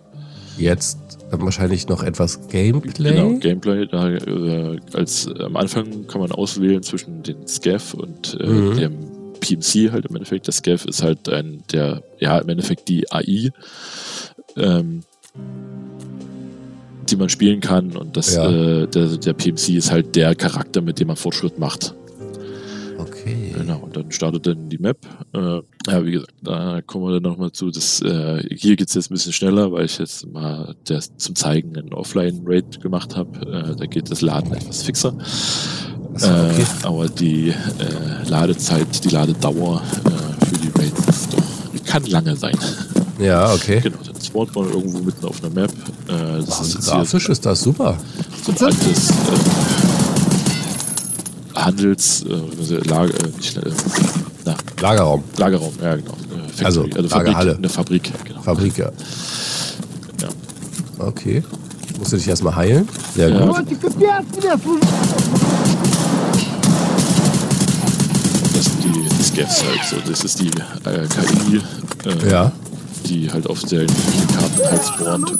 jetzt 0.58 0.98
dann 1.32 1.42
wahrscheinlich 1.42 1.88
noch 1.88 2.04
etwas 2.04 2.48
Gameplay? 2.50 3.14
Genau, 3.14 3.38
Gameplay. 3.40 3.88
Da, 3.88 4.10
äh, 4.10 4.80
als 4.94 5.28
äh, 5.28 5.44
am 5.44 5.56
Anfang 5.56 6.08
kann 6.08 6.22
man 6.22 6.32
auswählen 6.32 6.84
zwischen 6.84 7.24
den 7.24 7.48
Scav 7.48 7.94
und 7.94 8.38
äh, 8.40 8.46
mhm. 8.46 8.78
dem 8.78 8.98
PMC 9.40 9.92
halt 9.92 10.06
im 10.06 10.16
Endeffekt. 10.16 10.48
Der 10.48 10.54
Scav 10.54 10.86
ist 10.86 11.04
halt 11.04 11.30
ein, 11.30 11.64
der, 11.72 12.04
ja, 12.20 12.38
im 12.40 12.50
Endeffekt 12.50 12.88
die 12.88 13.12
AI. 13.12 13.52
Ähm, 14.58 15.02
die 17.12 17.16
man 17.16 17.30
spielen 17.30 17.60
kann. 17.60 17.96
Und 17.96 18.18
das, 18.18 18.36
ja. 18.36 18.50
äh, 18.50 18.88
der, 18.88 19.18
der 19.18 19.34
PMC 19.34 19.70
ist 19.70 19.92
halt 19.92 20.16
der 20.16 20.36
Charakter, 20.36 20.82
mit 20.82 21.00
dem 21.00 21.08
man 21.08 21.18
Fortschritt 21.18 21.60
macht. 21.60 21.94
Okay. 22.98 23.54
Genau, 23.58 23.80
und 23.80 23.96
dann 23.96 24.12
startet 24.12 24.48
dann 24.48 24.70
die 24.70 24.78
Map. 24.78 24.98
Äh, 25.34 25.62
ja, 25.88 26.06
wie 26.06 26.12
gesagt, 26.12 26.34
da 26.42 26.82
kommen 26.82 27.06
wir 27.06 27.20
dann 27.20 27.24
nochmal 27.24 27.52
zu. 27.52 27.70
Das, 27.70 28.02
äh, 28.02 28.44
hier 28.56 28.76
geht 28.76 28.90
es 28.90 28.96
jetzt 28.96 29.10
ein 29.10 29.16
bisschen 29.16 29.34
schneller, 29.34 29.72
weil 29.72 29.86
ich 29.86 29.98
jetzt 29.98 30.28
mal 30.32 30.76
das 30.86 31.16
zum 31.18 31.36
Zeigen 31.36 31.78
einen 31.78 31.94
Offline-Raid 31.94 32.82
gemacht 32.82 33.16
habe. 33.16 33.40
Äh, 33.40 33.76
da 33.76 33.86
geht 33.86 34.12
das 34.12 34.22
Laden 34.22 34.54
etwas 34.54 34.84
fixer. 34.84 35.18
So, 36.16 36.28
okay. 36.28 36.62
Äh, 36.62 36.86
aber 36.86 37.10
die 37.10 37.50
äh, 37.50 38.30
Ladezeit, 38.30 39.04
die 39.04 39.10
Ladedauer 39.10 39.82
für 40.48 40.58
die 40.58 40.72
Raids 40.80 41.30
doch, 41.30 41.86
kann 41.86 42.04
lange 42.06 42.36
sein. 42.36 42.58
Ja, 43.20 43.54
okay. 43.54 43.80
Genau, 43.82 43.98
dann 44.04 44.22
spawnt 44.22 44.54
man 44.56 44.70
irgendwo 44.70 45.00
mitten 45.00 45.26
auf 45.26 45.42
einer 45.44 45.54
Map. 45.54 45.72
Äh, 46.08 46.44
das 46.46 46.62
ist 46.62 46.86
grafisch 46.86 47.30
ist 47.30 47.46
das 47.46 47.62
super. 47.62 47.98
So 48.46 48.52
ein 48.52 48.58
altes 48.74 49.10
äh, 49.10 49.14
Handels, 51.56 52.24
äh, 52.24 52.74
Lager, 52.88 53.14
äh, 53.14 53.28
nicht, 53.38 53.58
äh, 53.58 53.62
na, 54.44 54.56
Lagerraum. 54.82 55.24
Lagerraum, 55.38 55.74
ja 55.82 55.96
genau. 55.96 56.12
Äh, 56.12 56.16
Factory, 56.50 56.66
also, 56.66 56.84
also 56.96 57.16
Lagerhalle. 57.16 57.54
Fabrik, 57.54 57.58
eine 57.58 57.70
Fabrik, 57.70 58.12
genau. 58.26 58.42
Fabrik, 58.42 58.78
ja. 58.78 58.92
ja. 60.22 60.28
Okay. 61.00 61.44
Musst 61.98 62.12
du 62.12 62.18
dich 62.18 62.28
erstmal 62.28 62.56
heilen? 62.56 62.88
Sehr 63.16 63.30
ja. 63.30 63.46
gut. 63.46 63.56
Das 68.54 68.66
sind 68.66 68.84
die 68.84 69.24
Scavs 69.24 69.64
halt 69.64 69.80
so. 69.90 69.96
Das 70.06 70.24
ist 70.26 70.40
die 70.42 70.48
äh, 70.48 71.08
KI. 71.08 71.62
Äh, 72.06 72.30
ja 72.30 72.52
die 73.06 73.32
halt 73.32 73.50
auf 73.50 73.62
den 73.64 73.88
Karten 73.88 74.64
halt 74.64 74.84
spawnt. 74.84 75.40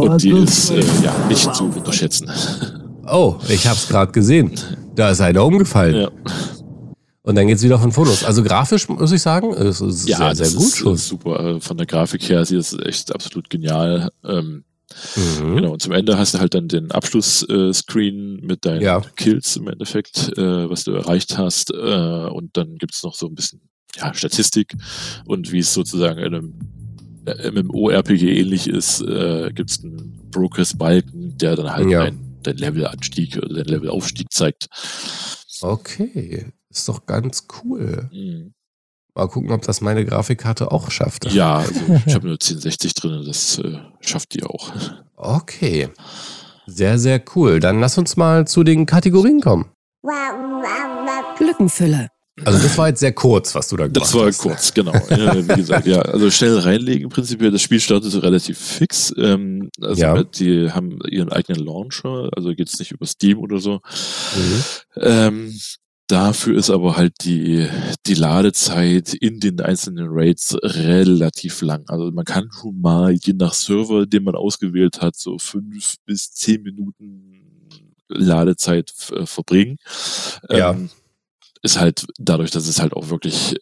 Und 0.00 0.22
die 0.22 0.30
ist 0.30 0.70
äh, 0.70 0.82
ja 1.02 1.14
nicht 1.28 1.54
zu 1.54 1.64
unterschätzen. 1.64 2.30
Oh, 3.12 3.36
ich 3.48 3.66
hab's 3.66 3.88
gerade 3.88 4.12
gesehen. 4.12 4.52
Da 4.94 5.10
ist 5.10 5.20
einer 5.20 5.44
umgefallen. 5.44 6.02
Ja. 6.02 6.10
Und 7.22 7.34
dann 7.34 7.46
geht's 7.48 7.62
wieder 7.62 7.78
von 7.78 7.92
Fotos. 7.92 8.24
Also 8.24 8.42
grafisch 8.42 8.88
muss 8.88 9.12
ich 9.12 9.20
sagen, 9.20 9.52
es 9.52 9.80
ist 9.80 10.08
ja, 10.08 10.34
sehr, 10.34 10.46
sehr 10.46 10.58
gut 10.58 10.66
ist, 10.68 10.76
schon. 10.76 10.96
super. 10.96 11.40
Also 11.40 11.60
von 11.60 11.76
der 11.76 11.86
Grafik 11.86 12.28
her, 12.28 12.44
sie 12.44 12.56
ist 12.56 12.78
echt 12.80 13.12
absolut 13.14 13.50
genial. 13.50 14.10
Ähm, 14.24 14.64
mhm. 15.16 15.56
Genau, 15.56 15.72
und 15.72 15.82
zum 15.82 15.92
Ende 15.92 16.18
hast 16.18 16.34
du 16.34 16.38
halt 16.38 16.54
dann 16.54 16.68
den 16.68 16.90
Abschlussscreen 16.92 18.38
äh, 18.38 18.46
mit 18.46 18.64
deinen 18.64 18.82
ja. 18.82 19.00
Kills 19.16 19.56
im 19.56 19.68
Endeffekt, 19.68 20.36
äh, 20.38 20.70
was 20.70 20.84
du 20.84 20.92
erreicht 20.92 21.36
hast. 21.36 21.72
Äh, 21.72 22.28
und 22.28 22.56
dann 22.56 22.76
gibt's 22.76 23.02
noch 23.02 23.14
so 23.14 23.26
ein 23.26 23.34
bisschen 23.34 23.60
ja, 23.96 24.14
Statistik 24.14 24.74
und 25.26 25.52
wie 25.52 25.60
es 25.60 25.72
sozusagen 25.72 26.18
in 26.18 26.34
einem 26.34 26.54
äh, 27.26 27.50
MMO-RPG 27.50 28.40
ähnlich 28.40 28.68
ist, 28.68 29.00
äh, 29.02 29.50
gibt 29.54 29.70
es 29.70 29.84
einen 29.84 30.30
Progress-Balken, 30.30 31.36
der 31.38 31.56
dann 31.56 31.72
halt 31.72 31.90
ja. 31.90 32.02
ein, 32.02 32.40
den 32.44 32.56
Level-Anstieg 32.56 33.36
oder 33.36 33.62
den 33.62 33.66
Level-Aufstieg 33.66 34.32
zeigt. 34.32 34.68
Okay, 35.60 36.46
ist 36.70 36.88
doch 36.88 37.06
ganz 37.06 37.46
cool. 37.62 38.08
Mhm. 38.12 38.54
Mal 39.14 39.26
gucken, 39.26 39.50
ob 39.50 39.62
das 39.62 39.80
meine 39.80 40.04
Grafikkarte 40.04 40.70
auch 40.70 40.90
schafft. 40.90 41.30
Ja, 41.32 41.58
also 41.58 41.80
ich 42.06 42.14
habe 42.14 42.26
nur 42.26 42.34
1060 42.34 42.94
drin, 42.94 43.24
das 43.26 43.58
äh, 43.58 43.78
schafft 44.00 44.34
die 44.34 44.44
auch. 44.44 44.72
Okay. 45.16 45.90
Sehr, 46.66 46.98
sehr 46.98 47.22
cool. 47.34 47.58
Dann 47.58 47.80
lass 47.80 47.98
uns 47.98 48.16
mal 48.16 48.46
zu 48.46 48.62
den 48.62 48.86
Kategorien 48.86 49.40
kommen. 49.40 49.66
Lückenfüller. 51.40 52.08
Also 52.44 52.58
das 52.62 52.76
war 52.78 52.88
jetzt 52.88 53.00
sehr 53.00 53.12
kurz, 53.12 53.54
was 53.54 53.68
du 53.68 53.76
da 53.76 53.86
gemacht 53.86 54.00
Das 54.02 54.14
war 54.14 54.26
hast. 54.26 54.38
kurz, 54.38 54.72
genau. 54.74 54.92
Ja, 55.10 55.36
wie 55.48 55.54
gesagt, 55.56 55.86
ja, 55.86 56.00
also 56.02 56.30
schnell 56.30 56.58
reinlegen 56.58 57.08
prinzipiell. 57.08 57.50
Das 57.50 57.62
Spiel 57.62 57.80
startet 57.80 58.14
relativ 58.22 58.58
fix. 58.58 59.12
Ähm, 59.16 59.70
also 59.80 60.00
Ja. 60.00 60.22
die 60.24 60.70
haben 60.70 60.98
ihren 61.08 61.30
eigenen 61.30 61.64
Launcher, 61.64 62.28
also 62.36 62.54
geht's 62.54 62.78
nicht 62.78 62.92
über 62.92 63.06
Steam 63.06 63.38
oder 63.38 63.58
so. 63.58 63.80
Mhm. 64.36 64.62
Ähm, 64.96 65.60
dafür 66.08 66.56
ist 66.58 66.70
aber 66.70 66.96
halt 66.96 67.12
die, 67.22 67.68
die 68.06 68.14
Ladezeit 68.14 69.14
in 69.14 69.38
den 69.40 69.60
einzelnen 69.60 70.08
Raids 70.10 70.56
relativ 70.62 71.62
lang. 71.62 71.84
Also 71.88 72.10
man 72.10 72.24
kann 72.24 72.48
schon 72.52 72.80
mal, 72.80 73.12
je 73.12 73.32
nach 73.34 73.52
Server, 73.54 74.06
den 74.06 74.24
man 74.24 74.34
ausgewählt 74.34 75.00
hat, 75.00 75.16
so 75.16 75.38
fünf 75.38 75.94
bis 76.06 76.32
zehn 76.32 76.62
Minuten 76.62 77.36
Ladezeit 78.08 78.92
äh, 79.12 79.24
verbringen. 79.24 79.76
Ja. 80.48 80.72
Ähm, 80.72 80.90
ist 81.62 81.78
halt 81.78 82.06
dadurch, 82.18 82.50
dass 82.50 82.66
es 82.68 82.80
halt 82.80 82.92
auch 82.94 83.08
wirklich 83.10 83.56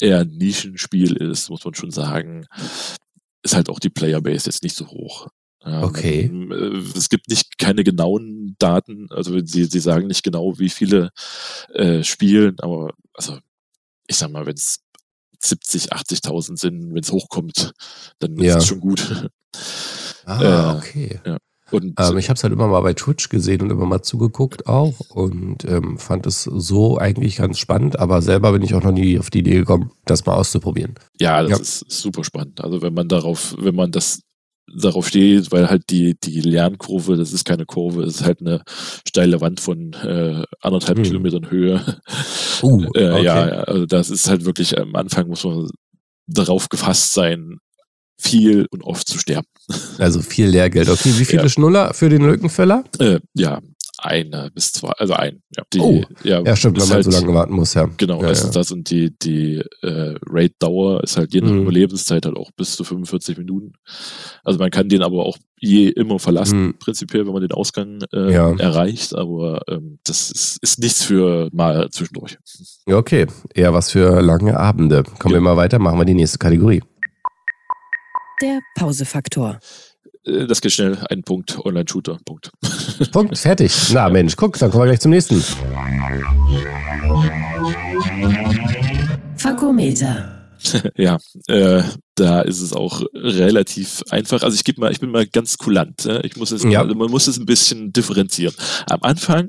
eher 0.00 0.20
ein 0.20 0.28
Nischenspiel 0.28 1.16
ist, 1.16 1.50
muss 1.50 1.64
man 1.64 1.74
schon 1.74 1.90
sagen, 1.90 2.46
ist 3.42 3.54
halt 3.54 3.68
auch 3.68 3.78
die 3.78 3.90
Playerbase 3.90 4.46
jetzt 4.46 4.62
nicht 4.62 4.76
so 4.76 4.86
hoch. 4.88 5.28
Ja, 5.64 5.82
Okay. 5.82 6.24
äh, 6.50 6.78
Es 6.96 7.08
gibt 7.10 7.28
nicht 7.28 7.58
keine 7.58 7.84
genauen 7.84 8.56
Daten, 8.58 9.08
also 9.10 9.38
sie, 9.44 9.64
sie 9.64 9.80
sagen 9.80 10.06
nicht 10.06 10.22
genau, 10.22 10.58
wie 10.58 10.70
viele 10.70 11.10
äh, 11.74 12.02
spielen, 12.02 12.58
aber 12.60 12.94
also 13.14 13.38
ich 14.06 14.16
sag 14.16 14.30
mal, 14.30 14.46
wenn 14.46 14.54
es 14.54 14.80
70, 15.42 15.92
80.000 15.92 16.58
sind, 16.58 16.94
wenn 16.94 17.02
es 17.02 17.12
hochkommt, 17.12 17.72
dann 18.20 18.36
Ja. 18.38 18.56
ist 18.56 18.62
es 18.62 18.68
schon 18.68 18.80
gut. 18.80 19.30
Ah, 20.24 20.74
Äh, 20.74 20.76
okay. 20.78 21.20
Und 21.70 21.94
Ähm, 21.98 22.18
ich 22.18 22.28
habe 22.28 22.36
es 22.36 22.42
halt 22.42 22.52
immer 22.52 22.68
mal 22.68 22.80
bei 22.80 22.94
Twitch 22.94 23.28
gesehen 23.28 23.62
und 23.62 23.70
immer 23.70 23.86
mal 23.86 24.02
zugeguckt 24.02 24.66
auch 24.66 24.98
und 25.10 25.64
ähm, 25.64 25.98
fand 25.98 26.26
es 26.26 26.42
so 26.44 26.98
eigentlich 26.98 27.36
ganz 27.36 27.58
spannend, 27.58 27.98
aber 27.98 28.22
selber 28.22 28.52
bin 28.52 28.62
ich 28.62 28.74
auch 28.74 28.82
noch 28.82 28.92
nie 28.92 29.18
auf 29.18 29.30
die 29.30 29.40
Idee 29.40 29.58
gekommen, 29.58 29.90
das 30.04 30.26
mal 30.26 30.34
auszuprobieren. 30.34 30.94
Ja, 31.20 31.42
das 31.42 31.50
Ja. 31.50 31.56
ist 31.58 31.84
super 31.90 32.24
spannend. 32.24 32.60
Also 32.62 32.82
wenn 32.82 32.94
man 32.94 33.08
darauf, 33.08 33.54
wenn 33.58 33.74
man 33.74 33.92
das 33.92 34.20
darauf 34.72 35.08
steht, 35.08 35.50
weil 35.50 35.68
halt 35.68 35.90
die, 35.90 36.14
die 36.22 36.40
Lernkurve, 36.40 37.16
das 37.16 37.32
ist 37.32 37.44
keine 37.44 37.66
Kurve, 37.66 38.02
es 38.04 38.20
ist 38.20 38.24
halt 38.24 38.40
eine 38.40 38.62
steile 39.08 39.40
Wand 39.40 39.58
von 39.60 39.92
äh, 39.94 40.44
anderthalb 40.60 40.98
Hm. 40.98 41.04
Kilometern 41.04 41.50
Höhe. 41.50 41.98
Uh, 42.62 42.82
äh, 42.94 43.10
okay. 43.10 43.24
Ja, 43.24 43.48
ja, 43.48 43.54
also 43.64 43.86
das 43.86 44.10
ist 44.10 44.28
halt 44.28 44.44
wirklich, 44.44 44.78
am 44.78 44.94
Anfang 44.94 45.26
muss 45.28 45.42
man 45.44 45.68
darauf 46.28 46.68
gefasst 46.68 47.12
sein, 47.14 47.58
viel 48.20 48.66
und 48.70 48.82
oft 48.82 49.08
zu 49.08 49.18
sterben. 49.18 49.46
Also 49.98 50.20
viel 50.22 50.46
Lehrgeld. 50.46 50.88
Okay, 50.88 51.12
wie 51.18 51.24
viele 51.24 51.42
Ja. 51.42 51.48
Schnuller 51.48 51.94
für 51.94 52.08
den 52.08 52.22
Lückenfüller? 52.24 52.84
Äh, 52.98 53.20
ja, 53.34 53.60
eine 53.98 54.50
bis 54.54 54.72
zwei, 54.72 54.90
also 54.92 55.12
ein. 55.12 55.42
Ja, 55.56 55.62
die, 55.72 55.78
Oh, 55.80 56.02
ja, 56.24 56.40
Ja, 56.42 56.56
stimmt, 56.56 56.80
wenn 56.80 56.88
man 56.88 56.94
halt, 56.94 57.04
so 57.04 57.10
lange 57.10 57.34
warten 57.34 57.52
muss, 57.52 57.74
ja. 57.74 57.88
Genau, 57.98 58.22
ja, 58.22 58.28
das 58.30 58.40
ja. 58.40 58.46
ist 58.46 58.56
das 58.56 58.72
und 58.72 58.88
die, 58.90 59.12
die 59.18 59.62
äh, 59.82 60.14
Raid-Dauer 60.26 61.04
ist 61.04 61.18
halt 61.18 61.34
je 61.34 61.42
nach 61.42 61.50
Mhm. 61.50 61.62
Überlebenszeit 61.62 62.24
halt 62.24 62.36
auch 62.36 62.50
bis 62.56 62.76
zu 62.76 62.82
45 62.84 63.36
Minuten. 63.38 63.74
Also 64.42 64.58
man 64.58 64.70
kann 64.70 64.88
den 64.88 65.02
aber 65.02 65.26
auch 65.26 65.36
je 65.58 65.88
immer 65.88 66.18
verlassen, 66.18 66.68
Mhm. 66.68 66.74
prinzipiell, 66.78 67.26
wenn 67.26 67.32
man 67.34 67.42
den 67.42 67.52
Ausgang 67.52 67.98
äh, 68.12 68.32
erreicht, 68.32 69.14
aber 69.14 69.60
ähm, 69.68 69.98
das 70.04 70.30
ist, 70.30 70.56
ist 70.62 70.78
nichts 70.78 71.04
für 71.04 71.50
mal 71.52 71.90
zwischendurch. 71.90 72.38
Ja, 72.88 72.96
okay. 72.96 73.26
Eher 73.54 73.74
was 73.74 73.90
für 73.90 74.20
lange 74.22 74.58
Abende. 74.58 75.02
Kommen 75.18 75.34
wir 75.34 75.40
mal 75.42 75.56
weiter, 75.58 75.78
machen 75.78 75.98
wir 75.98 76.06
die 76.06 76.14
nächste 76.14 76.38
Kategorie. 76.38 76.82
Der 78.40 78.60
Pausefaktor. 78.74 79.58
Äh, 80.24 80.46
Das 80.46 80.60
geht 80.60 80.72
schnell, 80.72 80.98
ein 81.10 81.22
Punkt, 81.22 81.58
Online-Shooter, 81.64 82.18
Punkt. 82.24 82.50
Punkt, 83.12 83.36
fertig. 83.38 83.72
Na 83.92 84.08
Mensch, 84.08 84.36
guck, 84.36 84.58
dann 84.58 84.70
kommen 84.70 84.84
wir 84.84 84.88
gleich 84.88 85.00
zum 85.00 85.10
nächsten. 85.10 85.42
Fakometer. 89.36 90.36
ja, 90.96 91.18
äh, 91.48 91.82
da 92.16 92.42
ist 92.42 92.60
es 92.60 92.72
auch 92.74 93.00
relativ 93.14 94.02
einfach. 94.10 94.42
Also 94.42 94.54
ich 94.54 94.64
gebe 94.64 94.80
mal, 94.80 94.92
ich 94.92 95.00
bin 95.00 95.10
mal 95.10 95.26
ganz 95.26 95.56
kulant. 95.56 96.04
Ja? 96.04 96.22
Ich 96.22 96.36
muss 96.36 96.50
es, 96.50 96.62
Ja. 96.64 96.82
also 96.82 96.94
man 96.94 97.10
muss 97.10 97.26
es 97.26 97.38
ein 97.38 97.46
bisschen 97.46 97.92
differenzieren. 97.92 98.54
Am 98.86 99.02
Anfang, 99.02 99.48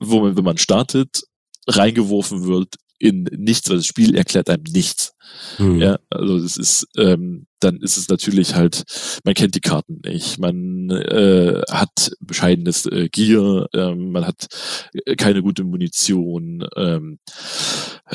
wo 0.00 0.20
man, 0.20 0.36
wenn 0.36 0.44
man 0.44 0.58
startet, 0.58 1.22
reingeworfen 1.68 2.44
wird 2.44 2.74
in 3.02 3.24
nichts, 3.36 3.68
weil 3.68 3.78
das 3.78 3.86
Spiel 3.86 4.14
erklärt 4.14 4.48
einem 4.48 4.62
nichts. 4.62 5.14
Hm. 5.56 5.80
Ja, 5.80 5.98
also 6.10 6.36
es 6.36 6.56
ist, 6.56 6.86
ähm, 6.96 7.46
dann 7.58 7.78
ist 7.78 7.96
es 7.96 8.08
natürlich 8.08 8.54
halt, 8.54 8.84
man 9.24 9.34
kennt 9.34 9.54
die 9.54 9.60
Karten 9.60 10.00
nicht, 10.04 10.38
man 10.38 10.90
äh, 10.90 11.62
hat 11.70 12.12
bescheidenes 12.20 12.86
äh, 12.86 13.08
Gear, 13.08 13.68
ähm, 13.74 14.12
man 14.12 14.26
hat 14.26 14.46
äh, 14.92 15.16
keine 15.16 15.42
gute 15.42 15.64
Munition, 15.64 16.66
ähm, 16.76 17.18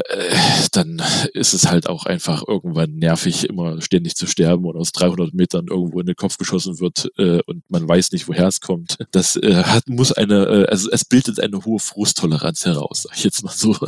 äh, 0.09 0.35
dann 0.71 1.01
ist 1.33 1.53
es 1.53 1.69
halt 1.69 1.87
auch 1.87 2.05
einfach 2.05 2.43
irgendwann 2.47 2.95
nervig, 2.95 3.49
immer 3.49 3.81
ständig 3.81 4.15
zu 4.15 4.27
sterben 4.27 4.65
und 4.65 4.75
aus 4.77 4.91
300 4.91 5.33
Metern 5.33 5.67
irgendwo 5.69 5.99
in 5.99 6.05
den 6.05 6.15
Kopf 6.15 6.37
geschossen 6.37 6.79
wird 6.79 7.11
äh, 7.17 7.41
und 7.45 7.69
man 7.69 7.87
weiß 7.87 8.11
nicht, 8.11 8.27
woher 8.27 8.47
es 8.47 8.61
kommt. 8.61 8.97
Das 9.11 9.35
äh, 9.35 9.63
hat, 9.63 9.87
muss 9.87 10.11
eine, 10.11 10.45
äh, 10.45 10.65
also 10.67 10.89
es 10.91 11.05
bildet 11.05 11.39
eine 11.39 11.63
hohe 11.65 11.79
Frusttoleranz 11.79 12.65
heraus, 12.65 13.03
sag 13.03 13.17
ich 13.17 13.23
jetzt 13.23 13.43
mal 13.43 13.53
so. 13.53 13.75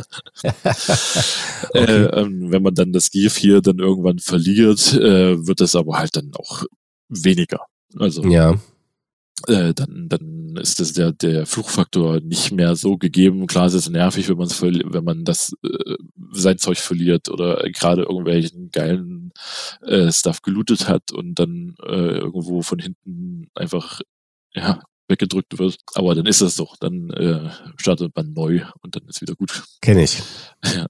Äh, 1.74 2.04
ähm, 2.20 2.50
wenn 2.50 2.62
man 2.62 2.74
dann 2.74 2.92
das 2.92 3.10
Gear 3.10 3.30
4 3.30 3.60
dann 3.60 3.78
irgendwann 3.78 4.18
verliert, 4.18 4.92
äh, 4.94 5.46
wird 5.46 5.60
es 5.60 5.76
aber 5.76 5.98
halt 5.98 6.16
dann 6.16 6.32
auch 6.34 6.64
weniger. 7.08 7.60
Also 7.96 8.24
Ja, 8.24 8.56
äh, 9.46 9.74
dann, 9.74 10.08
dann 10.08 10.39
ist 10.56 10.80
das 10.80 10.92
der, 10.92 11.12
der 11.12 11.46
Fluchfaktor 11.46 12.20
nicht 12.20 12.52
mehr 12.52 12.76
so 12.76 12.96
gegeben. 12.96 13.46
Klar 13.46 13.66
ist 13.66 13.74
es 13.74 13.88
nervig, 13.88 14.28
wenn, 14.28 14.36
man's 14.36 14.60
wenn 14.60 15.04
man 15.04 15.24
das 15.24 15.52
äh, 15.64 15.94
sein 16.32 16.58
Zeug 16.58 16.78
verliert 16.78 17.28
oder 17.28 17.62
gerade 17.72 18.02
irgendwelchen 18.02 18.70
geilen 18.70 19.32
äh, 19.82 20.10
Stuff 20.12 20.42
gelootet 20.42 20.88
hat 20.88 21.12
und 21.12 21.34
dann 21.38 21.74
äh, 21.82 22.18
irgendwo 22.18 22.62
von 22.62 22.78
hinten 22.78 23.48
einfach 23.54 24.00
ja, 24.54 24.82
weggedrückt 25.08 25.58
wird. 25.58 25.76
Aber 25.94 26.14
dann 26.14 26.26
ist 26.26 26.40
das 26.40 26.56
doch. 26.56 26.76
Dann 26.78 27.10
äh, 27.10 27.50
startet 27.76 28.14
man 28.16 28.32
neu 28.32 28.62
und 28.82 28.96
dann 28.96 29.02
ist 29.08 29.20
wieder 29.20 29.34
gut. 29.34 29.64
kenne 29.80 30.02
ich. 30.04 30.22
ja. 30.64 30.86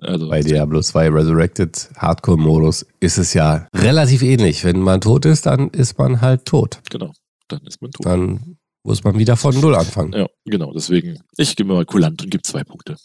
Also, 0.00 0.28
Bei 0.28 0.40
Diablo 0.40 0.80
2 0.80 1.10
Resurrected 1.10 1.90
Hardcore-Modus 1.96 2.86
ist 2.98 3.18
es 3.18 3.34
ja 3.34 3.68
relativ 3.74 4.22
ähnlich. 4.22 4.64
Wenn 4.64 4.80
man 4.80 5.00
tot 5.00 5.26
ist, 5.26 5.46
dann 5.46 5.68
ist 5.70 5.96
man 5.96 6.20
halt 6.20 6.44
tot. 6.44 6.80
Genau, 6.90 7.12
dann 7.46 7.60
ist 7.66 7.80
man 7.80 7.92
tot. 7.92 8.06
Dann 8.06 8.56
muss 8.84 9.04
man 9.04 9.16
wieder 9.18 9.36
von 9.36 9.58
Null 9.60 9.74
anfangen. 9.76 10.12
Ja, 10.12 10.26
genau, 10.44 10.72
deswegen, 10.72 11.20
ich 11.36 11.54
gebe 11.56 11.72
mal 11.72 11.84
kulant 11.84 12.20
und 12.22 12.30
gebe 12.30 12.42
zwei 12.42 12.64
Punkte. 12.64 12.96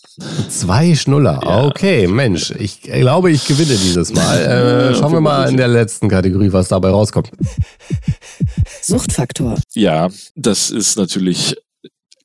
Zwei 0.50 0.96
Schnuller. 0.96 1.40
Ja. 1.44 1.66
Okay, 1.66 2.08
Mensch, 2.08 2.52
ich 2.52 2.82
glaube, 2.82 3.32
ich 3.32 3.46
gewinne 3.46 3.76
dieses 3.78 4.12
Mal. 4.14 4.40
Äh, 4.40 4.96
schauen 4.96 5.14
wir 5.14 5.22
mal 5.22 5.48
in 5.50 5.58
der 5.58 5.68
letzten 5.68 6.10
Kategorie, 6.10 6.52
was 6.52 6.68
dabei 6.70 6.90
rauskommt. 6.90 7.30
Suchtfaktor. 8.82 9.60
Ja, 9.76 10.10
das 10.36 10.70
ist 10.72 10.98
natürlich 10.98 11.56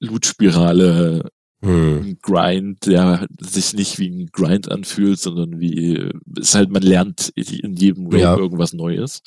Loot-Spirale, 0.01 1.29
Hm. 1.65 1.99
ein 2.03 2.19
Grind, 2.21 2.87
der 2.87 3.25
sich 3.41 3.73
nicht 3.75 4.01
wie 4.01 4.09
ein 4.11 4.31
Grind 4.33 4.69
anfühlt, 4.69 5.21
sondern 5.21 5.61
wie, 5.61 5.95
es 6.37 6.49
ist 6.49 6.55
halt, 6.57 6.71
man 6.73 6.83
lernt 6.83 7.29
in 7.37 7.77
jedem 7.77 8.09
Raid 8.09 8.21
Ja. 8.21 8.37
irgendwas 8.37 8.73
Neues. 8.73 9.21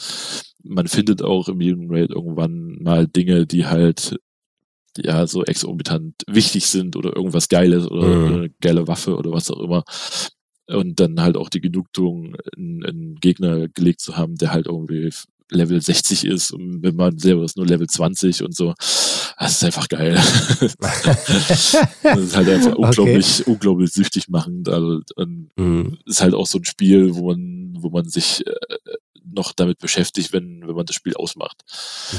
Man 0.68 0.88
findet 0.88 1.22
auch 1.22 1.48
in 1.50 1.62
jedem 1.62 1.90
Raid 1.92 2.10
irgendwann 2.12 2.82
mal 2.82 3.08
Dinge, 3.08 3.46
die 3.46 3.66
halt 3.66 4.18
ja 4.98 5.28
so 5.28 5.44
exorbitant 5.44 6.16
wichtig 6.28 6.66
sind 6.68 6.96
oder 6.96 7.16
irgendwas 7.16 7.50
Geiles 7.50 7.90
oder, 7.90 8.08
Mhm. 8.08 8.24
oder 8.26 8.36
eine 8.38 8.50
geile 8.62 8.88
Waffe 8.88 9.16
oder 9.18 9.32
was 9.32 9.52
auch 9.52 9.60
immer. 9.62 9.84
Und 10.68 11.00
dann 11.00 11.22
halt 11.22 11.38
auch 11.38 11.50
die 11.50 11.62
Genugtuung, 11.62 12.36
einen, 12.56 13.16
Gegner 13.22 13.68
gelegt 13.68 14.00
zu 14.02 14.18
haben, 14.18 14.36
der 14.36 14.52
halt 14.52 14.66
irgendwie 14.68 15.12
Level 15.52 15.80
60 15.80 16.26
ist 16.26 16.52
und 16.52 16.82
wenn 16.82 16.96
man 16.96 17.20
selber 17.20 17.44
ist 17.44 17.56
nur 17.58 17.68
Level 17.68 17.88
20 17.88 18.42
und 18.44 18.56
so. 18.56 18.74
Das 19.38 19.52
ist 19.52 19.64
einfach 19.66 19.88
geil. 19.90 20.16
das 21.20 22.20
ist 22.20 22.36
halt 22.36 22.50
einfach 22.50 22.72
Okay. 22.78 22.86
unglaublich, 22.86 23.46
unglaublich 23.48 23.92
süchtig 23.92 24.30
machend. 24.30 24.70
Also, 24.70 25.02
und 25.16 25.52
Hm. 25.58 25.98
ist 26.06 26.22
halt 26.22 26.34
auch 26.34 26.48
so 26.48 26.58
ein 26.58 26.64
Spiel, 26.66 27.14
wo 27.16 27.28
man, 27.32 27.76
wo 27.80 27.90
man 27.90 28.08
sich 28.10 28.46
äh, 28.48 28.54
noch 29.32 29.54
damit 29.54 29.80
beschäftigt, 29.80 30.34
wenn, 30.34 30.64
wenn 30.68 30.76
man 30.76 30.86
das 30.86 30.96
Spiel 30.96 31.16
ausmacht. 31.16 31.62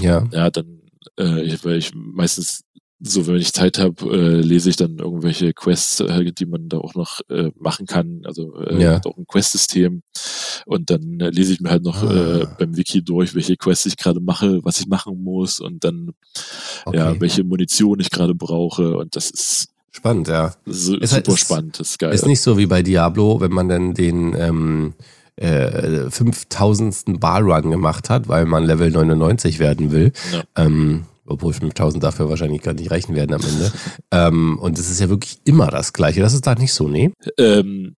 Ja. 0.00 0.26
Ja, 0.32 0.50
dann, 0.50 0.80
äh, 1.18 1.42
ich, 1.42 1.64
weil 1.64 1.76
ich 1.78 1.92
meistens 1.94 2.62
so, 2.98 3.26
wenn 3.26 3.36
ich 3.36 3.52
Zeit 3.52 3.78
habe, 3.78 4.06
äh, 4.10 4.40
lese 4.40 4.70
ich 4.70 4.76
dann 4.76 4.98
irgendwelche 4.98 5.52
Quests, 5.52 6.00
äh, 6.00 6.32
die 6.32 6.46
man 6.46 6.70
da 6.70 6.78
auch 6.78 6.94
noch 6.94 7.20
äh, 7.28 7.50
machen 7.54 7.84
kann. 7.86 8.22
Also 8.24 8.56
äh, 8.56 8.82
Ja. 8.82 9.00
auch 9.04 9.18
ein 9.18 9.26
Quest-System. 9.26 10.02
Und 10.64 10.88
dann 10.90 11.20
äh, 11.20 11.28
lese 11.28 11.52
ich 11.52 11.60
mir 11.60 11.68
halt 11.70 11.82
noch 11.84 12.02
äh, 12.02 12.42
Ah. 12.44 12.56
beim 12.58 12.74
Wiki 12.74 13.02
durch, 13.04 13.34
welche 13.34 13.56
Quests 13.58 13.84
ich 13.84 13.98
gerade 13.98 14.20
mache, 14.20 14.64
was 14.64 14.80
ich 14.80 14.86
machen 14.86 15.22
muss 15.22 15.60
und 15.60 15.84
dann 15.84 16.12
Okay. 16.86 16.96
ja, 16.96 17.20
welche 17.20 17.44
Munition 17.44 18.00
ich 18.00 18.10
gerade 18.10 18.34
brauche. 18.34 18.96
Und 18.96 19.14
das 19.14 19.30
ist 19.30 19.68
Spannend, 19.92 20.28
ja. 20.28 20.54
so, 20.66 20.96
Ist 20.96 21.12
halt- 21.12 21.26
super 21.26 21.36
ist- 21.36 21.44
spannend. 21.44 21.78
Das 21.80 21.90
ist 21.90 21.98
geil. 21.98 22.14
Ist 22.14 22.26
nicht 22.26 22.40
so 22.40 22.56
wie 22.58 22.66
bei 22.66 22.82
Diablo, 22.82 23.40
wenn 23.40 23.52
man 23.52 23.68
dann 23.68 23.92
den 23.94 24.34
ähm, 24.38 24.94
äh, 25.36 26.10
5000. 26.10 27.20
Ballrun 27.20 27.70
gemacht 27.70 28.10
hat, 28.10 28.28
weil 28.28 28.46
man 28.46 28.64
Level 28.64 28.90
99 28.90 29.58
werden 29.58 29.92
will. 29.92 30.12
Ja. 30.32 30.44
Ähm, 30.56 31.04
obwohl 31.26 31.52
5000 31.52 32.02
dafür 32.02 32.28
wahrscheinlich 32.28 32.62
gar 32.62 32.72
nicht 32.74 32.90
reichen 32.90 33.14
werden 33.14 33.34
am 33.34 33.40
Ende. 33.40 33.72
ähm, 34.12 34.58
und 34.60 34.78
es 34.78 34.90
ist 34.90 35.00
ja 35.00 35.08
wirklich 35.08 35.38
immer 35.44 35.66
das 35.68 35.92
Gleiche. 35.92 36.20
Das 36.20 36.34
ist 36.34 36.46
da 36.46 36.54
nicht 36.54 36.72
so, 36.72 36.88
nee? 36.88 37.10
Ähm, 37.38 37.96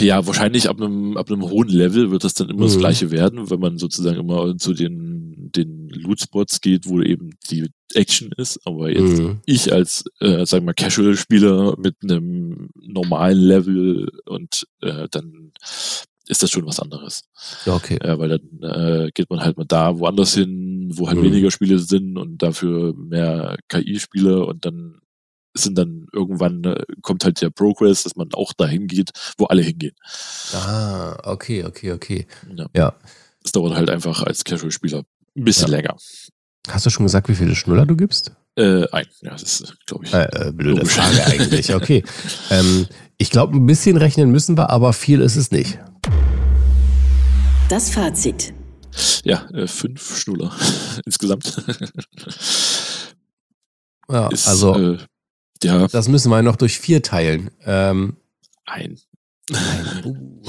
ja, 0.00 0.24
wahrscheinlich 0.26 0.68
ab 0.68 0.80
einem, 0.80 1.16
ab 1.16 1.30
einem 1.30 1.42
hohen 1.42 1.68
Level 1.68 2.10
wird 2.10 2.22
das 2.24 2.34
dann 2.34 2.48
immer 2.48 2.60
Mhm. 2.60 2.64
das 2.64 2.78
gleiche 2.78 3.10
werden, 3.10 3.50
wenn 3.50 3.58
man 3.60 3.78
sozusagen 3.78 4.18
immer 4.20 4.56
zu 4.56 4.72
den, 4.72 5.50
den 5.54 5.88
Loot-Spots 5.88 6.60
geht, 6.60 6.86
wo 6.88 7.00
eben 7.00 7.30
die 7.50 7.68
Action 7.94 8.30
ist. 8.36 8.60
Aber 8.64 8.90
jetzt 8.90 9.18
Mhm. 9.18 9.40
ich 9.46 9.72
als, 9.72 10.04
äh, 10.20 10.44
sagen 10.46 10.62
wir 10.64 10.66
mal, 10.66 10.74
Casual-Spieler 10.74 11.74
mit 11.78 11.96
einem 12.02 12.70
normalen 12.80 13.38
Level 13.38 14.08
und 14.26 14.66
äh, 14.82 15.08
dann 15.10 15.52
ist 16.28 16.42
das 16.42 16.50
schon 16.50 16.66
was 16.66 16.80
anderes. 16.80 17.24
Ja, 17.64 17.74
okay. 17.74 17.98
Ja, 18.04 18.18
weil 18.18 18.28
dann 18.28 18.62
äh, 18.62 19.10
geht 19.12 19.30
man 19.30 19.40
halt 19.40 19.56
mal 19.56 19.64
da 19.66 19.98
woanders 19.98 20.34
hin, 20.34 20.90
wo 20.94 21.08
halt 21.08 21.18
Mhm. 21.18 21.24
weniger 21.24 21.50
Spiele 21.50 21.78
sind 21.78 22.16
und 22.16 22.38
dafür 22.42 22.94
mehr 22.94 23.56
KI-Spiele 23.68 24.44
und 24.44 24.64
dann 24.64 25.00
sind 25.54 25.76
dann 25.76 26.06
irgendwann 26.12 26.62
äh, 26.64 26.84
kommt 27.02 27.24
halt 27.24 27.40
der 27.40 27.50
Progress, 27.50 28.04
dass 28.04 28.14
man 28.16 28.28
auch 28.34 28.52
dahin 28.52 28.86
geht, 28.86 29.10
wo 29.38 29.46
alle 29.46 29.62
hingehen. 29.62 29.94
Ah, 30.54 31.16
okay, 31.24 31.64
okay, 31.64 31.92
okay. 31.92 32.26
Ja. 32.54 32.66
Ja. 32.76 32.94
Das 33.42 33.52
dauert 33.52 33.74
halt 33.74 33.90
einfach 33.90 34.22
als 34.22 34.44
Casual-Spieler 34.44 35.02
ein 35.36 35.44
bisschen 35.44 35.68
länger. 35.68 35.96
Hast 36.68 36.86
du 36.86 36.90
schon 36.90 37.06
gesagt, 37.06 37.28
wie 37.28 37.34
viele 37.34 37.54
Schnuller 37.54 37.86
du 37.86 37.96
gibst? 37.96 38.32
Äh, 38.56 38.86
ein, 38.92 39.06
ja, 39.22 39.30
das 39.30 39.42
ist, 39.42 39.76
glaube 39.86 40.04
ich. 40.04 40.12
Äh, 40.12 40.24
äh, 40.48 40.52
blöde 40.52 40.80
Logisch. 40.80 40.92
Frage 40.92 41.24
eigentlich. 41.26 41.74
Okay. 41.74 42.04
ähm, 42.50 42.86
ich 43.16 43.30
glaube, 43.30 43.56
ein 43.56 43.66
bisschen 43.66 43.96
rechnen 43.96 44.30
müssen 44.30 44.56
wir, 44.58 44.70
aber 44.70 44.92
viel 44.92 45.20
ist 45.20 45.36
es 45.36 45.50
nicht. 45.50 45.78
Das 47.68 47.90
Fazit. 47.90 48.54
Ja, 49.24 49.46
äh, 49.50 49.66
fünf 49.66 50.18
Schnuller 50.18 50.52
insgesamt. 51.04 51.62
Ja, 54.10 54.28
ist, 54.28 54.48
also, 54.48 54.74
äh, 54.74 54.98
ja, 55.62 55.86
das 55.88 56.08
müssen 56.08 56.30
wir 56.30 56.40
noch 56.42 56.56
durch 56.56 56.78
vier 56.78 57.02
teilen. 57.02 57.50
Ähm, 57.64 58.16
ein. 58.64 58.98
uh. 60.04 60.42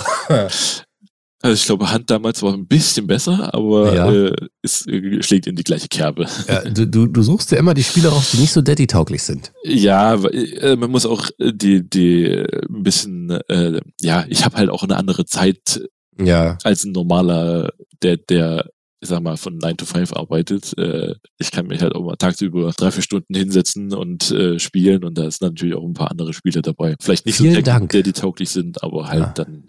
Also 1.42 1.54
ich 1.54 1.66
glaube, 1.66 1.90
Hand 1.90 2.10
damals 2.10 2.42
war 2.42 2.54
ein 2.54 2.68
bisschen 2.68 3.08
besser, 3.08 3.54
aber 3.54 3.94
Ja. 3.96 4.12
äh, 4.12 4.36
es 4.62 4.86
äh, 4.88 5.22
schlägt 5.24 5.48
in 5.48 5.56
die 5.56 5.64
gleiche 5.64 5.88
Kerbe. 5.88 6.26
ja, 6.48 6.62
du, 6.64 6.86
du, 6.86 7.08
du 7.08 7.22
suchst 7.22 7.52
ja 7.52 7.58
immer 7.58 7.74
die 7.74 7.84
Spiele 7.84 8.10
raus, 8.10 8.32
die 8.32 8.38
nicht 8.38 8.52
so 8.52 8.62
daddy-tauglich 8.62 9.24
sind. 9.24 9.54
Ja, 9.64 10.16
äh, 10.16 10.76
man 10.76 10.92
muss 10.92 11.06
auch 11.06 11.30
äh, 11.40 11.54
die, 11.54 11.88
die 11.90 12.26
äh, 12.26 12.62
ein 12.68 12.84
bisschen, 12.84 13.30
äh, 13.48 13.80
ja, 14.02 14.26
ich 14.28 14.44
habe 14.44 14.58
halt 14.58 14.70
auch 14.70 14.84
eine 14.84 14.98
andere 14.98 15.26
Zeit 15.26 15.82
Ja. 16.26 16.58
als 16.64 16.84
ein 16.84 16.92
normaler, 16.92 17.72
der, 18.04 18.18
der, 18.18 18.70
ich 19.02 19.08
sag 19.10 19.22
mal, 19.24 19.38
von 19.38 19.58
9 19.58 19.78
to 19.78 19.86
5 19.86 20.12
arbeitet. 20.14 20.78
Äh, 20.78 21.16
ich 21.38 21.52
kann 21.52 21.68
mich 21.68 21.82
halt 21.82 21.96
auch 21.96 22.04
mal 22.04 22.18
tagsüber 22.18 22.72
drei, 22.76 22.92
vier 22.92 23.02
Stunden 23.04 23.34
hinsetzen 23.34 23.94
und 23.94 24.30
äh, 24.32 24.60
spielen 24.60 25.04
und 25.06 25.18
da 25.18 25.24
sind 25.32 25.42
natürlich 25.42 25.76
auch 25.76 25.86
ein 25.86 25.94
paar 25.94 26.12
andere 26.12 26.34
Spiele 26.34 26.62
dabei. 26.62 26.96
Vielleicht 27.00 27.26
nicht 27.26 27.38
Vielen 27.38 27.56
so 27.56 27.62
Dank. 27.62 27.92
der, 27.92 28.04
die 28.04 28.12
tauglich 28.14 28.50
sind, 28.50 28.84
aber 28.84 29.08
halt 29.08 29.20
Ja. 29.22 29.34
dann, 29.36 29.66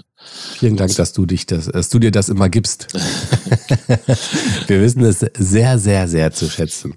Vielen 0.58 0.76
Dank, 0.76 0.94
dass 0.96 1.12
du 1.14 1.24
dich 1.26 1.46
das, 1.46 1.66
dass 1.66 1.88
du 1.88 1.98
dir 1.98 2.10
das 2.10 2.28
immer 2.28 2.48
gibst. 2.50 2.88
Wir 4.66 4.80
wissen 4.80 5.02
es 5.04 5.20
sehr, 5.38 5.78
sehr, 5.78 6.08
sehr 6.08 6.32
zu 6.32 6.48
schätzen. 6.50 6.94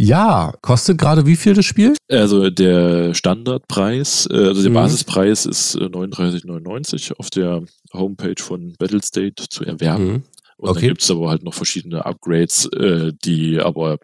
Ja, 0.00 0.54
kostet 0.62 0.96
gerade 0.98 1.26
wie 1.26 1.34
viel 1.34 1.54
das 1.54 1.64
Spiel? 1.64 1.94
also 2.08 2.50
der 2.50 3.14
Standardpreis, 3.14 4.28
äh, 4.30 4.36
also 4.36 4.62
der 4.62 4.70
Mhm. 4.70 4.74
Basispreis 4.74 5.44
ist 5.44 5.74
äh, 5.74 5.88
39,99 5.88 7.12
auf 7.18 7.30
der 7.30 7.64
Homepage 7.92 8.40
von 8.40 8.74
Battlestate 8.78 9.48
zu 9.50 9.64
erwerben. 9.64 10.04
Mhm. 10.06 10.22
Und 10.56 10.68
Okay. 10.70 10.80
dann 10.80 10.88
gibt's 10.90 11.10
aber 11.10 11.28
halt 11.30 11.42
noch 11.42 11.52
verschiedene 11.54 12.06
Upgrades, 12.06 12.66
äh, 12.66 13.12
die 13.24 13.58
aber, 13.60 13.98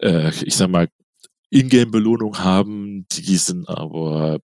äh, 0.00 0.30
ich 0.44 0.54
sag 0.54 0.70
mal, 0.70 0.88
Ingame-Belohnung 1.50 2.38
haben, 2.38 3.04
die 3.12 3.36
sind 3.36 3.68
aber 3.68 4.38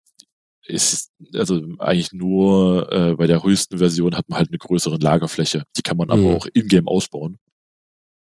ist 0.67 1.11
also 1.35 1.61
eigentlich 1.79 2.13
nur 2.13 2.91
äh, 2.91 3.15
bei 3.17 3.27
der 3.27 3.43
höchsten 3.43 3.77
Version 3.79 4.17
hat 4.17 4.29
man 4.31 4.39
halt 4.39 4.49
eine 4.49 4.57
größere 4.59 4.97
Lagerfläche. 4.99 5.65
Die 5.77 5.83
kann 5.83 5.97
man 5.99 6.11
aber 6.11 6.23
Mhm. 6.23 6.31
auch 6.37 6.47
in-game 6.55 6.89
ausbauen 6.89 7.37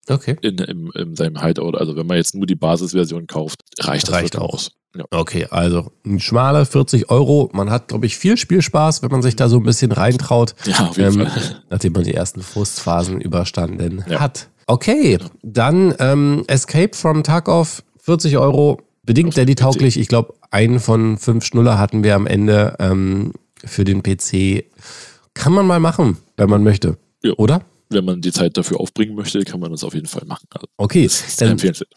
Okay. 0.08 0.36
in, 0.42 0.58
in, 0.60 0.90
in 0.92 1.16
seinem 1.16 1.42
Hideout. 1.42 1.76
Also 1.76 1.96
wenn 1.96 2.06
man 2.08 2.18
jetzt 2.18 2.36
nur 2.36 2.46
die 2.46 2.56
Basisversion 2.56 3.28
kauft, 3.28 3.62
reicht 3.80 4.08
das 4.08 4.14
Reicht 4.16 4.38
auch. 4.38 4.54
aus. 4.54 4.72
Ja. 4.96 5.04
Okay, 5.12 5.46
also 5.50 5.92
ein 6.06 6.20
schmaler 6.22 6.66
40 6.66 7.10
Euro. 7.10 7.50
Man 7.54 7.70
hat, 7.70 7.90
glaube 7.90 8.06
ich, 8.06 8.16
viel 8.18 8.38
Spielspaß, 8.38 9.02
wenn 9.02 9.12
man 9.12 9.22
sich 9.22 9.36
da 9.36 9.50
so 9.50 9.58
ein 9.58 9.64
bisschen 9.64 9.92
reintraut, 9.92 10.56
ja, 10.66 10.88
auf 10.88 10.98
jeden 10.98 11.20
Ähm, 11.22 11.28
Fall. 11.28 11.62
nachdem 11.70 11.94
man 11.94 12.04
die 12.04 12.14
ersten 12.14 12.42
Frustphasen 12.42 13.20
überstanden 13.20 14.06
Ja. 14.08 14.22
hat. 14.22 14.48
Okay, 14.68 15.18
dann 15.44 15.94
ähm, 16.00 16.44
Escape 16.48 16.96
from 16.96 17.24
Tarkov, 17.24 17.84
40 18.00 18.38
Euro, 18.38 18.80
bedingt 19.04 19.36
Daddy-tauglich. 19.38 20.00
Ich 20.00 20.08
glaube, 20.08 20.34
einen 20.50 20.80
von 20.80 21.18
fünf 21.18 21.44
Schnuller 21.46 21.78
hatten 21.78 22.04
wir 22.04 22.16
am 22.16 22.26
Ende 22.26 22.76
ähm, 22.80 23.34
für 23.64 23.84
den 23.84 24.02
PC. 24.02 24.64
Kann 25.34 25.52
man 25.54 25.68
mal 25.68 25.80
machen, 25.80 26.18
wenn 26.38 26.50
man 26.50 26.64
möchte. 26.64 26.98
Ja. 27.22 27.34
Oder? 27.34 27.62
Wenn 27.90 28.04
man 28.06 28.22
die 28.22 28.32
Zeit 28.32 28.58
dafür 28.58 28.80
aufbringen 28.80 29.16
möchte, 29.16 29.40
kann 29.44 29.60
man 29.60 29.72
das 29.72 29.84
auf 29.84 29.94
jeden 29.94 30.08
Fall 30.08 30.24
machen. 30.26 30.48
Also, 30.50 30.68
Okay, 30.78 31.10
dann, 31.38 31.52
empfehlenswert. 31.52 31.90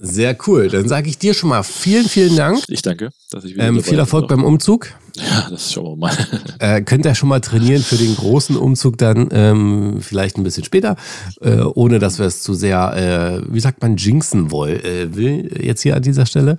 sehr 0.00 0.36
cool. 0.46 0.68
Dann 0.68 0.88
sage 0.88 1.08
ich 1.08 1.18
dir 1.18 1.32
schon 1.34 1.48
mal 1.48 1.62
vielen, 1.62 2.08
vielen 2.08 2.36
Dank. 2.36 2.62
Ich 2.68 2.82
danke, 2.82 3.10
dass 3.30 3.44
ich 3.44 3.54
wieder 3.54 3.64
Ähm, 3.64 3.82
viel 3.82 3.98
Erfolg 3.98 4.28
beim 4.28 4.44
Umzug. 4.44 4.88
Ja, 5.16 5.48
das 5.48 5.72
schauen 5.72 5.92
wir 5.92 5.96
mal. 5.96 6.16
Äh, 6.58 6.82
könnt 6.82 7.04
ihr 7.04 7.14
schon 7.14 7.28
mal 7.28 7.40
trainieren 7.40 7.82
für 7.82 7.96
den 7.96 8.14
großen 8.16 8.56
Umzug 8.56 8.96
dann 8.98 9.28
ähm, 9.32 9.98
vielleicht 10.00 10.36
ein 10.38 10.44
bisschen 10.44 10.64
später, 10.64 10.96
äh, 11.40 11.60
ohne 11.60 11.98
dass 11.98 12.18
wir 12.18 12.26
es 12.26 12.42
zu 12.42 12.54
sehr, 12.54 13.42
äh, 13.44 13.52
wie 13.52 13.60
sagt 13.60 13.82
man, 13.82 13.96
jinxen 13.96 14.50
wollen, 14.50 14.82
äh, 14.84 15.14
will 15.14 15.50
jetzt 15.62 15.82
hier 15.82 15.96
an 15.96 16.02
dieser 16.02 16.26
Stelle. 16.26 16.56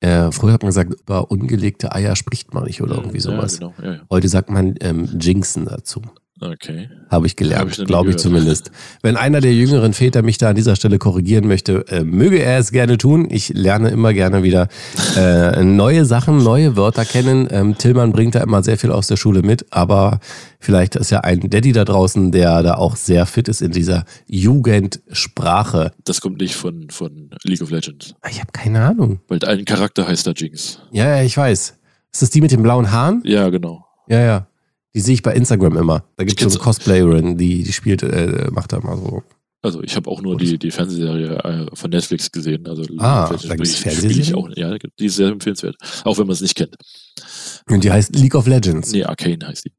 Äh, 0.00 0.30
früher 0.30 0.52
hat 0.52 0.62
man 0.62 0.68
gesagt, 0.68 0.92
über 1.00 1.30
ungelegte 1.30 1.92
Eier 1.94 2.16
spricht 2.16 2.52
man 2.54 2.64
nicht 2.64 2.82
oder 2.82 2.96
irgendwie 2.96 3.20
sowas. 3.20 3.58
Ja, 3.60 3.68
genau. 3.68 3.74
Ja, 3.82 3.94
ja. 3.96 4.00
Heute 4.10 4.28
sagt 4.28 4.50
man 4.50 4.74
ähm, 4.80 5.08
jinxen 5.18 5.64
dazu. 5.64 6.02
Okay. 6.38 6.90
Habe 7.08 7.26
ich 7.26 7.36
gelernt, 7.36 7.82
glaube 7.86 8.10
ich 8.10 8.16
zumindest. 8.16 8.70
Wenn 9.00 9.16
einer 9.16 9.40
der 9.40 9.54
jüngeren 9.54 9.94
Väter 9.94 10.20
mich 10.20 10.36
da 10.36 10.50
an 10.50 10.54
dieser 10.54 10.76
Stelle 10.76 10.98
korrigieren 10.98 11.48
möchte, 11.48 11.86
äh, 11.88 12.04
möge 12.04 12.40
er 12.40 12.58
es 12.58 12.72
gerne 12.72 12.98
tun. 12.98 13.28
Ich 13.30 13.48
lerne 13.54 13.88
immer 13.88 14.12
gerne 14.12 14.42
wieder 14.42 14.68
äh, 15.16 15.64
neue 15.64 16.04
Sachen, 16.04 16.42
neue 16.42 16.76
Wörter 16.76 17.06
kennen. 17.06 17.48
Ähm, 17.50 17.78
Tillmann 17.78 18.12
bringt 18.12 18.34
da 18.34 18.40
immer 18.42 18.62
sehr 18.62 18.76
viel 18.76 18.92
aus 18.92 19.06
der 19.06 19.16
Schule 19.16 19.40
mit, 19.40 19.72
aber 19.72 20.20
vielleicht 20.60 20.96
ist 20.96 21.10
ja 21.10 21.20
ein 21.20 21.40
Daddy 21.40 21.72
da 21.72 21.86
draußen, 21.86 22.32
der 22.32 22.62
da 22.62 22.74
auch 22.74 22.96
sehr 22.96 23.24
fit 23.24 23.48
ist 23.48 23.62
in 23.62 23.72
dieser 23.72 24.04
Jugendsprache. 24.26 25.92
Das 26.04 26.20
kommt 26.20 26.38
nicht 26.40 26.54
von, 26.54 26.90
von 26.90 27.30
League 27.44 27.62
of 27.62 27.70
Legends. 27.70 28.14
Ich 28.28 28.40
habe 28.40 28.52
keine 28.52 28.84
Ahnung. 28.84 29.20
Weil 29.28 29.42
ein 29.44 29.64
Charakter 29.64 30.06
heißt 30.06 30.26
da 30.26 30.32
Jinx. 30.32 30.80
Ja, 30.92 31.16
ja, 31.16 31.22
ich 31.22 31.36
weiß. 31.36 31.78
Ist 32.12 32.22
das 32.22 32.28
die 32.28 32.42
mit 32.42 32.50
den 32.50 32.62
blauen 32.62 32.92
Haaren? 32.92 33.22
Ja, 33.24 33.48
genau. 33.48 33.86
Ja, 34.08 34.20
ja. 34.20 34.46
Die 34.96 35.00
sehe 35.02 35.12
ich 35.14 35.22
bei 35.22 35.34
Instagram 35.34 35.76
immer. 35.76 36.04
Da 36.16 36.24
gibt 36.24 36.40
es 36.40 36.52
so 36.54 36.58
eine 36.58 36.64
Cosplayerin, 36.64 37.36
die, 37.36 37.62
die 37.62 37.72
spielt, 37.74 38.02
äh, 38.02 38.48
macht 38.50 38.72
da 38.72 38.80
mal 38.80 38.96
so 38.96 39.22
Also 39.62 39.82
ich 39.82 39.94
habe 39.94 40.10
auch 40.10 40.22
nur 40.22 40.38
die, 40.38 40.58
die 40.58 40.70
Fernsehserie 40.70 41.36
äh, 41.44 41.66
von 41.76 41.90
Netflix 41.90 42.32
gesehen. 42.32 42.66
Also 42.66 42.82
Ah, 42.96 43.28
da 43.28 43.34
ich- 43.34 43.76
Fernsehserien? 43.76 44.10
spiel 44.10 44.20
Ich 44.22 44.34
auch, 44.34 44.48
ja, 44.56 44.74
die 44.98 45.04
ist 45.04 45.16
sehr 45.16 45.28
empfehlenswert. 45.28 45.76
Auch 46.04 46.16
wenn 46.16 46.26
man 46.26 46.32
es 46.32 46.40
nicht 46.40 46.54
kennt. 46.54 46.76
Und 47.68 47.84
die 47.84 47.92
heißt 47.92 48.16
League 48.16 48.34
of 48.34 48.46
Legends. 48.46 48.90
Nee, 48.92 49.04
Arcane 49.04 49.46
heißt 49.46 49.66
die. 49.66 49.72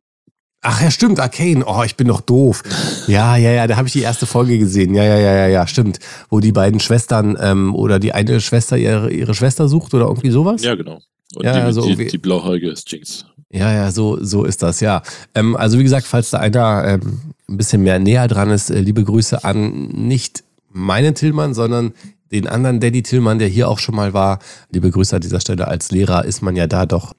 Ach 0.62 0.82
ja, 0.84 0.92
stimmt, 0.92 1.20
Arcane. 1.20 1.64
Oh, 1.66 1.82
ich 1.84 1.96
bin 1.96 2.08
doch 2.10 2.22
doof. 2.22 2.62
Ja, 3.08 3.38
ja, 3.38 3.52
ja, 3.52 3.66
da 3.68 3.78
habe 3.78 3.88
ich 3.88 3.94
die 3.94 4.02
erste 4.02 4.26
Folge 4.26 4.60
gesehen. 4.60 4.94
Ja, 4.94 5.04
ja, 5.04 5.18
ja, 5.18 5.34
ja, 5.34 5.48
ja, 5.48 5.66
stimmt. 5.66 5.98
Wo 6.30 6.42
die 6.42 6.52
beiden 6.52 6.80
Schwestern 6.82 7.38
ähm, 7.40 7.74
oder 7.74 7.98
die 8.00 8.12
eine 8.12 8.40
Schwester 8.42 8.78
ihre, 8.78 9.10
ihre 9.12 9.34
Schwester 9.34 9.68
sucht 9.70 9.94
oder 9.94 10.06
irgendwie 10.08 10.30
sowas? 10.30 10.62
Ja, 10.62 10.76
genau. 10.76 11.00
Und 11.36 11.46
Ja, 11.46 11.54
die, 11.54 11.60
also 11.60 11.86
die, 11.86 12.08
die 12.08 12.18
blauhaarige 12.18 12.70
ist 12.70 12.92
Jinx. 12.92 13.26
Ja, 13.50 13.72
ja, 13.72 13.92
so, 13.92 14.24
so 14.24 14.44
ist 14.44 14.62
das, 14.62 14.82
ja. 14.82 15.02
Ähm, 15.34 15.56
also 15.56 15.80
wie 15.80 15.84
gesagt, 15.84 16.06
falls 16.06 16.32
da 16.32 16.40
einer 16.40 16.84
ähm, 16.86 17.34
ein 17.50 17.58
bisschen 17.58 17.82
mehr 17.82 18.00
näher 18.00 18.28
dran 18.28 18.50
ist, 18.50 18.70
äh, 18.70 18.80
liebe 18.80 19.04
Grüße 19.04 19.44
an 19.44 19.88
nicht 19.88 20.44
meinen 20.70 21.16
Tillmann, 21.16 21.54
sondern 21.54 21.94
den 22.32 22.48
anderen 22.48 22.80
Daddy 22.80 23.04
Tillmann, 23.04 23.40
der 23.40 23.48
hier 23.48 23.70
auch 23.70 23.80
schon 23.80 23.96
mal 23.96 24.14
war. 24.14 24.40
Liebe 24.70 24.92
Grüße 24.92 25.16
an 25.16 25.22
dieser 25.22 25.40
Stelle. 25.40 25.68
Als 25.68 25.92
Lehrer 25.92 26.26
ist 26.26 26.42
man 26.42 26.58
ja 26.58 26.68
da 26.68 26.86
doch 26.86 27.14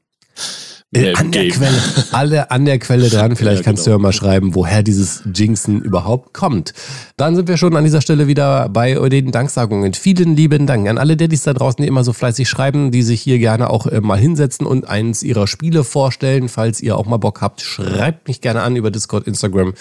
äh, 0.95 1.11
im 1.11 1.17
an 1.17 1.33
der. 1.33 1.49
Quelle, 1.49 1.79
alle 2.13 2.51
an 2.51 2.65
der 2.65 2.79
Quelle 2.79 3.09
dran. 3.11 3.37
Vielleicht 3.37 3.59
Ja, 3.59 3.65
kannst 3.65 3.85
genau. 3.85 3.97
du 3.97 4.01
ja 4.01 4.03
mal 4.03 4.13
schreiben, 4.13 4.55
woher 4.55 4.83
dieses 4.83 5.23
Jinxen 5.35 5.83
überhaupt 5.83 6.35
kommt. 6.35 6.73
Dann 7.17 7.37
sind 7.37 7.49
wir 7.49 7.57
schon 7.57 7.77
an 7.77 7.85
dieser 7.85 8.01
Stelle 8.01 8.27
wieder 8.27 8.69
bei 8.69 8.95
den 9.09 9.31
Danksagungen. 9.31 9.95
Vielen 9.95 10.37
lieben 10.37 10.67
Dank 10.67 10.89
an 10.89 10.99
alle 10.99 11.17
Daddys 11.17 11.43
da 11.43 11.53
draußen, 11.53 11.83
die 11.83 11.89
immer 11.89 12.05
so 12.05 12.13
fleißig 12.13 12.49
schreiben, 12.49 12.91
die 12.91 13.03
sich 13.03 13.21
hier 13.21 13.39
gerne 13.39 13.71
auch 13.71 13.87
äh, 13.87 14.01
mal 14.01 14.19
hinsetzen 14.19 14.67
und 14.67 14.89
eins 14.89 15.23
ihrer 15.23 15.47
Spiele 15.47 15.85
vorstellen. 15.85 16.49
Falls 16.49 16.81
ihr 16.81 16.97
auch 16.97 17.07
mal 17.07 17.19
Bock 17.19 17.41
habt, 17.41 17.61
schreibt 17.61 18.29
mich 18.29 18.41
gerne 18.41 18.63
an 18.63 18.77
über 18.77 18.91
Discord, 18.91 19.27
Instagram. 19.27 19.75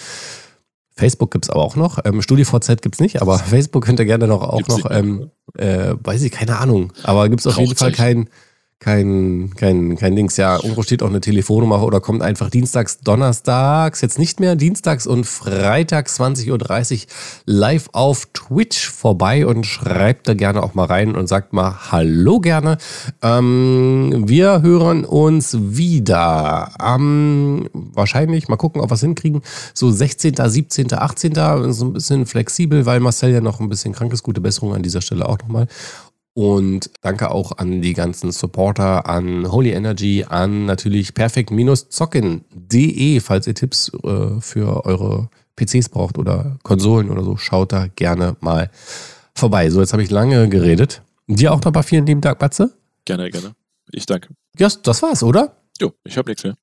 Facebook 0.98 1.30
gibt's 1.30 1.48
aber 1.48 1.62
auch 1.62 1.76
noch. 1.76 2.04
Ähm, 2.04 2.20
StudiVZ 2.20 2.82
gibt's 2.82 2.98
nicht, 2.98 3.22
aber 3.22 3.38
Facebook 3.38 3.84
könnt 3.84 4.00
ihr 4.00 4.04
gerne 4.04 4.26
noch 4.26 4.42
auch 4.42 4.58
Gibt's 4.58 4.78
noch, 4.78 4.90
ähm, 4.90 5.30
äh, 5.56 5.94
weiß 6.02 6.22
ich, 6.22 6.32
keine 6.32 6.58
Ahnung. 6.58 6.92
Aber 7.04 7.28
gibt's 7.28 7.46
auf 7.46 7.56
jeden 7.56 7.76
Fall 7.76 7.92
kein, 7.92 8.28
kein, 8.80 9.50
kein, 9.56 9.96
kein 9.96 10.14
Dings. 10.14 10.36
Ja, 10.36 10.56
irgendwo 10.56 10.82
steht 10.82 11.02
auch 11.02 11.08
eine 11.08 11.20
Telefonnummer 11.20 11.82
oder 11.82 12.00
kommt 12.00 12.22
einfach 12.22 12.48
dienstags, 12.48 13.00
donnerstags, 13.00 14.00
jetzt 14.02 14.20
nicht 14.20 14.38
mehr, 14.38 14.54
dienstags 14.54 15.04
und 15.04 15.24
freitags 15.24 16.20
20.30 16.20 16.50
Uhr 16.52 17.06
live 17.44 17.88
auf 17.92 18.26
Twitch 18.32 18.88
vorbei 18.88 19.46
und 19.46 19.66
schreibt 19.66 20.28
da 20.28 20.34
gerne 20.34 20.62
auch 20.62 20.74
mal 20.74 20.84
rein 20.84 21.16
und 21.16 21.28
sagt 21.28 21.52
mal 21.52 21.90
Hallo 21.90 22.38
gerne. 22.38 22.78
Ähm, 23.20 24.24
wir 24.28 24.62
hören 24.62 25.04
uns 25.04 25.56
wieder 25.58 26.80
am, 26.80 27.68
wahrscheinlich, 27.72 28.46
mal 28.46 28.56
gucken, 28.56 28.80
ob 28.80 28.90
wir 28.90 28.94
es 28.94 29.00
hinkriegen, 29.00 29.42
so 29.74 29.90
16., 29.90 30.36
17., 30.36 30.92
18., 30.92 31.34
so 31.72 31.86
ein 31.86 31.92
bisschen 31.94 32.26
flexibel, 32.26 32.86
weil 32.86 33.00
Marcel 33.00 33.32
ja 33.32 33.40
noch 33.40 33.58
ein 33.58 33.68
bisschen 33.68 33.92
krank 33.92 34.12
ist. 34.12 34.22
Gute 34.22 34.40
Besserung 34.40 34.72
an 34.72 34.84
dieser 34.84 35.00
Stelle 35.00 35.28
auch 35.28 35.38
nochmal. 35.38 35.66
Und 36.34 36.90
danke 37.00 37.30
auch 37.30 37.58
an 37.58 37.82
die 37.82 37.94
ganzen 37.94 38.30
Supporter, 38.30 39.08
an 39.08 39.50
Holy 39.50 39.72
Energy, 39.72 40.24
an 40.28 40.66
natürlich 40.66 41.14
perfekt-zocken.de, 41.14 43.20
falls 43.20 43.46
ihr 43.46 43.54
Tipps 43.54 43.90
äh, 44.04 44.40
für 44.40 44.86
eure 44.86 45.30
PCs 45.56 45.88
braucht 45.88 46.18
oder 46.18 46.58
Konsolen 46.62 47.10
oder 47.10 47.24
so, 47.24 47.36
schaut 47.36 47.72
da 47.72 47.88
gerne 47.88 48.36
mal 48.40 48.70
vorbei. 49.34 49.70
So, 49.70 49.80
jetzt 49.80 49.92
habe 49.92 50.02
ich 50.02 50.10
lange 50.10 50.48
geredet. 50.48 51.02
Dir 51.26 51.52
auch 51.52 51.60
nochmal 51.60 51.82
vielen 51.82 52.06
lieben 52.06 52.20
Dank, 52.20 52.38
Batze. 52.38 52.72
Gerne, 53.04 53.30
gerne. 53.30 53.54
Ich 53.92 54.06
danke. 54.06 54.28
Ja, 54.58 54.68
das 54.82 55.02
war's, 55.02 55.22
oder? 55.22 55.56
Jo, 55.80 55.92
ich 56.04 56.16
habe 56.16 56.30
nichts 56.30 56.44
mehr. 56.44 56.56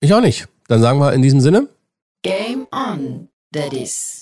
Ich 0.00 0.12
auch 0.12 0.20
nicht. 0.20 0.48
Dann 0.68 0.80
sagen 0.80 0.98
wir 0.98 1.12
in 1.12 1.22
diesem 1.22 1.40
Sinne. 1.40 1.68
Game 2.22 2.66
on, 2.72 3.28
Daddies. 3.50 4.21